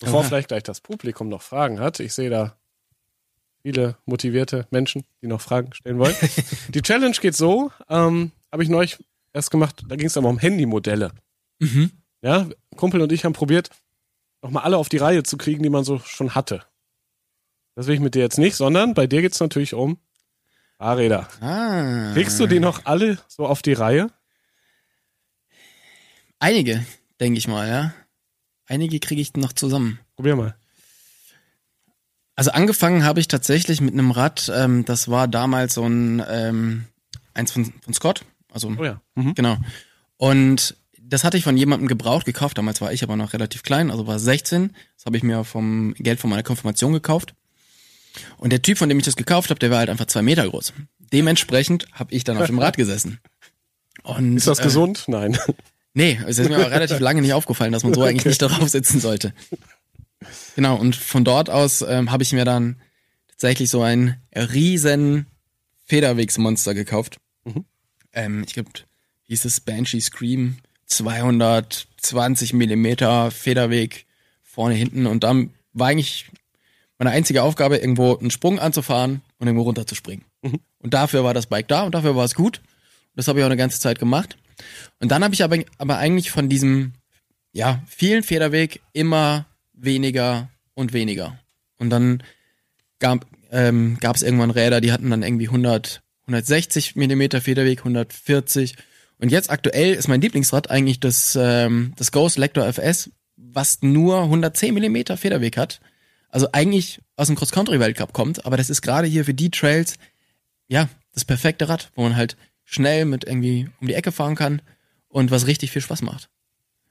bevor 0.00 0.20
Aha. 0.20 0.28
vielleicht 0.28 0.48
gleich 0.48 0.62
das 0.62 0.80
Publikum 0.80 1.28
noch 1.28 1.42
Fragen 1.42 1.80
hat. 1.80 2.00
Ich 2.00 2.14
sehe 2.14 2.30
da 2.30 2.56
viele 3.62 3.96
motivierte 4.06 4.66
Menschen, 4.70 5.04
die 5.20 5.26
noch 5.26 5.40
Fragen 5.40 5.72
stellen 5.72 5.98
wollen. 5.98 6.14
die 6.68 6.82
Challenge 6.82 7.16
geht 7.20 7.36
so, 7.36 7.70
ähm, 7.88 8.32
habe 8.50 8.62
ich 8.62 8.68
neulich 8.68 8.98
erst 9.32 9.50
gemacht, 9.50 9.82
da 9.88 9.96
ging 9.96 10.06
es 10.06 10.16
aber 10.16 10.28
um 10.28 10.38
Handymodelle. 10.38 11.12
Mhm. 11.58 11.90
Ja, 12.22 12.48
Kumpel 12.76 13.00
und 13.00 13.12
ich 13.12 13.24
haben 13.24 13.32
probiert, 13.32 13.70
nochmal 14.42 14.64
alle 14.64 14.76
auf 14.76 14.88
die 14.88 14.98
Reihe 14.98 15.22
zu 15.22 15.36
kriegen, 15.36 15.62
die 15.62 15.70
man 15.70 15.84
so 15.84 15.98
schon 15.98 16.34
hatte. 16.34 16.64
Das 17.74 17.86
will 17.86 17.94
ich 17.94 18.00
mit 18.00 18.14
dir 18.14 18.22
jetzt 18.22 18.38
nicht, 18.38 18.54
sondern 18.54 18.94
bei 18.94 19.06
dir 19.06 19.22
geht 19.22 19.32
es 19.32 19.40
natürlich 19.40 19.74
um 19.74 19.98
Fahrräder. 20.78 21.28
Ah. 21.40 22.12
Kriegst 22.12 22.38
du 22.38 22.46
die 22.46 22.60
noch 22.60 22.84
alle 22.84 23.18
so 23.28 23.46
auf 23.46 23.62
die 23.62 23.72
Reihe? 23.72 24.10
Einige, 26.38 26.84
denke 27.20 27.38
ich 27.38 27.48
mal, 27.48 27.68
ja. 27.68 27.94
Einige 28.66 28.98
kriege 28.98 29.22
ich 29.22 29.34
noch 29.34 29.52
zusammen. 29.52 30.00
Probier 30.16 30.36
mal. 30.36 30.56
Also 32.34 32.50
angefangen 32.50 33.04
habe 33.04 33.20
ich 33.20 33.28
tatsächlich 33.28 33.80
mit 33.80 33.92
einem 33.92 34.10
Rad, 34.10 34.50
ähm, 34.54 34.84
das 34.84 35.08
war 35.08 35.28
damals 35.28 35.74
so 35.74 35.86
ein 35.86 36.22
ähm, 36.28 36.86
eins 37.34 37.52
von, 37.52 37.72
von 37.82 37.94
Scott. 37.94 38.24
Also, 38.52 38.72
oh 38.78 38.84
ja. 38.84 39.00
Mhm. 39.14 39.34
genau. 39.34 39.56
Und 40.16 40.76
das 41.00 41.24
hatte 41.24 41.36
ich 41.36 41.44
von 41.44 41.56
jemandem 41.56 41.88
gebraucht 41.88 42.24
gekauft. 42.24 42.58
Damals 42.58 42.80
war 42.80 42.92
ich 42.92 43.02
aber 43.02 43.16
noch 43.16 43.32
relativ 43.32 43.62
klein, 43.62 43.90
also 43.90 44.06
war 44.06 44.18
16. 44.18 44.74
Das 44.96 45.06
habe 45.06 45.16
ich 45.16 45.22
mir 45.22 45.44
vom 45.44 45.94
Geld 45.94 46.20
von 46.20 46.30
meiner 46.30 46.42
Konfirmation 46.42 46.92
gekauft. 46.92 47.34
Und 48.36 48.50
der 48.50 48.62
Typ, 48.62 48.78
von 48.78 48.88
dem 48.88 48.98
ich 48.98 49.04
das 49.04 49.16
gekauft 49.16 49.50
habe, 49.50 49.58
der 49.58 49.70
war 49.70 49.78
halt 49.78 49.90
einfach 49.90 50.06
zwei 50.06 50.22
Meter 50.22 50.48
groß. 50.48 50.72
Dementsprechend 51.12 51.86
habe 51.92 52.14
ich 52.14 52.24
dann 52.24 52.38
auf 52.38 52.46
dem 52.46 52.58
Rad 52.58 52.76
gesessen. 52.76 53.20
Und, 54.02 54.36
ist 54.36 54.46
das 54.46 54.60
äh, 54.60 54.64
gesund? 54.64 55.04
Nein. 55.06 55.38
Nee, 55.94 56.18
es 56.26 56.38
ist 56.38 56.48
mir 56.48 56.56
aber 56.56 56.70
relativ 56.70 57.00
lange 57.00 57.20
nicht 57.20 57.34
aufgefallen, 57.34 57.72
dass 57.72 57.84
man 57.84 57.94
so 57.94 58.00
okay. 58.00 58.10
eigentlich 58.10 58.24
nicht 58.24 58.42
darauf 58.42 58.68
sitzen 58.68 59.00
sollte. 59.00 59.34
Genau, 60.56 60.76
und 60.76 60.96
von 60.96 61.24
dort 61.24 61.50
aus 61.50 61.82
ähm, 61.82 62.10
habe 62.10 62.22
ich 62.22 62.32
mir 62.32 62.44
dann 62.44 62.80
tatsächlich 63.28 63.70
so 63.70 63.82
ein 63.82 64.16
riesen 64.34 65.26
Federwegsmonster 65.86 66.74
gekauft. 66.74 67.18
Ähm, 68.12 68.44
ich 68.46 68.54
glaube, 68.54 68.70
hieß 69.24 69.44
es 69.44 69.60
Banshee 69.60 70.00
Scream, 70.00 70.58
220 70.86 72.52
Millimeter 72.52 73.30
Federweg 73.30 74.06
vorne, 74.42 74.74
hinten 74.74 75.06
und 75.06 75.24
dann 75.24 75.50
war 75.72 75.88
eigentlich 75.88 76.26
meine 76.98 77.10
einzige 77.10 77.42
Aufgabe, 77.42 77.78
irgendwo 77.78 78.16
einen 78.16 78.30
Sprung 78.30 78.58
anzufahren 78.58 79.22
und 79.38 79.46
irgendwo 79.46 79.64
runterzuspringen. 79.64 80.24
Mhm. 80.42 80.60
Und 80.78 80.94
dafür 80.94 81.24
war 81.24 81.34
das 81.34 81.46
Bike 81.46 81.68
da 81.68 81.82
und 81.82 81.94
dafür 81.94 82.14
war 82.14 82.24
es 82.24 82.34
gut. 82.34 82.60
Das 83.16 83.28
habe 83.28 83.38
ich 83.38 83.44
auch 83.44 83.48
eine 83.48 83.56
ganze 83.56 83.80
Zeit 83.80 83.98
gemacht. 83.98 84.36
Und 85.00 85.10
dann 85.10 85.24
habe 85.24 85.34
ich 85.34 85.42
aber, 85.42 85.58
aber 85.78 85.98
eigentlich 85.98 86.30
von 86.30 86.48
diesem, 86.48 86.92
ja, 87.52 87.82
vielen 87.86 88.22
Federweg 88.22 88.80
immer 88.92 89.46
weniger 89.72 90.48
und 90.74 90.92
weniger. 90.92 91.38
Und 91.78 91.90
dann 91.90 92.22
gab 92.98 93.26
ähm, 93.50 93.98
es 94.00 94.22
irgendwann 94.22 94.50
Räder, 94.50 94.80
die 94.80 94.92
hatten 94.92 95.10
dann 95.10 95.22
irgendwie 95.22 95.48
100 95.48 96.01
160 96.26 96.96
mm 96.96 97.22
Federweg, 97.40 97.80
140. 97.80 98.76
Und 99.18 99.30
jetzt 99.30 99.50
aktuell 99.50 99.94
ist 99.94 100.08
mein 100.08 100.20
Lieblingsrad 100.20 100.70
eigentlich 100.70 101.00
das, 101.00 101.38
ähm, 101.40 101.92
das 101.96 102.12
Ghost 102.12 102.38
Lector 102.38 102.66
FS, 102.66 103.10
was 103.36 103.82
nur 103.82 104.22
110 104.22 104.74
mm 104.74 105.16
Federweg 105.16 105.56
hat. 105.56 105.80
Also 106.28 106.48
eigentlich 106.52 107.00
aus 107.16 107.26
dem 107.26 107.36
Cross-Country-Weltcup 107.36 108.12
kommt, 108.12 108.46
aber 108.46 108.56
das 108.56 108.70
ist 108.70 108.82
gerade 108.82 109.06
hier 109.06 109.24
für 109.24 109.34
die 109.34 109.50
Trails, 109.50 109.96
ja, 110.66 110.88
das 111.12 111.24
perfekte 111.24 111.68
Rad, 111.68 111.90
wo 111.94 112.02
man 112.02 112.16
halt 112.16 112.36
schnell 112.64 113.04
mit 113.04 113.24
irgendwie 113.24 113.68
um 113.80 113.86
die 113.86 113.94
Ecke 113.94 114.12
fahren 114.12 114.34
kann 114.34 114.62
und 115.08 115.30
was 115.30 115.46
richtig 115.46 115.70
viel 115.70 115.82
Spaß 115.82 116.02
macht. 116.02 116.30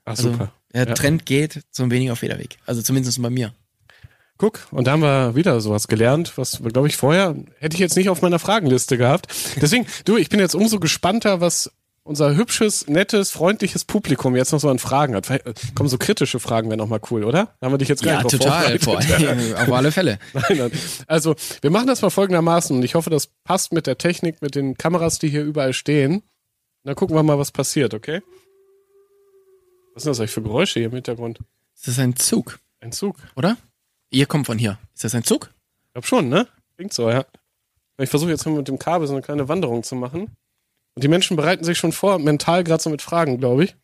Ach, 0.05 0.11
also, 0.11 0.31
super. 0.31 0.53
Der 0.73 0.87
ja. 0.87 0.93
Trend 0.93 1.25
geht 1.25 1.61
zum 1.71 1.91
weniger 1.91 2.15
Federweg. 2.15 2.57
Also 2.65 2.81
zumindest 2.81 3.21
bei 3.21 3.29
mir. 3.29 3.53
Guck, 4.41 4.67
und 4.71 4.88
da 4.88 4.93
haben 4.93 5.04
wir 5.04 5.36
wieder 5.36 5.62
sowas 5.62 5.88
gelernt, 5.88 6.36
was, 6.36 6.63
glaube 6.63 6.88
ich, 6.88 6.97
vorher 6.97 7.36
hätte 7.60 7.75
ich 7.75 7.80
jetzt 7.80 7.95
nicht 7.95 8.10
auf 8.10 8.23
meiner 8.23 8.39
Fragenliste 8.39 8.97
gehabt. 8.97 9.27
Deswegen, 9.62 9.86
du, 10.06 10.17
ich 10.17 10.30
bin 10.30 10.39
jetzt 10.39 10.56
umso 10.56 10.80
gespannter, 10.80 11.41
was 11.41 11.69
unser 12.01 12.36
hübsches, 12.36 12.88
nettes, 12.88 13.30
freundliches 13.30 13.86
Publikum 13.86 14.36
jetzt 14.36 14.51
noch 14.51 14.60
so 14.60 14.67
an 14.71 14.80
Fragen 14.80 15.13
hat. 15.13 15.30
Äh, 15.30 15.54
kommen 15.75 15.89
so 15.89 15.99
kritische 15.99 16.39
Fragen, 16.39 16.69
wäre 16.69 16.77
noch 16.80 16.88
mal 16.88 16.99
cool, 17.12 17.23
oder? 17.23 17.54
Da 17.60 17.67
haben 17.67 17.73
wir 17.73 17.77
dich 17.77 17.88
jetzt 17.88 18.01
gar 18.01 18.13
ja, 18.13 18.23
nicht 18.23 18.32
total, 18.32 18.80
vor, 18.80 18.97
auf 19.62 19.71
alle 19.71 19.91
Fälle. 19.91 20.17
Nein, 20.34 20.58
nein. 20.58 20.71
Also, 21.06 21.36
wir 21.62 21.69
machen 21.69 21.86
das 21.86 22.01
mal 22.01 22.10
folgendermaßen 22.10 22.75
und 22.75 22.82
ich 22.82 22.95
hoffe, 22.95 23.12
das 23.12 23.27
passt 23.43 23.73
mit 23.73 23.86
der 23.86 23.99
Technik, 23.99 24.41
mit 24.41 24.56
den 24.56 24.75
Kameras, 24.75 25.19
die 25.19 25.30
hier 25.30 25.43
überall 25.43 25.73
stehen. 25.73 26.23
Dann 26.84 26.95
gucken 26.95 27.15
wir 27.15 27.21
mal, 27.21 27.38
was 27.38 27.51
passiert, 27.51 27.93
okay? 27.93 28.23
Was 29.93 30.01
sind 30.01 30.10
das 30.10 30.19
eigentlich 30.19 30.32
für 30.32 30.41
Geräusche 30.41 30.80
hier 30.80 30.88
im 30.88 30.95
Hintergrund? 30.95 31.41
Das 31.75 31.89
ist 31.89 31.99
ein 31.99 32.15
Zug. 32.15 32.58
Ein 32.80 32.91
Zug. 32.91 33.17
Oder? 33.36 33.56
Ihr 34.12 34.26
kommt 34.26 34.45
von 34.45 34.58
hier. 34.58 34.78
Ist 34.93 35.04
das 35.04 35.15
ein 35.15 35.24
Zug? 35.24 35.52
Ich 35.88 35.93
glaube 35.93 36.08
schon, 36.08 36.30
ne? 36.30 36.47
Klingt 36.76 36.93
so, 36.93 37.10
ja. 37.10 37.26
Ich 37.97 38.10
versuche 38.10 38.30
jetzt 38.30 38.45
mit 38.45 38.67
dem 38.67 38.78
Kabel 38.78 39.08
so 39.08 39.13
eine 39.13 39.21
kleine 39.21 39.47
Wanderung 39.47 39.84
zu 39.84 39.95
machen. 39.95 40.36
Und 40.95 41.04
die 41.04 41.08
Menschen 41.08 41.38
bereiten 41.38 41.63
sich 41.63 41.78
schon 41.78 41.93
vor, 41.93 42.19
mental 42.19 42.63
gerade 42.63 42.84
so 42.84 42.89
mit 42.89 43.02
Fragen, 43.02 43.39
glaube 43.39 43.63
ich. 43.63 43.76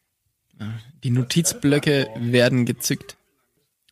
Die 1.03 1.11
Notizblöcke 1.11 2.09
werden 2.17 2.65
gezückt. 2.65 3.15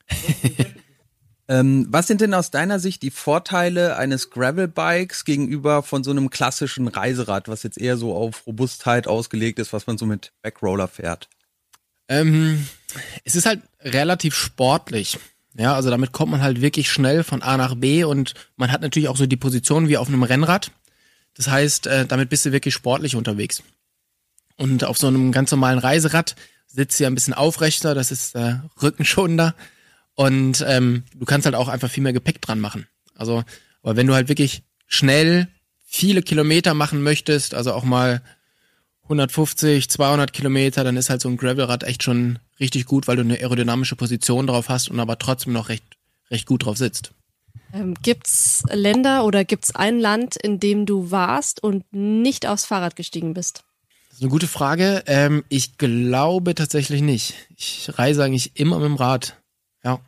ähm, 1.48 1.88
was 1.90 2.08
sind 2.08 2.22
denn 2.22 2.34
aus 2.34 2.52
deiner 2.52 2.80
Sicht 2.80 3.02
die 3.04 3.12
Vorteile 3.12 3.96
eines 3.98 4.30
Gravelbikes 4.30 5.24
gegenüber 5.24 5.84
von 5.84 6.04
so 6.04 6.12
einem 6.12 6.30
klassischen 6.30 6.88
Reiserad, 6.88 7.48
was 7.48 7.64
jetzt 7.64 7.78
eher 7.78 7.98
so 7.98 8.16
auf 8.16 8.46
Robustheit 8.46 9.08
ausgelegt 9.08 9.60
ist, 9.60 9.72
was 9.72 9.88
man 9.88 9.98
so 9.98 10.06
mit 10.06 10.34
Backroller 10.42 10.88
fährt? 10.88 11.30
Ähm, 12.08 12.68
es 13.24 13.36
ist 13.36 13.46
halt 13.46 13.62
relativ 13.82 14.36
sportlich. 14.36 15.18
Ja, 15.58 15.74
also 15.74 15.90
damit 15.90 16.12
kommt 16.12 16.32
man 16.32 16.42
halt 16.42 16.62
wirklich 16.62 16.92
schnell 16.92 17.24
von 17.24 17.42
A 17.42 17.56
nach 17.56 17.76
B 17.76 18.04
und 18.04 18.34
man 18.58 18.72
hat 18.72 18.82
natürlich 18.82 19.08
auch 19.08 19.16
so 19.16 19.26
die 19.26 19.38
Position 19.38 19.88
wie 19.88 19.98
auf 19.98 20.10
einem 20.10 20.24
Rennrad. 20.24 20.72
Das 21.34 21.48
heißt, 21.50 21.88
äh, 21.88 22.06
damit 22.06 22.30
bist 22.30 22.46
du 22.46 22.52
wirklich 22.52 22.74
sportlich 22.74 23.16
unterwegs. 23.16 23.64
Und 24.58 24.84
auf 24.84 24.98
so 24.98 25.08
einem 25.08 25.32
ganz 25.32 25.52
normalen 25.52 25.80
Reiserad 25.80 26.36
sitzt 26.68 27.00
du 27.00 27.04
ja 27.04 27.10
ein 27.10 27.16
bisschen 27.16 27.34
aufrechter, 27.34 27.96
das 27.96 28.12
ist 28.12 28.36
äh, 28.36 28.56
rückenschonender. 28.82 29.56
Und 30.14 30.64
ähm, 30.68 31.04
du 31.14 31.26
kannst 31.26 31.46
halt 31.46 31.56
auch 31.56 31.68
einfach 31.68 31.90
viel 31.90 32.04
mehr 32.04 32.14
Gepäck 32.14 32.42
dran 32.42 32.60
machen. 32.60 32.88
Also, 33.16 33.44
aber 33.82 33.96
wenn 33.96 34.08
du 34.08 34.14
halt 34.14 34.30
wirklich 34.30 34.64
schnell 34.88 35.48
viele 35.86 36.22
Kilometer 36.22 36.74
machen 36.74 37.02
möchtest, 37.02 37.54
also 37.54 37.74
auch 37.74 37.84
mal 37.84 38.22
150, 39.06 39.90
200 39.90 40.34
Kilometer, 40.34 40.84
dann 40.84 40.98
ist 40.98 41.10
halt 41.10 41.22
so 41.22 41.30
ein 41.30 41.38
Gravelrad 41.38 41.84
echt 41.84 42.04
schon 42.04 42.40
richtig 42.60 42.86
gut, 42.86 43.08
weil 43.08 43.16
du 43.16 43.22
eine 43.22 43.36
aerodynamische 43.36 43.96
Position 43.96 44.48
drauf 44.48 44.70
hast 44.70 44.90
und 44.90 45.00
aber 45.00 45.20
trotzdem 45.20 45.54
noch 45.54 45.70
recht, 45.70 45.84
recht 46.32 46.48
gut 46.48 46.66
drauf 46.66 46.78
sitzt. 46.78 47.12
Ähm, 47.72 47.94
gibt's 48.02 48.64
Länder 48.72 49.26
oder 49.26 49.46
gibt's 49.46 49.76
ein 49.76 50.00
Land, 50.00 50.36
in 50.38 50.60
dem 50.60 50.86
du 50.86 51.12
warst 51.12 51.62
und 51.62 51.86
nicht 51.92 52.48
aufs 52.48 52.66
Fahrrad 52.66 52.96
gestiegen 52.96 53.34
bist? 53.34 53.64
Das 54.10 54.18
ist 54.18 54.24
eine 54.24 54.32
gute 54.32 54.48
Frage. 54.48 55.04
Ähm, 55.08 55.44
ich 55.50 55.78
glaube 55.78 56.56
tatsächlich 56.56 57.02
nicht. 57.02 57.36
Ich 57.58 57.90
reise 57.98 58.24
eigentlich 58.24 58.58
immer 58.58 58.78
mit 58.80 58.86
dem 58.86 58.96
Rad. 58.96 59.38
Ja. 59.84 60.00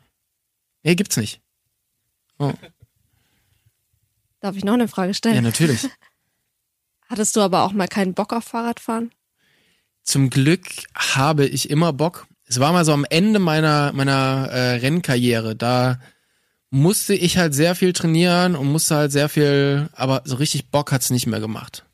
Nee, 0.82 0.94
gibt's 0.94 1.16
nicht. 1.16 1.40
Oh. 2.38 2.52
Darf 4.40 4.56
ich 4.56 4.64
noch 4.64 4.74
eine 4.74 4.88
Frage 4.88 5.14
stellen? 5.14 5.34
Ja, 5.34 5.42
natürlich. 5.42 5.88
Hattest 7.08 7.34
du 7.36 7.40
aber 7.40 7.62
auch 7.64 7.72
mal 7.72 7.88
keinen 7.88 8.14
Bock 8.14 8.32
auf 8.32 8.44
Fahrradfahren? 8.44 9.10
Zum 10.02 10.30
Glück 10.30 10.66
habe 10.94 11.46
ich 11.46 11.70
immer 11.70 11.92
Bock. 11.92 12.26
Es 12.44 12.60
war 12.60 12.72
mal 12.72 12.84
so 12.84 12.92
am 12.92 13.04
Ende 13.08 13.38
meiner, 13.38 13.92
meiner 13.92 14.48
äh, 14.50 14.76
Rennkarriere. 14.76 15.56
Da 15.56 16.00
musste 16.70 17.14
ich 17.14 17.38
halt 17.38 17.54
sehr 17.54 17.74
viel 17.74 17.92
trainieren 17.92 18.56
und 18.56 18.70
musste 18.70 18.96
halt 18.96 19.12
sehr 19.12 19.28
viel, 19.28 19.88
aber 19.92 20.22
so 20.24 20.36
richtig 20.36 20.70
Bock 20.70 20.92
hat's 20.92 21.10
nicht 21.10 21.26
mehr 21.26 21.40
gemacht. 21.40 21.84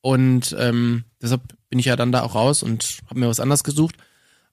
Und 0.00 0.54
ähm, 0.58 1.04
deshalb 1.20 1.42
bin 1.68 1.78
ich 1.78 1.86
ja 1.86 1.96
dann 1.96 2.12
da 2.12 2.22
auch 2.22 2.34
raus 2.34 2.62
und 2.62 2.98
habe 3.08 3.20
mir 3.20 3.28
was 3.28 3.40
anderes 3.40 3.64
gesucht. 3.64 3.96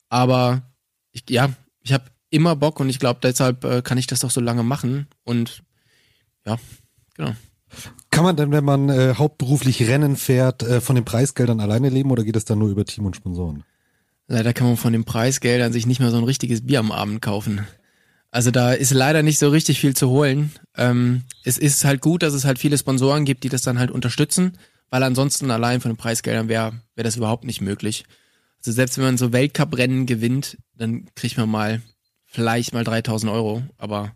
Aber 0.10 0.62
ich, 1.12 1.24
ja, 1.30 1.50
ich 1.82 1.94
habe 1.94 2.06
immer 2.30 2.56
Bock 2.56 2.80
und 2.80 2.90
ich 2.90 3.00
glaube, 3.00 3.20
deshalb 3.24 3.64
äh, 3.64 3.82
kann 3.82 3.98
ich 3.98 4.08
das 4.08 4.24
auch 4.24 4.32
so 4.32 4.42
lange 4.42 4.64
machen. 4.64 5.08
Und 5.24 5.64
ja, 6.46 6.58
genau. 7.16 7.34
Kann 8.18 8.24
man 8.24 8.36
denn, 8.36 8.52
wenn 8.52 8.66
man 8.66 8.90
äh, 8.90 9.14
hauptberuflich 9.14 9.88
Rennen 9.88 10.16
fährt, 10.16 10.64
äh, 10.64 10.82
von 10.82 10.96
den 10.96 11.06
Preisgeldern 11.06 11.60
alleine 11.60 11.90
leben 11.90 12.10
oder 12.10 12.24
geht 12.24 12.36
es 12.36 12.46
dann 12.46 12.58
nur 12.58 12.70
über 12.70 12.84
Team 12.84 13.06
und 13.06 13.16
Sponsoren? 13.16 13.64
Leider 14.26 14.56
kann 14.56 14.66
man 14.66 14.76
von 14.76 14.92
den 14.92 15.04
Preisgeldern 15.04 15.72
sich 15.72 15.86
nicht 15.86 16.00
mehr 16.00 16.10
so 16.10 16.18
ein 16.18 16.24
richtiges 16.24 16.66
Bier 16.66 16.80
am 16.80 16.92
Abend 16.92 17.22
kaufen. 17.22 17.68
Also 18.32 18.50
da 18.50 18.74
ist 18.74 18.92
leider 18.92 19.22
nicht 19.22 19.38
so 19.38 19.50
richtig 19.50 19.80
viel 19.80 19.96
zu 19.96 20.10
holen. 20.10 20.50
Ähm, 20.76 21.26
es 21.44 21.60
ist 21.60 21.86
halt 21.86 22.02
gut, 22.02 22.24
dass 22.24 22.34
es 22.34 22.44
halt 22.44 22.58
viele 22.58 22.80
Sponsoren 22.80 23.24
gibt, 23.24 23.44
die 23.44 23.50
das 23.50 23.62
dann 23.62 23.78
halt 23.78 23.92
unterstützen, 23.92 24.58
weil 24.90 25.04
ansonsten 25.04 25.52
allein 25.52 25.80
von 25.80 25.92
den 25.92 25.98
Preisgeldern 25.98 26.48
wäre 26.48 26.74
wäre 26.96 27.04
das 27.04 27.18
überhaupt 27.18 27.44
nicht 27.44 27.62
möglich. 27.62 28.04
Also 28.58 28.72
selbst 28.72 28.98
wenn 28.98 29.06
man 29.06 29.18
so 29.20 29.32
Weltcuprennen 29.32 30.08
gewinnt, 30.08 30.58
dann 30.76 31.06
kriegt 31.14 31.38
man 31.38 31.50
mal 31.50 31.84
vielleicht 32.26 32.74
mal 32.74 32.84
3000 32.84 33.32
Euro, 33.32 33.62
aber 33.78 34.14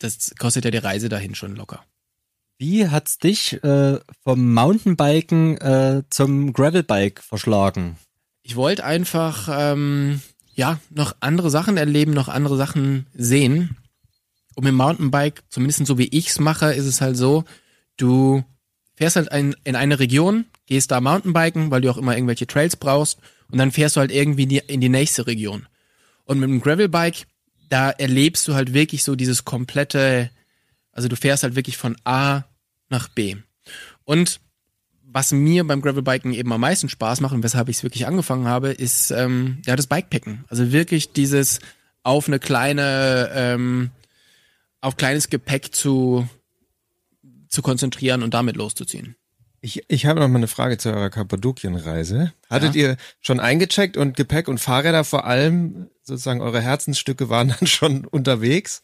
das 0.00 0.34
kostet 0.38 0.66
ja 0.66 0.70
die 0.70 0.76
Reise 0.76 1.08
dahin 1.08 1.34
schon 1.34 1.56
locker. 1.56 1.82
Wie 2.58 2.88
hat's 2.88 3.18
dich 3.18 3.62
äh, 3.62 4.00
vom 4.24 4.52
Mountainbiken 4.52 5.58
äh, 5.58 6.02
zum 6.10 6.52
Gravelbike 6.52 7.22
verschlagen? 7.22 7.96
Ich 8.42 8.56
wollte 8.56 8.84
einfach 8.84 9.48
ähm, 9.50 10.20
ja 10.54 10.80
noch 10.90 11.14
andere 11.20 11.50
Sachen 11.50 11.76
erleben, 11.76 12.12
noch 12.12 12.28
andere 12.28 12.56
Sachen 12.56 13.06
sehen. 13.14 13.76
Und 14.56 14.64
mit 14.64 14.74
Mountainbike, 14.74 15.44
zumindest 15.50 15.86
so 15.86 15.98
wie 15.98 16.08
ich's 16.08 16.40
mache, 16.40 16.72
ist 16.72 16.86
es 16.86 17.00
halt 17.00 17.16
so, 17.16 17.44
du 17.96 18.42
fährst 18.96 19.14
halt 19.14 19.30
ein, 19.30 19.54
in 19.62 19.76
eine 19.76 20.00
Region, 20.00 20.46
gehst 20.66 20.90
da 20.90 21.00
Mountainbiken, 21.00 21.70
weil 21.70 21.80
du 21.80 21.90
auch 21.90 21.96
immer 21.96 22.16
irgendwelche 22.16 22.48
Trails 22.48 22.74
brauchst, 22.74 23.18
und 23.50 23.58
dann 23.58 23.70
fährst 23.70 23.94
du 23.94 24.00
halt 24.00 24.10
irgendwie 24.10 24.42
in 24.42 24.48
die, 24.48 24.62
in 24.66 24.80
die 24.80 24.88
nächste 24.88 25.28
Region. 25.28 25.68
Und 26.24 26.40
mit 26.40 26.50
dem 26.50 26.60
Gravelbike, 26.60 27.26
da 27.68 27.90
erlebst 27.90 28.48
du 28.48 28.54
halt 28.54 28.74
wirklich 28.74 29.04
so 29.04 29.14
dieses 29.14 29.44
komplette, 29.44 30.30
also 30.98 31.08
du 31.08 31.14
fährst 31.14 31.44
halt 31.44 31.54
wirklich 31.54 31.76
von 31.76 31.96
A 32.02 32.42
nach 32.88 33.06
B. 33.06 33.36
Und 34.02 34.40
was 35.04 35.30
mir 35.30 35.64
beim 35.64 35.80
Gravelbiken 35.80 36.34
eben 36.34 36.52
am 36.52 36.60
meisten 36.60 36.88
Spaß 36.88 37.20
macht 37.20 37.32
und 37.34 37.44
weshalb 37.44 37.68
ich 37.68 37.76
es 37.76 37.82
wirklich 37.84 38.08
angefangen 38.08 38.48
habe, 38.48 38.70
ist 38.72 39.12
ähm, 39.12 39.62
ja 39.64 39.76
das 39.76 39.86
Bikepacken. 39.86 40.44
Also 40.48 40.72
wirklich 40.72 41.12
dieses 41.12 41.60
auf 42.02 42.26
eine 42.26 42.40
kleine, 42.40 43.30
ähm, 43.32 43.90
auf 44.80 44.96
kleines 44.96 45.30
Gepäck 45.30 45.72
zu 45.72 46.28
zu 47.48 47.62
konzentrieren 47.62 48.24
und 48.24 48.34
damit 48.34 48.56
loszuziehen. 48.56 49.14
Ich, 49.60 49.82
ich 49.88 50.04
habe 50.06 50.18
noch 50.18 50.26
mal 50.28 50.36
eine 50.38 50.48
Frage 50.48 50.78
zu 50.78 50.90
eurer 50.90 51.10
Kappadokienreise. 51.10 52.32
Hattet 52.50 52.74
Ja. 52.74 52.80
ihr 52.90 52.96
schon 53.20 53.38
eingecheckt 53.38 53.96
und 53.96 54.16
Gepäck 54.16 54.48
und 54.48 54.58
Fahrräder 54.58 55.04
vor 55.04 55.26
allem, 55.26 55.88
sozusagen 56.02 56.40
eure 56.40 56.60
Herzensstücke 56.60 57.28
waren 57.28 57.54
dann 57.56 57.66
schon 57.68 58.04
unterwegs? 58.10 58.82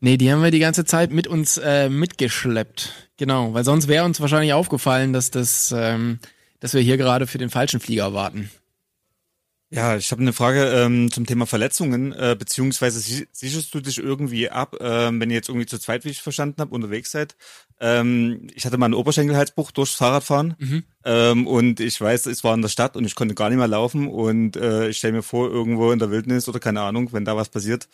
Nee, 0.00 0.16
die 0.16 0.30
haben 0.30 0.42
wir 0.42 0.50
die 0.50 0.58
ganze 0.58 0.84
Zeit 0.84 1.10
mit 1.12 1.26
uns 1.26 1.56
äh, 1.56 1.88
mitgeschleppt. 1.88 3.10
Genau, 3.16 3.54
weil 3.54 3.64
sonst 3.64 3.88
wäre 3.88 4.04
uns 4.04 4.20
wahrscheinlich 4.20 4.52
aufgefallen, 4.52 5.12
dass 5.12 5.30
das, 5.30 5.72
ähm, 5.76 6.18
dass 6.60 6.74
wir 6.74 6.82
hier 6.82 6.96
gerade 6.98 7.26
für 7.26 7.38
den 7.38 7.50
falschen 7.50 7.80
Flieger 7.80 8.12
warten. 8.12 8.50
Ja, 9.70 9.96
ich 9.96 10.12
habe 10.12 10.20
eine 10.22 10.32
Frage 10.32 10.66
ähm, 10.66 11.10
zum 11.10 11.26
Thema 11.26 11.46
Verletzungen, 11.46 12.12
äh, 12.12 12.36
beziehungsweise 12.38 13.00
si- 13.00 13.26
sicherst 13.32 13.74
du 13.74 13.80
dich 13.80 13.98
irgendwie 13.98 14.48
ab, 14.50 14.76
ähm, 14.80 15.18
wenn 15.18 15.30
ihr 15.30 15.36
jetzt 15.36 15.48
irgendwie 15.48 15.66
zu 15.66 15.78
zweit, 15.80 16.04
wie 16.04 16.10
ich 16.10 16.22
verstanden 16.22 16.60
habe, 16.60 16.72
unterwegs 16.74 17.10
seid. 17.10 17.34
Ähm, 17.80 18.46
ich 18.54 18.66
hatte 18.66 18.76
mal 18.78 18.84
einen 18.86 18.94
Oberschenkelhalsbruch 18.94 19.72
durchs 19.72 19.94
Fahrradfahren 19.94 20.54
Mhm. 20.58 20.84
ähm, 21.04 21.46
und 21.48 21.80
ich 21.80 22.00
weiß, 22.00 22.26
es 22.26 22.44
war 22.44 22.54
in 22.54 22.62
der 22.62 22.68
Stadt 22.68 22.96
und 22.96 23.04
ich 23.04 23.16
konnte 23.16 23.34
gar 23.34 23.48
nicht 23.48 23.58
mehr 23.58 23.66
laufen 23.66 24.06
und 24.06 24.54
äh, 24.56 24.88
ich 24.90 24.98
stelle 24.98 25.14
mir 25.14 25.22
vor, 25.22 25.50
irgendwo 25.50 25.90
in 25.90 25.98
der 25.98 26.10
Wildnis 26.10 26.48
oder 26.48 26.60
keine 26.60 26.82
Ahnung, 26.82 27.12
wenn 27.12 27.24
da 27.24 27.34
was 27.34 27.48
passiert. 27.48 27.88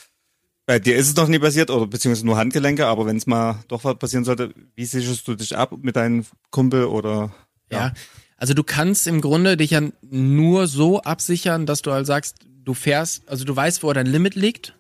Bei 0.71 0.79
dir 0.79 0.95
ist 0.95 1.09
es 1.09 1.17
noch 1.17 1.27
nie 1.27 1.41
passiert 1.41 1.69
oder 1.69 1.89
beziehungsweise 1.89 2.25
nur 2.25 2.37
Handgelenke, 2.37 2.87
aber 2.87 3.05
wenn 3.05 3.17
es 3.17 3.27
mal 3.27 3.59
doch 3.67 3.83
was 3.83 3.99
passieren 3.99 4.25
sollte, 4.25 4.55
wie 4.77 4.85
sicherst 4.85 5.27
du 5.27 5.35
dich 5.35 5.57
ab 5.57 5.73
mit 5.83 5.97
deinem 5.97 6.25
Kumpel 6.53 6.85
oder 6.85 7.35
Ja. 7.73 7.93
Also 8.37 8.55
du 8.55 8.63
kannst 8.63 9.09
im 9.09 9.21
Grunde 9.21 9.57
dich 9.57 9.73
ja 9.73 9.81
nur 10.01 10.69
so 10.69 11.03
absichern, 11.03 11.67
dass 11.67 11.83
du 11.83 11.91
halt 11.91 12.07
sagst, 12.07 12.37
du 12.63 12.73
fährst, 12.73 13.29
also 13.29 13.45
du 13.45 13.57
weißt, 13.57 13.83
wo 13.83 13.93
dein 13.93 14.07
Limit 14.07 14.37
liegt 14.37 14.77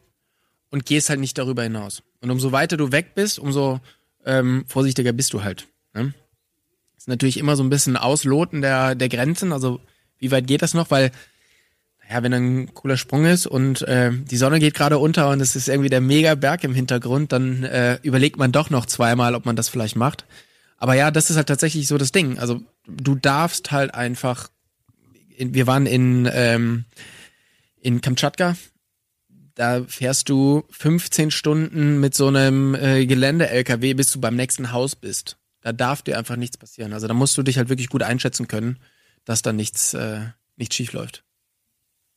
und 0.71 0.87
gehst 0.87 1.11
halt 1.11 1.19
nicht 1.19 1.37
darüber 1.37 1.65
hinaus. 1.65 2.05
Und 2.21 2.31
umso 2.31 2.53
weiter 2.53 2.77
du 2.77 2.93
weg 2.93 3.17
bist, 3.17 3.41
umso 3.41 3.81
ähm, 4.25 4.63
vorsichtiger 4.69 5.13
bist 5.13 5.33
du 5.33 5.43
halt. 5.43 5.67
Ne? 5.93 6.15
Ist 6.97 7.09
natürlich 7.09 7.37
immer 7.37 7.57
so 7.57 7.65
ein 7.65 7.71
bisschen 7.71 7.97
Ausloten 7.97 8.63
der, 8.63 8.95
der 8.95 9.09
Grenzen, 9.09 9.53
also 9.53 9.81
wie 10.19 10.31
weit 10.31 10.47
geht 10.47 10.63
das 10.63 10.73
noch, 10.73 10.93
weil 10.93 11.11
ja, 12.11 12.23
wenn 12.23 12.33
ein 12.33 12.75
cooler 12.75 12.97
Sprung 12.97 13.25
ist 13.25 13.47
und 13.47 13.83
äh, 13.83 14.11
die 14.13 14.37
Sonne 14.37 14.59
geht 14.59 14.75
gerade 14.75 14.99
unter 14.99 15.31
und 15.31 15.41
es 15.41 15.55
ist 15.55 15.69
irgendwie 15.69 15.91
der 15.91 16.01
mega 16.01 16.35
Berg 16.35 16.65
im 16.65 16.75
Hintergrund, 16.75 17.31
dann 17.31 17.63
äh, 17.63 17.99
überlegt 18.03 18.37
man 18.37 18.51
doch 18.51 18.69
noch 18.69 18.87
zweimal, 18.87 19.35
ob 19.37 19.47
man 19.47 19.55
das 19.55 19.69
vielleicht 19.69 19.95
macht. 19.95 20.25
Aber 20.77 20.95
ja, 20.95 21.11
das 21.11 21.31
ist 21.31 21.37
halt 21.37 21.47
tatsächlich 21.47 21.87
so 21.87 21.99
das 21.99 22.11
Ding. 22.11 22.39
Also 22.39 22.63
du 22.87 23.15
darfst 23.15 23.71
halt 23.71 23.95
einfach. 23.95 24.49
In, 25.37 25.55
wir 25.55 25.67
waren 25.67 25.87
in 25.87 26.29
ähm, 26.33 26.85
in 27.81 28.01
Kamtschatka. 28.01 28.57
Da 29.55 29.85
fährst 29.85 30.29
du 30.29 30.65
15 30.71 31.31
Stunden 31.31 32.01
mit 32.01 32.15
so 32.15 32.29
einem 32.29 32.75
äh, 32.75 33.05
Gelände-LKW, 33.07 33.95
bis 33.95 34.11
du 34.11 34.21
beim 34.21 34.37
nächsten 34.37 34.73
Haus 34.73 34.97
bist. 34.97 35.37
Da 35.61 35.73
darf 35.73 36.03
dir 36.03 36.19
einfach 36.19 36.37
nichts 36.37 36.57
passieren. 36.57 36.93
Also 36.93 37.07
da 37.07 37.15
musst 37.15 37.37
du 37.37 37.43
dich 37.43 37.59
halt 37.59 37.69
wirklich 37.69 37.89
gut 37.89 38.03
einschätzen 38.03 38.49
können, 38.49 38.79
dass 39.25 39.43
da 39.43 39.53
nichts 39.53 39.95
äh, 39.95 40.21
nichts 40.57 40.77
schief 40.77 40.93
läuft. 40.93 41.25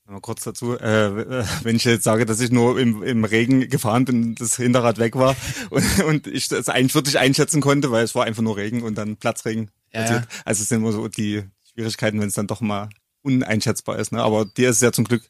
Mal 0.05 0.19
kurz 0.19 0.43
dazu, 0.43 0.77
äh, 0.77 1.43
wenn 1.63 1.75
ich 1.75 1.85
jetzt 1.85 2.03
sage, 2.03 2.25
dass 2.25 2.39
ich 2.41 2.51
nur 2.51 2.79
im, 2.79 3.01
im 3.03 3.23
Regen 3.23 3.69
gefahren 3.69 4.05
bin, 4.05 4.35
das 4.35 4.57
Hinterrad 4.57 4.97
weg 4.97 5.15
war 5.15 5.35
und, 5.69 6.03
und 6.03 6.27
ich 6.27 6.47
das 6.49 6.69
eigentlich 6.69 6.95
wirklich 6.95 7.19
einschätzen 7.19 7.61
konnte, 7.61 7.89
weil 7.91 8.03
es 8.03 8.13
war 8.15 8.25
einfach 8.25 8.43
nur 8.43 8.57
Regen 8.57 8.83
und 8.83 8.95
dann 8.95 9.15
Platzregen 9.17 9.71
Ja, 9.93 10.01
passiert. 10.01 10.21
ja. 10.23 10.27
Also 10.45 10.61
es 10.63 10.69
sind 10.69 10.81
immer 10.81 10.91
so 10.91 11.07
die 11.07 11.43
Schwierigkeiten, 11.71 12.19
wenn 12.19 12.27
es 12.27 12.35
dann 12.35 12.47
doch 12.47 12.61
mal 12.61 12.89
uneinschätzbar 13.21 13.97
ist. 13.97 14.11
Ne? 14.11 14.21
Aber 14.21 14.45
dir 14.45 14.69
ist 14.69 14.77
es 14.77 14.81
ja 14.81 14.91
zum 14.91 15.05
Glück 15.05 15.23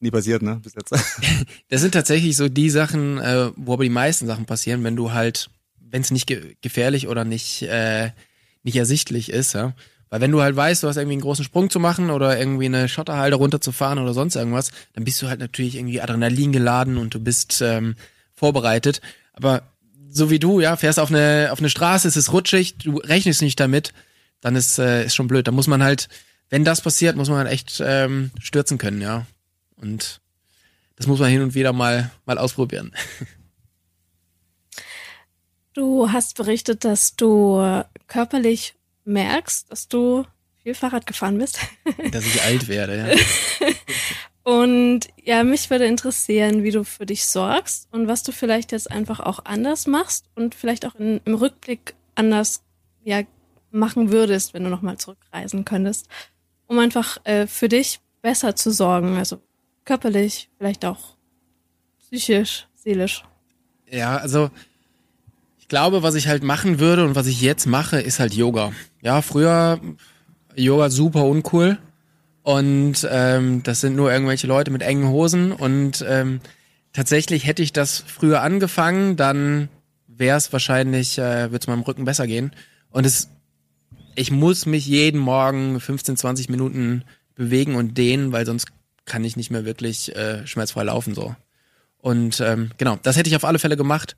nie 0.00 0.10
passiert, 0.10 0.42
ne? 0.42 0.60
Bis 0.62 0.74
jetzt. 0.74 0.92
Das 1.68 1.80
sind 1.80 1.92
tatsächlich 1.92 2.36
so 2.36 2.48
die 2.48 2.70
Sachen, 2.70 3.18
äh, 3.18 3.50
wo 3.56 3.74
aber 3.74 3.84
die 3.84 3.90
meisten 3.90 4.26
Sachen 4.26 4.46
passieren, 4.46 4.82
wenn 4.84 4.96
du 4.96 5.12
halt, 5.12 5.50
wenn 5.80 6.02
es 6.02 6.10
nicht 6.10 6.26
ge 6.26 6.56
gefährlich 6.60 7.08
oder 7.08 7.24
nicht, 7.24 7.62
äh, 7.62 8.10
nicht 8.62 8.76
ersichtlich 8.76 9.30
ist, 9.30 9.54
ja. 9.54 9.74
Weil 10.10 10.20
wenn 10.20 10.32
du 10.32 10.40
halt 10.40 10.56
weißt, 10.56 10.82
du 10.82 10.88
hast 10.88 10.96
irgendwie 10.96 11.14
einen 11.14 11.22
großen 11.22 11.44
Sprung 11.44 11.70
zu 11.70 11.80
machen 11.80 12.10
oder 12.10 12.38
irgendwie 12.38 12.66
eine 12.66 12.88
Schotterhalde 12.88 13.36
runterzufahren 13.36 13.98
oder 13.98 14.14
sonst 14.14 14.36
irgendwas, 14.36 14.70
dann 14.94 15.04
bist 15.04 15.20
du 15.20 15.28
halt 15.28 15.40
natürlich 15.40 15.76
irgendwie 15.76 16.00
Adrenalin 16.00 16.52
geladen 16.52 16.96
und 16.96 17.14
du 17.14 17.20
bist 17.20 17.60
ähm, 17.62 17.96
vorbereitet. 18.34 19.00
Aber 19.34 19.62
so 20.08 20.30
wie 20.30 20.38
du, 20.38 20.60
ja, 20.60 20.76
fährst 20.76 20.98
auf 20.98 21.10
eine, 21.10 21.50
auf 21.52 21.58
eine 21.58 21.70
Straße, 21.70 22.08
es 22.08 22.16
ist 22.16 22.32
rutschig, 22.32 22.78
du 22.78 22.96
rechnest 22.98 23.42
nicht 23.42 23.60
damit, 23.60 23.92
dann 24.40 24.56
ist, 24.56 24.78
äh, 24.78 25.04
ist 25.04 25.14
schon 25.14 25.28
blöd. 25.28 25.46
Da 25.46 25.52
muss 25.52 25.66
man 25.66 25.82
halt, 25.82 26.08
wenn 26.48 26.64
das 26.64 26.80
passiert, 26.80 27.16
muss 27.16 27.28
man 27.28 27.38
halt 27.38 27.50
echt 27.50 27.82
ähm, 27.84 28.30
stürzen 28.40 28.78
können, 28.78 29.02
ja. 29.02 29.26
Und 29.76 30.20
das 30.96 31.06
muss 31.06 31.20
man 31.20 31.30
hin 31.30 31.42
und 31.42 31.54
wieder 31.54 31.72
mal, 31.72 32.10
mal 32.24 32.38
ausprobieren. 32.38 32.92
Du 35.74 36.10
hast 36.10 36.36
berichtet, 36.36 36.84
dass 36.84 37.14
du 37.14 37.84
körperlich 38.08 38.74
merkst, 39.08 39.70
dass 39.70 39.88
du 39.88 40.24
viel 40.62 40.74
Fahrrad 40.74 41.06
gefahren 41.06 41.38
bist. 41.38 41.60
Dass 42.12 42.26
ich 42.26 42.42
alt 42.42 42.68
werde, 42.68 42.98
ja. 42.98 43.68
Und 44.48 45.08
ja, 45.22 45.44
mich 45.44 45.68
würde 45.68 45.84
interessieren, 45.84 46.62
wie 46.62 46.70
du 46.70 46.82
für 46.82 47.04
dich 47.04 47.26
sorgst 47.26 47.86
und 47.92 48.08
was 48.08 48.22
du 48.22 48.32
vielleicht 48.32 48.72
jetzt 48.72 48.90
einfach 48.90 49.20
auch 49.20 49.44
anders 49.44 49.86
machst 49.86 50.24
und 50.36 50.54
vielleicht 50.54 50.86
auch 50.86 50.94
in, 50.94 51.20
im 51.26 51.34
Rückblick 51.34 51.94
anders 52.14 52.62
ja, 53.04 53.24
machen 53.70 54.10
würdest, 54.10 54.54
wenn 54.54 54.64
du 54.64 54.70
nochmal 54.70 54.96
zurückreisen 54.96 55.66
könntest, 55.66 56.08
um 56.66 56.78
einfach 56.78 57.18
äh, 57.24 57.46
für 57.46 57.68
dich 57.68 58.00
besser 58.22 58.56
zu 58.56 58.70
sorgen, 58.70 59.18
also 59.18 59.42
körperlich, 59.84 60.48
vielleicht 60.56 60.86
auch 60.86 61.16
psychisch, 61.98 62.68
seelisch. 62.74 63.24
Ja, 63.90 64.16
also 64.16 64.50
glaube, 65.68 66.02
was 66.02 66.14
ich 66.14 66.28
halt 66.28 66.42
machen 66.42 66.80
würde 66.80 67.04
und 67.04 67.14
was 67.14 67.26
ich 67.26 67.40
jetzt 67.40 67.66
mache, 67.66 68.00
ist 68.00 68.18
halt 68.18 68.34
Yoga. 68.34 68.72
Ja, 69.02 69.22
früher 69.22 69.80
Yoga 70.56 70.90
super 70.90 71.24
uncool. 71.24 71.78
Und 72.42 73.06
ähm, 73.10 73.62
das 73.62 73.82
sind 73.82 73.94
nur 73.94 74.10
irgendwelche 74.10 74.46
Leute 74.46 74.70
mit 74.70 74.82
engen 74.82 75.08
Hosen. 75.08 75.52
Und 75.52 76.04
ähm, 76.08 76.40
tatsächlich 76.92 77.46
hätte 77.46 77.62
ich 77.62 77.72
das 77.72 78.02
früher 78.06 78.42
angefangen, 78.42 79.16
dann 79.16 79.68
wäre 80.06 80.38
es 80.38 80.52
wahrscheinlich, 80.52 81.18
äh, 81.18 81.50
würde 81.50 81.58
es 81.58 81.66
meinem 81.66 81.82
Rücken 81.82 82.06
besser 82.06 82.26
gehen. 82.26 82.52
Und 82.90 83.04
es, 83.04 83.28
ich 84.14 84.30
muss 84.30 84.64
mich 84.64 84.86
jeden 84.86 85.20
Morgen 85.20 85.78
15, 85.78 86.16
20 86.16 86.48
Minuten 86.48 87.04
bewegen 87.34 87.76
und 87.76 87.98
dehnen, 87.98 88.32
weil 88.32 88.46
sonst 88.46 88.68
kann 89.04 89.24
ich 89.24 89.36
nicht 89.36 89.50
mehr 89.50 89.64
wirklich 89.64 90.16
äh, 90.16 90.46
schmerzfrei 90.46 90.84
laufen 90.84 91.14
so. 91.14 91.36
Und 91.98 92.40
ähm, 92.40 92.70
genau, 92.78 92.98
das 93.02 93.16
hätte 93.16 93.28
ich 93.28 93.36
auf 93.36 93.44
alle 93.44 93.58
Fälle 93.58 93.76
gemacht 93.76 94.16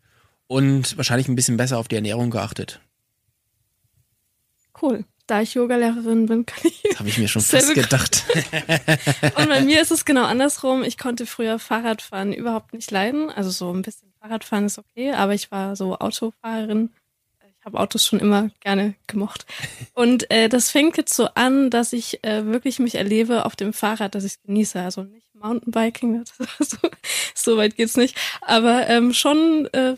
und 0.51 0.97
wahrscheinlich 0.97 1.29
ein 1.29 1.37
bisschen 1.37 1.57
besser 1.57 1.79
auf 1.79 1.87
die 1.87 1.95
Ernährung 1.95 2.31
geachtet. 2.31 2.81
Cool. 4.83 5.05
Da 5.29 5.43
ich 5.43 5.55
Yogalehrerin 5.55 6.27
bin, 6.27 6.45
kann 6.45 6.59
ich. 6.65 6.83
Das 6.83 6.99
habe 6.99 7.09
ich 7.09 7.19
mir 7.19 7.29
schon 7.29 7.41
fast 7.41 7.73
gedacht. 7.73 8.25
Und 9.37 9.49
bei 9.49 9.61
mir 9.61 9.81
ist 9.81 9.93
es 9.93 10.05
genau 10.05 10.25
andersrum. 10.25 10.83
Ich 10.83 10.99
konnte 10.99 11.25
früher 11.25 11.61
Fahrradfahren 11.61 12.33
überhaupt 12.33 12.73
nicht 12.73 12.91
leiden. 12.91 13.31
Also 13.31 13.51
so 13.51 13.73
ein 13.73 13.83
bisschen 13.83 14.13
Fahrradfahren 14.21 14.67
ist 14.67 14.79
okay, 14.79 15.13
aber 15.13 15.35
ich 15.35 15.53
war 15.53 15.77
so 15.77 15.97
Autofahrerin. 15.97 16.91
Ich 17.61 17.65
habe 17.65 17.79
Autos 17.79 18.05
schon 18.05 18.19
immer 18.19 18.51
gerne 18.59 18.95
gemocht. 19.07 19.47
Und 19.95 20.29
äh, 20.33 20.49
das 20.49 20.71
fängt 20.71 20.97
jetzt 20.97 21.15
so 21.15 21.29
an, 21.35 21.71
dass 21.71 21.93
ich 21.93 22.25
äh, 22.25 22.45
wirklich 22.47 22.81
mich 22.81 22.97
erlebe 22.97 23.45
auf 23.45 23.55
dem 23.55 23.73
Fahrrad, 23.73 24.17
dass 24.17 24.25
ich 24.25 24.33
es 24.33 24.43
genieße. 24.43 24.81
Also 24.81 25.05
nicht 25.05 25.33
Mountainbiking, 25.33 26.25
so, 26.59 26.77
so 27.37 27.57
weit 27.57 27.77
geht's 27.77 27.97
nicht. 27.97 28.17
Aber 28.41 28.89
ähm, 28.89 29.13
schon 29.13 29.69
äh, 29.73 29.95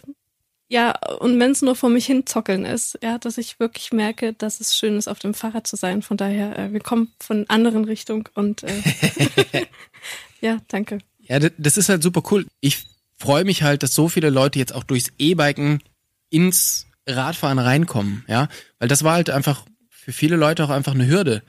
ja, 0.72 0.94
und 1.18 1.38
wenn 1.38 1.50
es 1.50 1.60
nur 1.60 1.76
vor 1.76 1.90
mich 1.90 2.06
hin 2.06 2.24
zockeln 2.24 2.64
ist, 2.64 2.98
ja, 3.02 3.18
dass 3.18 3.36
ich 3.36 3.60
wirklich 3.60 3.92
merke, 3.92 4.32
dass 4.32 4.58
es 4.58 4.74
schön 4.74 4.96
ist, 4.96 5.06
auf 5.06 5.18
dem 5.18 5.34
Fahrrad 5.34 5.66
zu 5.66 5.76
sein. 5.76 6.00
Von 6.00 6.16
daher, 6.16 6.58
äh, 6.58 6.72
wir 6.72 6.80
kommen 6.80 7.12
von 7.20 7.44
anderen 7.48 7.84
Richtung 7.84 8.26
und 8.32 8.62
äh, 8.62 8.72
ja, 10.40 10.56
danke. 10.68 10.96
Ja, 11.18 11.40
das 11.40 11.76
ist 11.76 11.90
halt 11.90 12.02
super 12.02 12.22
cool. 12.30 12.46
Ich 12.60 12.86
freue 13.18 13.44
mich 13.44 13.62
halt, 13.62 13.82
dass 13.82 13.94
so 13.94 14.08
viele 14.08 14.30
Leute 14.30 14.58
jetzt 14.58 14.74
auch 14.74 14.84
durchs 14.84 15.12
E-Biken 15.18 15.82
ins 16.30 16.86
Radfahren 17.06 17.58
reinkommen, 17.58 18.24
ja, 18.26 18.48
weil 18.78 18.88
das 18.88 19.04
war 19.04 19.12
halt 19.12 19.28
einfach 19.28 19.66
für 19.90 20.12
viele 20.12 20.36
Leute 20.36 20.64
auch 20.64 20.70
einfach 20.70 20.94
eine 20.94 21.06
Hürde, 21.06 21.42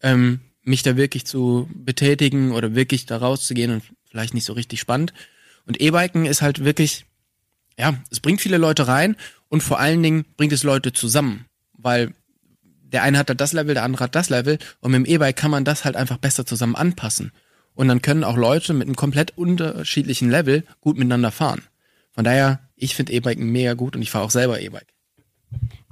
ähm, 0.00 0.40
mich 0.62 0.82
da 0.82 0.96
wirklich 0.96 1.26
zu 1.26 1.68
betätigen 1.74 2.52
oder 2.52 2.74
wirklich 2.74 3.04
da 3.04 3.18
rauszugehen 3.18 3.72
und 3.72 3.82
vielleicht 4.08 4.32
nicht 4.32 4.46
so 4.46 4.54
richtig 4.54 4.80
spannend. 4.80 5.12
Und 5.66 5.82
E-Biken 5.82 6.24
ist 6.24 6.40
halt 6.40 6.64
wirklich, 6.64 7.04
ja, 7.80 7.94
es 8.10 8.20
bringt 8.20 8.40
viele 8.40 8.58
Leute 8.58 8.86
rein 8.86 9.16
und 9.48 9.62
vor 9.62 9.80
allen 9.80 10.02
Dingen 10.02 10.24
bringt 10.36 10.52
es 10.52 10.62
Leute 10.62 10.92
zusammen, 10.92 11.46
weil 11.72 12.14
der 12.92 13.02
eine 13.02 13.18
hat 13.18 13.28
halt 13.28 13.40
das 13.40 13.52
Level, 13.52 13.74
der 13.74 13.84
andere 13.84 14.04
hat 14.04 14.14
das 14.14 14.30
Level 14.30 14.58
und 14.80 14.92
mit 14.92 15.06
dem 15.06 15.12
E-Bike 15.12 15.36
kann 15.36 15.50
man 15.50 15.64
das 15.64 15.84
halt 15.84 15.96
einfach 15.96 16.18
besser 16.18 16.46
zusammen 16.46 16.76
anpassen. 16.76 17.32
Und 17.74 17.88
dann 17.88 18.02
können 18.02 18.24
auch 18.24 18.36
Leute 18.36 18.74
mit 18.74 18.88
einem 18.88 18.96
komplett 18.96 19.36
unterschiedlichen 19.38 20.28
Level 20.30 20.64
gut 20.80 20.98
miteinander 20.98 21.30
fahren. 21.30 21.62
Von 22.12 22.24
daher, 22.24 22.60
ich 22.76 22.94
finde 22.94 23.12
E-Biken 23.12 23.50
mega 23.50 23.74
gut 23.74 23.96
und 23.96 24.02
ich 24.02 24.10
fahre 24.10 24.24
auch 24.24 24.30
selber 24.30 24.60
E-Bike. 24.60 24.92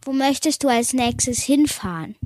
Wo 0.02 0.12
möchtest 0.12 0.64
du 0.64 0.68
als 0.68 0.92
nächstes 0.92 1.42
hinfahren? 1.42 2.16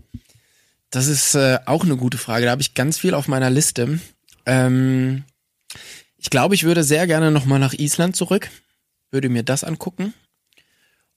Das 0.91 1.07
ist 1.07 1.35
äh, 1.35 1.59
auch 1.67 1.85
eine 1.85 1.97
gute 1.97 2.19
Frage. 2.19 2.47
Da 2.47 2.51
habe 2.51 2.63
ich 2.63 2.75
ganz 2.75 2.99
viel 2.99 3.15
auf 3.15 3.29
meiner 3.29 3.51
Liste. 3.51 3.99
Ähm, 4.47 5.25
ich 6.19 6.31
glaube, 6.31 6.55
ich 6.55 6.65
würde 6.65 6.85
sehr 6.85 7.07
gerne 7.07 7.31
nochmal 7.31 7.59
nach 7.59 7.73
Island 7.73 8.15
zurück, 8.15 8.51
würde 9.13 9.29
mir 9.29 9.43
das 9.43 9.63
angucken. 9.63 10.15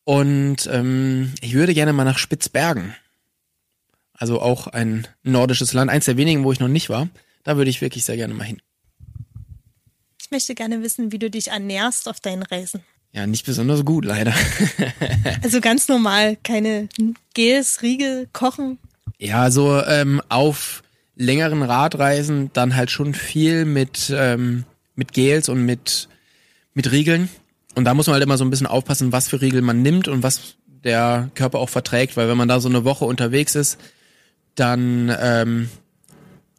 Und 0.03 0.69
ähm, 0.71 1.33
ich 1.41 1.53
würde 1.53 1.73
gerne 1.73 1.93
mal 1.93 2.03
nach 2.03 2.19
Spitzbergen. 2.19 2.95
Also 4.13 4.39
auch 4.39 4.67
ein 4.67 5.07
nordisches 5.23 5.73
Land, 5.73 5.89
eins 5.89 6.05
der 6.05 6.17
wenigen, 6.17 6.43
wo 6.43 6.51
ich 6.51 6.59
noch 6.59 6.67
nicht 6.67 6.89
war. 6.89 7.09
Da 7.43 7.57
würde 7.57 7.69
ich 7.69 7.81
wirklich 7.81 8.05
sehr 8.05 8.15
gerne 8.15 8.33
mal 8.33 8.43
hin. 8.43 8.61
Ich 10.21 10.31
möchte 10.31 10.55
gerne 10.55 10.81
wissen, 10.81 11.11
wie 11.11 11.19
du 11.19 11.29
dich 11.29 11.49
ernährst 11.49 12.07
auf 12.07 12.19
deinen 12.19 12.43
Reisen. 12.43 12.81
Ja, 13.11 13.25
nicht 13.27 13.45
besonders 13.45 13.85
gut, 13.85 14.05
leider. 14.05 14.33
Also 15.43 15.61
ganz 15.61 15.87
normal, 15.87 16.37
keine 16.43 16.89
Gels, 17.33 17.81
Riegel, 17.81 18.27
Kochen. 18.33 18.79
Ja, 19.17 19.51
so 19.51 19.81
ähm, 19.83 20.21
auf 20.29 20.83
längeren 21.15 21.61
Radreisen 21.61 22.49
dann 22.53 22.75
halt 22.75 22.91
schon 22.91 23.13
viel 23.13 23.65
mit, 23.65 24.11
ähm, 24.13 24.65
mit 24.95 25.13
Gels 25.13 25.49
und 25.49 25.65
mit, 25.65 26.09
mit 26.73 26.91
Riegeln. 26.91 27.29
Und 27.75 27.83
da 27.85 27.93
muss 27.93 28.07
man 28.07 28.15
halt 28.15 28.23
immer 28.23 28.37
so 28.37 28.45
ein 28.45 28.49
bisschen 28.49 28.67
aufpassen, 28.67 29.11
was 29.11 29.27
für 29.27 29.41
Riegel 29.41 29.61
man 29.61 29.81
nimmt 29.81 30.07
und 30.07 30.23
was 30.23 30.55
der 30.83 31.29
Körper 31.35 31.59
auch 31.59 31.69
verträgt, 31.69 32.15
weil 32.15 32.29
wenn 32.29 32.37
man 32.37 32.47
da 32.47 32.59
so 32.59 32.69
eine 32.69 32.85
Woche 32.85 33.05
unterwegs 33.05 33.55
ist, 33.55 33.79
dann 34.55 35.13
ähm, 35.19 35.69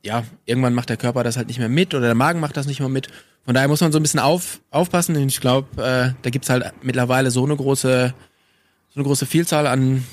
ja, 0.03 0.25
irgendwann 0.45 0.75
macht 0.75 0.89
der 0.89 0.97
Körper 0.97 1.25
das 1.25 1.37
halt 1.37 1.49
nicht 1.49 1.59
mehr 1.59 1.69
mit 1.69 1.95
oder 1.95 2.07
der 2.07 2.15
Magen 2.15 2.41
macht 2.41 2.57
das 2.57 2.67
nicht 2.67 2.81
mehr 2.81 2.89
mit. 2.89 3.09
Von 3.45 3.55
daher 3.55 3.69
muss 3.69 3.81
man 3.81 3.93
so 3.93 3.99
ein 3.99 4.03
bisschen 4.03 4.21
auf, 4.21 4.61
aufpassen. 4.71 5.17
Ich 5.29 5.41
glaube, 5.41 5.83
äh, 5.83 6.15
da 6.23 6.31
gibt's 6.31 6.51
halt 6.51 6.73
mittlerweile 6.83 7.31
so 7.31 7.45
eine 7.45 7.57
große, 7.57 8.15
so 8.89 8.95
eine 9.01 9.05
große 9.05 9.27
Vielzahl 9.27 9.67
an, 9.67 10.05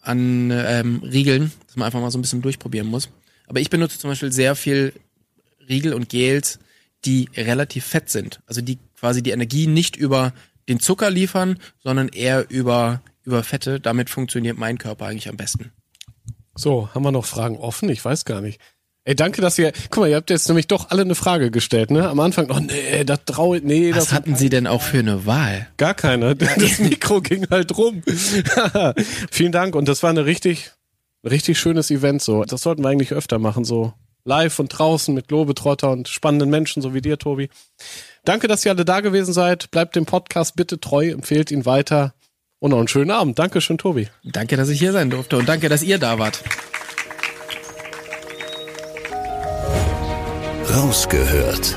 an 0.00 0.50
ähm, 0.52 1.02
Riegeln, 1.02 1.52
dass 1.66 1.76
man 1.76 1.86
einfach 1.86 2.00
mal 2.00 2.10
so 2.10 2.18
ein 2.18 2.22
bisschen 2.22 2.42
durchprobieren 2.42 2.88
muss. 2.88 3.08
Aber 3.46 3.60
ich 3.60 3.70
benutze 3.70 3.98
zum 3.98 4.10
Beispiel 4.10 4.32
sehr 4.32 4.54
viel 4.54 4.92
Riegel 5.68 5.94
und 5.94 6.08
Gels, 6.08 6.58
die 7.04 7.28
relativ 7.36 7.84
fett 7.84 8.08
sind. 8.08 8.40
Also 8.46 8.60
die 8.60 8.78
quasi 8.98 9.22
die 9.22 9.30
Energie 9.30 9.66
nicht 9.66 9.96
über 9.96 10.32
den 10.68 10.80
Zucker 10.80 11.10
liefern, 11.10 11.58
sondern 11.82 12.08
eher 12.08 12.50
über, 12.50 13.02
über 13.24 13.42
Fette. 13.42 13.80
Damit 13.80 14.10
funktioniert 14.10 14.58
mein 14.58 14.78
Körper 14.78 15.06
eigentlich 15.06 15.28
am 15.28 15.36
besten. 15.36 15.72
So, 16.54 16.88
haben 16.94 17.02
wir 17.02 17.12
noch 17.12 17.26
Fragen 17.26 17.56
offen? 17.58 17.88
Ich 17.88 18.04
weiß 18.04 18.24
gar 18.24 18.40
nicht. 18.40 18.60
Ey, 19.04 19.14
danke, 19.14 19.40
dass 19.40 19.56
ihr, 19.56 19.72
guck 19.90 20.02
mal, 20.02 20.10
ihr 20.10 20.16
habt 20.16 20.30
jetzt 20.30 20.48
nämlich 20.48 20.66
doch 20.66 20.90
alle 20.90 21.02
eine 21.02 21.14
Frage 21.14 21.52
gestellt, 21.52 21.92
ne? 21.92 22.08
Am 22.08 22.18
Anfang, 22.18 22.50
oh 22.50 22.58
nee, 22.58 23.04
das 23.04 23.20
traue 23.24 23.60
nee, 23.62 23.90
Was 23.90 24.06
das 24.06 24.12
hatten 24.12 24.34
Sie 24.34 24.48
denn 24.48 24.66
auch 24.66 24.82
für 24.82 24.98
eine 24.98 25.26
Wahl? 25.26 25.68
gar 25.76 25.94
keine. 25.94 26.34
Das 26.36 26.80
Mikro 26.80 27.20
ging 27.20 27.46
halt 27.48 27.76
rum. 27.78 28.02
Vielen 29.30 29.52
Dank 29.52 29.76
und 29.76 29.86
das 29.86 30.02
war 30.02 30.10
eine 30.10 30.26
richtig, 30.26 30.72
richtig 31.22 31.56
schönes 31.56 31.92
Event 31.92 32.20
so. 32.20 32.42
Das 32.42 32.62
sollten 32.62 32.82
wir 32.82 32.88
eigentlich 32.88 33.12
öfter 33.12 33.38
machen, 33.38 33.64
so 33.64 33.92
live 34.24 34.58
und 34.58 34.70
draußen 34.70 35.14
mit 35.14 35.28
Globetrotter 35.28 35.92
und 35.92 36.08
spannenden 36.08 36.50
Menschen, 36.50 36.82
so 36.82 36.92
wie 36.92 37.00
dir, 37.00 37.16
Tobi. 37.16 37.48
Danke, 38.26 38.48
dass 38.48 38.64
ihr 38.64 38.72
alle 38.72 38.84
da 38.84 39.00
gewesen 39.00 39.32
seid. 39.32 39.70
Bleibt 39.70 39.94
dem 39.94 40.04
Podcast 40.04 40.56
bitte 40.56 40.80
treu, 40.80 41.10
empfehlt 41.10 41.52
ihn 41.52 41.64
weiter 41.64 42.12
und 42.58 42.72
noch 42.72 42.78
einen 42.78 42.88
schönen 42.88 43.12
Abend. 43.12 43.38
Dankeschön, 43.38 43.78
Tobi. 43.78 44.08
Danke, 44.24 44.56
dass 44.56 44.68
ich 44.68 44.80
hier 44.80 44.92
sein 44.92 45.10
durfte 45.10 45.38
und 45.38 45.48
danke, 45.48 45.68
dass 45.68 45.84
ihr 45.84 45.98
da 45.98 46.18
wart. 46.18 46.42
Rausgehört. 50.74 51.76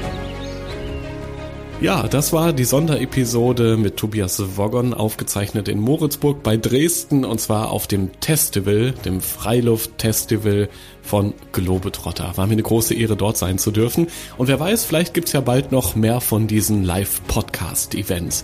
Ja, 1.81 2.09
das 2.09 2.33
war 2.33 2.51
die 2.51 2.65
Sonderepisode 2.65 3.77
mit 3.77 3.95
Tobias 3.95 4.57
Woggon, 4.57 4.93
aufgezeichnet 4.93 5.69
in 5.69 5.79
Moritzburg 5.79 6.43
bei 6.43 6.57
Dresden 6.57 7.23
und 7.23 7.39
zwar 7.39 7.71
auf 7.71 7.87
dem 7.87 8.09
Festival, 8.19 8.91
dem 9.05 9.21
Freiluft-Festival 9.21 10.67
von 11.01 11.33
Globetrotter. 11.53 12.33
War 12.35 12.47
mir 12.47 12.53
eine 12.53 12.63
große 12.63 12.93
Ehre, 12.95 13.15
dort 13.15 13.37
sein 13.37 13.59
zu 13.59 13.71
dürfen. 13.71 14.07
Und 14.37 14.49
wer 14.49 14.59
weiß, 14.59 14.83
vielleicht 14.83 15.13
gibt's 15.13 15.31
ja 15.31 15.39
bald 15.39 15.71
noch 15.71 15.95
mehr 15.95 16.19
von 16.19 16.47
diesen 16.47 16.83
Live-Podcast-Events. 16.83 18.43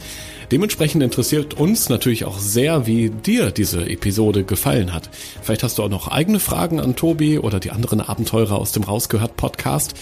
Dementsprechend 0.52 1.04
interessiert 1.04 1.56
uns 1.56 1.90
natürlich 1.90 2.24
auch 2.24 2.40
sehr, 2.40 2.88
wie 2.88 3.10
dir 3.10 3.52
diese 3.52 3.90
Episode 3.90 4.46
gefallen 4.46 4.94
hat. 4.94 5.10
Vielleicht 5.42 5.64
hast 5.64 5.78
du 5.78 5.84
auch 5.84 5.90
noch 5.90 6.08
eigene 6.08 6.40
Fragen 6.40 6.80
an 6.80 6.96
Tobi 6.96 7.40
oder 7.40 7.60
die 7.60 7.72
anderen 7.72 8.00
Abenteurer 8.00 8.58
aus 8.58 8.72
dem 8.72 8.84
Rausgehört 8.84 9.36
Podcast. 9.36 9.96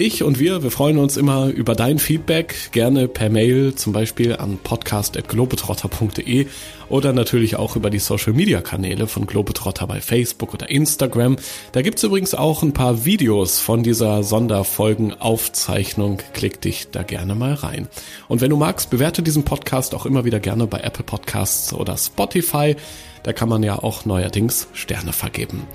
Ich 0.00 0.22
und 0.22 0.38
wir, 0.38 0.62
wir 0.62 0.70
freuen 0.70 0.96
uns 0.96 1.18
immer 1.18 1.48
über 1.48 1.74
dein 1.74 1.98
Feedback, 1.98 2.70
gerne 2.72 3.06
per 3.06 3.28
Mail, 3.28 3.74
zum 3.74 3.92
Beispiel 3.92 4.34
an 4.34 4.56
podcast.globetrotter.de 4.56 6.46
oder 6.88 7.12
natürlich 7.12 7.56
auch 7.56 7.76
über 7.76 7.90
die 7.90 7.98
Social 7.98 8.32
Media 8.32 8.62
Kanäle 8.62 9.06
von 9.06 9.26
Globetrotter 9.26 9.86
bei 9.86 10.00
Facebook 10.00 10.54
oder 10.54 10.70
Instagram. 10.70 11.36
Da 11.72 11.82
gibt's 11.82 12.02
übrigens 12.02 12.34
auch 12.34 12.62
ein 12.62 12.72
paar 12.72 13.04
Videos 13.04 13.60
von 13.60 13.82
dieser 13.82 14.22
Sonderfolgenaufzeichnung. 14.22 16.22
Klick 16.32 16.62
dich 16.62 16.88
da 16.90 17.02
gerne 17.02 17.34
mal 17.34 17.52
rein. 17.52 17.86
Und 18.26 18.40
wenn 18.40 18.48
du 18.48 18.56
magst, 18.56 18.88
bewerte 18.88 19.22
diesen 19.22 19.44
Podcast 19.44 19.94
auch 19.94 20.06
immer 20.06 20.24
wieder 20.24 20.40
gerne 20.40 20.66
bei 20.66 20.80
Apple 20.80 21.04
Podcasts 21.04 21.74
oder 21.74 21.98
Spotify. 21.98 22.74
Da 23.22 23.32
kann 23.32 23.48
man 23.48 23.62
ja 23.62 23.78
auch 23.78 24.04
neuerdings 24.04 24.68
Sterne 24.72 25.12
vergeben. 25.12 25.66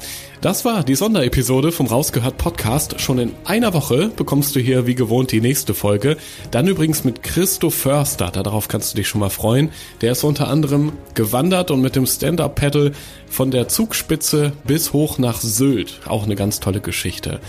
Das 0.41 0.65
war 0.65 0.83
die 0.83 0.95
Sonderepisode 0.95 1.71
vom 1.71 1.87
Rausgehört 1.87 2.37
Podcast. 2.37 2.99
Schon 3.01 3.19
in 3.19 3.31
einer 3.45 3.73
Woche 3.73 4.09
bekommst 4.15 4.55
du 4.55 4.59
hier 4.59 4.85
wie 4.85 4.95
gewohnt 4.95 5.31
die 5.31 5.41
nächste 5.41 5.73
Folge. 5.73 6.17
Dann 6.51 6.67
übrigens 6.67 7.03
mit 7.03 7.23
Christo 7.23 7.69
Förster. 7.69 8.31
Darauf 8.31 8.67
kannst 8.67 8.93
du 8.93 8.97
dich 8.97 9.07
schon 9.07 9.21
mal 9.21 9.29
freuen. 9.29 9.71
Der 10.01 10.11
ist 10.11 10.23
unter 10.23 10.47
anderem 10.47 10.93
gewandert 11.13 11.71
und 11.71 11.81
mit 11.81 11.95
dem 11.95 12.05
Stand-Up-Paddle 12.05 12.91
von 13.27 13.51
der 13.51 13.67
Zugspitze 13.67 14.53
bis 14.65 14.93
hoch 14.93 15.17
nach 15.17 15.41
Sylt. 15.41 16.01
Auch 16.05 16.23
eine 16.23 16.35
ganz 16.35 16.59
tolle 16.59 16.81
Geschichte. 16.81 17.39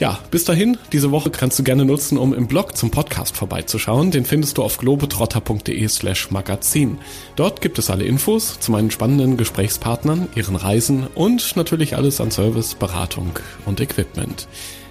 Ja, 0.00 0.18
bis 0.30 0.44
dahin, 0.46 0.78
diese 0.92 1.10
Woche 1.10 1.28
kannst 1.28 1.58
du 1.58 1.62
gerne 1.62 1.84
nutzen, 1.84 2.16
um 2.16 2.32
im 2.32 2.46
Blog 2.46 2.74
zum 2.74 2.90
Podcast 2.90 3.36
vorbeizuschauen. 3.36 4.10
Den 4.10 4.24
findest 4.24 4.56
du 4.56 4.62
auf 4.62 4.78
globetrotter.de 4.78 5.86
slash 5.88 6.30
magazin. 6.30 6.96
Dort 7.36 7.60
gibt 7.60 7.78
es 7.78 7.90
alle 7.90 8.04
Infos 8.04 8.58
zu 8.60 8.72
meinen 8.72 8.90
spannenden 8.90 9.36
Gesprächspartnern, 9.36 10.28
ihren 10.34 10.56
Reisen 10.56 11.06
und 11.14 11.54
natürlich 11.54 11.96
alles 11.96 12.18
an 12.18 12.30
Service, 12.30 12.76
Beratung 12.76 13.32
und 13.66 13.78
Equipment. 13.82 14.48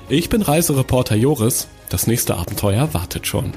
Ich 0.10 0.30
bin 0.30 0.43
Reisereporter 0.43 1.16
Joris. 1.16 1.70
Das 1.89 2.05
nächste 2.05 2.36
Abenteuer 2.36 2.93
wartet 2.93 3.26
schon. 3.26 3.51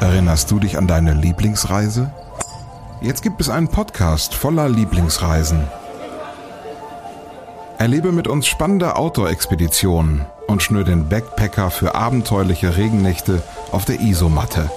Erinnerst 0.00 0.50
du 0.50 0.58
dich 0.58 0.78
an 0.78 0.86
deine 0.86 1.12
Lieblingsreise? 1.12 2.10
Jetzt 3.02 3.22
gibt 3.22 3.42
es 3.42 3.50
einen 3.50 3.68
Podcast 3.68 4.32
voller 4.32 4.70
Lieblingsreisen. 4.70 5.68
Erlebe 7.82 8.12
mit 8.12 8.28
uns 8.28 8.46
spannende 8.46 8.94
Outdoor-Expeditionen 8.94 10.24
und 10.46 10.62
schnür 10.62 10.84
den 10.84 11.08
Backpacker 11.08 11.68
für 11.68 11.96
abenteuerliche 11.96 12.76
Regennächte 12.76 13.42
auf 13.72 13.84
der 13.84 14.00
Isomatte. 14.00 14.70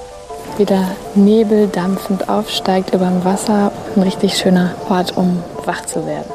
Wie 0.58 0.66
der 0.66 0.96
Nebel 1.14 1.68
dampfend 1.68 2.28
aufsteigt 2.30 2.96
über 2.96 3.06
dem 3.06 3.24
Wasser. 3.24 3.72
Ein 3.96 4.02
richtig 4.02 4.36
schöner 4.36 4.74
Ort, 4.90 5.16
um 5.18 5.44
wach 5.66 5.86
zu 5.86 6.08
werden. 6.08 6.32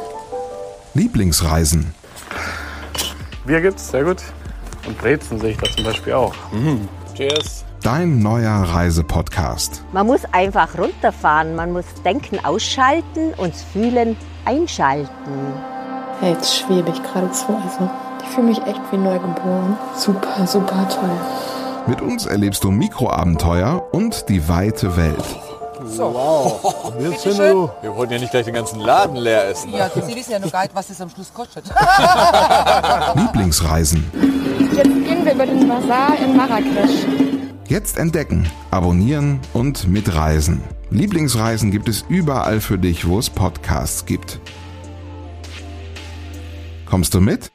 Lieblingsreisen. 0.95 1.93
Bier 3.45 3.63
gibt's, 3.63 3.91
sehr 3.91 4.05
gut. 4.05 4.23
Und 4.87 4.97
Brezen 4.97 5.41
sehe 5.41 5.51
ich 5.51 5.57
da 5.57 5.69
zum 5.73 5.83
Beispiel 5.83 6.13
auch. 6.13 6.35
Mhm. 6.53 6.89
Cheers. 7.17 7.65
Dein 7.83 8.21
neuer 8.21 8.63
Reisepodcast. 8.63 9.83
Man 9.93 10.07
muss 10.07 10.21
einfach 10.31 10.79
runterfahren, 10.79 11.57
man 11.57 11.73
muss 11.73 11.87
Denken 12.05 12.39
ausschalten 12.45 13.35
und 13.39 13.57
Fühlen 13.57 14.17
einschalten. 14.45 15.11
Hey, 16.21 16.33
jetzt 16.33 16.55
schwebe 16.55 16.91
ich 16.91 17.03
geradezu. 17.03 17.47
Also, 17.49 17.91
ich 18.23 18.29
fühle 18.29 18.49
mich 18.49 18.59
echt 18.67 18.81
wie 18.91 18.99
neugeboren. 18.99 19.79
Super, 19.97 20.47
super 20.47 20.87
toll. 20.89 21.11
Mit 21.87 22.03
uns 22.03 22.27
erlebst 22.27 22.63
du 22.63 22.71
Mikroabenteuer 22.71 23.83
und 23.93 24.29
die 24.29 24.47
weite 24.47 24.99
Welt. 24.99 25.25
So. 25.87 26.13
Wow. 26.13 26.93
Jetzt 27.01 27.23
sind 27.23 27.39
wir, 27.39 27.73
wir 27.81 27.97
wollen 27.97 28.11
ja 28.11 28.19
nicht 28.19 28.31
gleich 28.31 28.45
den 28.45 28.53
ganzen 28.53 28.81
Laden 28.81 29.17
leer 29.17 29.49
essen. 29.49 29.73
Ja, 29.73 29.89
Sie 29.89 30.15
wissen 30.15 30.33
ja 30.33 30.39
nur 30.39 30.51
gar 30.51 30.63
nicht, 30.63 30.75
was 30.75 30.91
es 30.91 31.01
am 31.01 31.09
Schluss 31.09 31.33
kostet. 31.33 31.65
Lieblingsreisen. 33.15 34.11
Jetzt 34.77 34.85
gehen 34.85 35.25
wir 35.25 35.33
über 35.33 35.47
den 35.47 35.67
Bazar 35.67 36.19
in 36.23 36.37
Marrakesch. 36.37 37.07
Jetzt 37.67 37.97
entdecken, 37.97 38.47
abonnieren 38.71 39.41
und 39.55 39.89
mitreisen. 39.89 40.63
Lieblingsreisen 40.91 41.71
gibt 41.71 41.89
es 41.89 42.05
überall 42.09 42.61
für 42.61 42.77
dich, 42.77 43.09
wo 43.09 43.19
es 43.19 43.31
Podcasts 43.31 44.05
gibt. 44.05 44.39
Kommst 46.91 47.15
du 47.15 47.21
mit? 47.21 47.53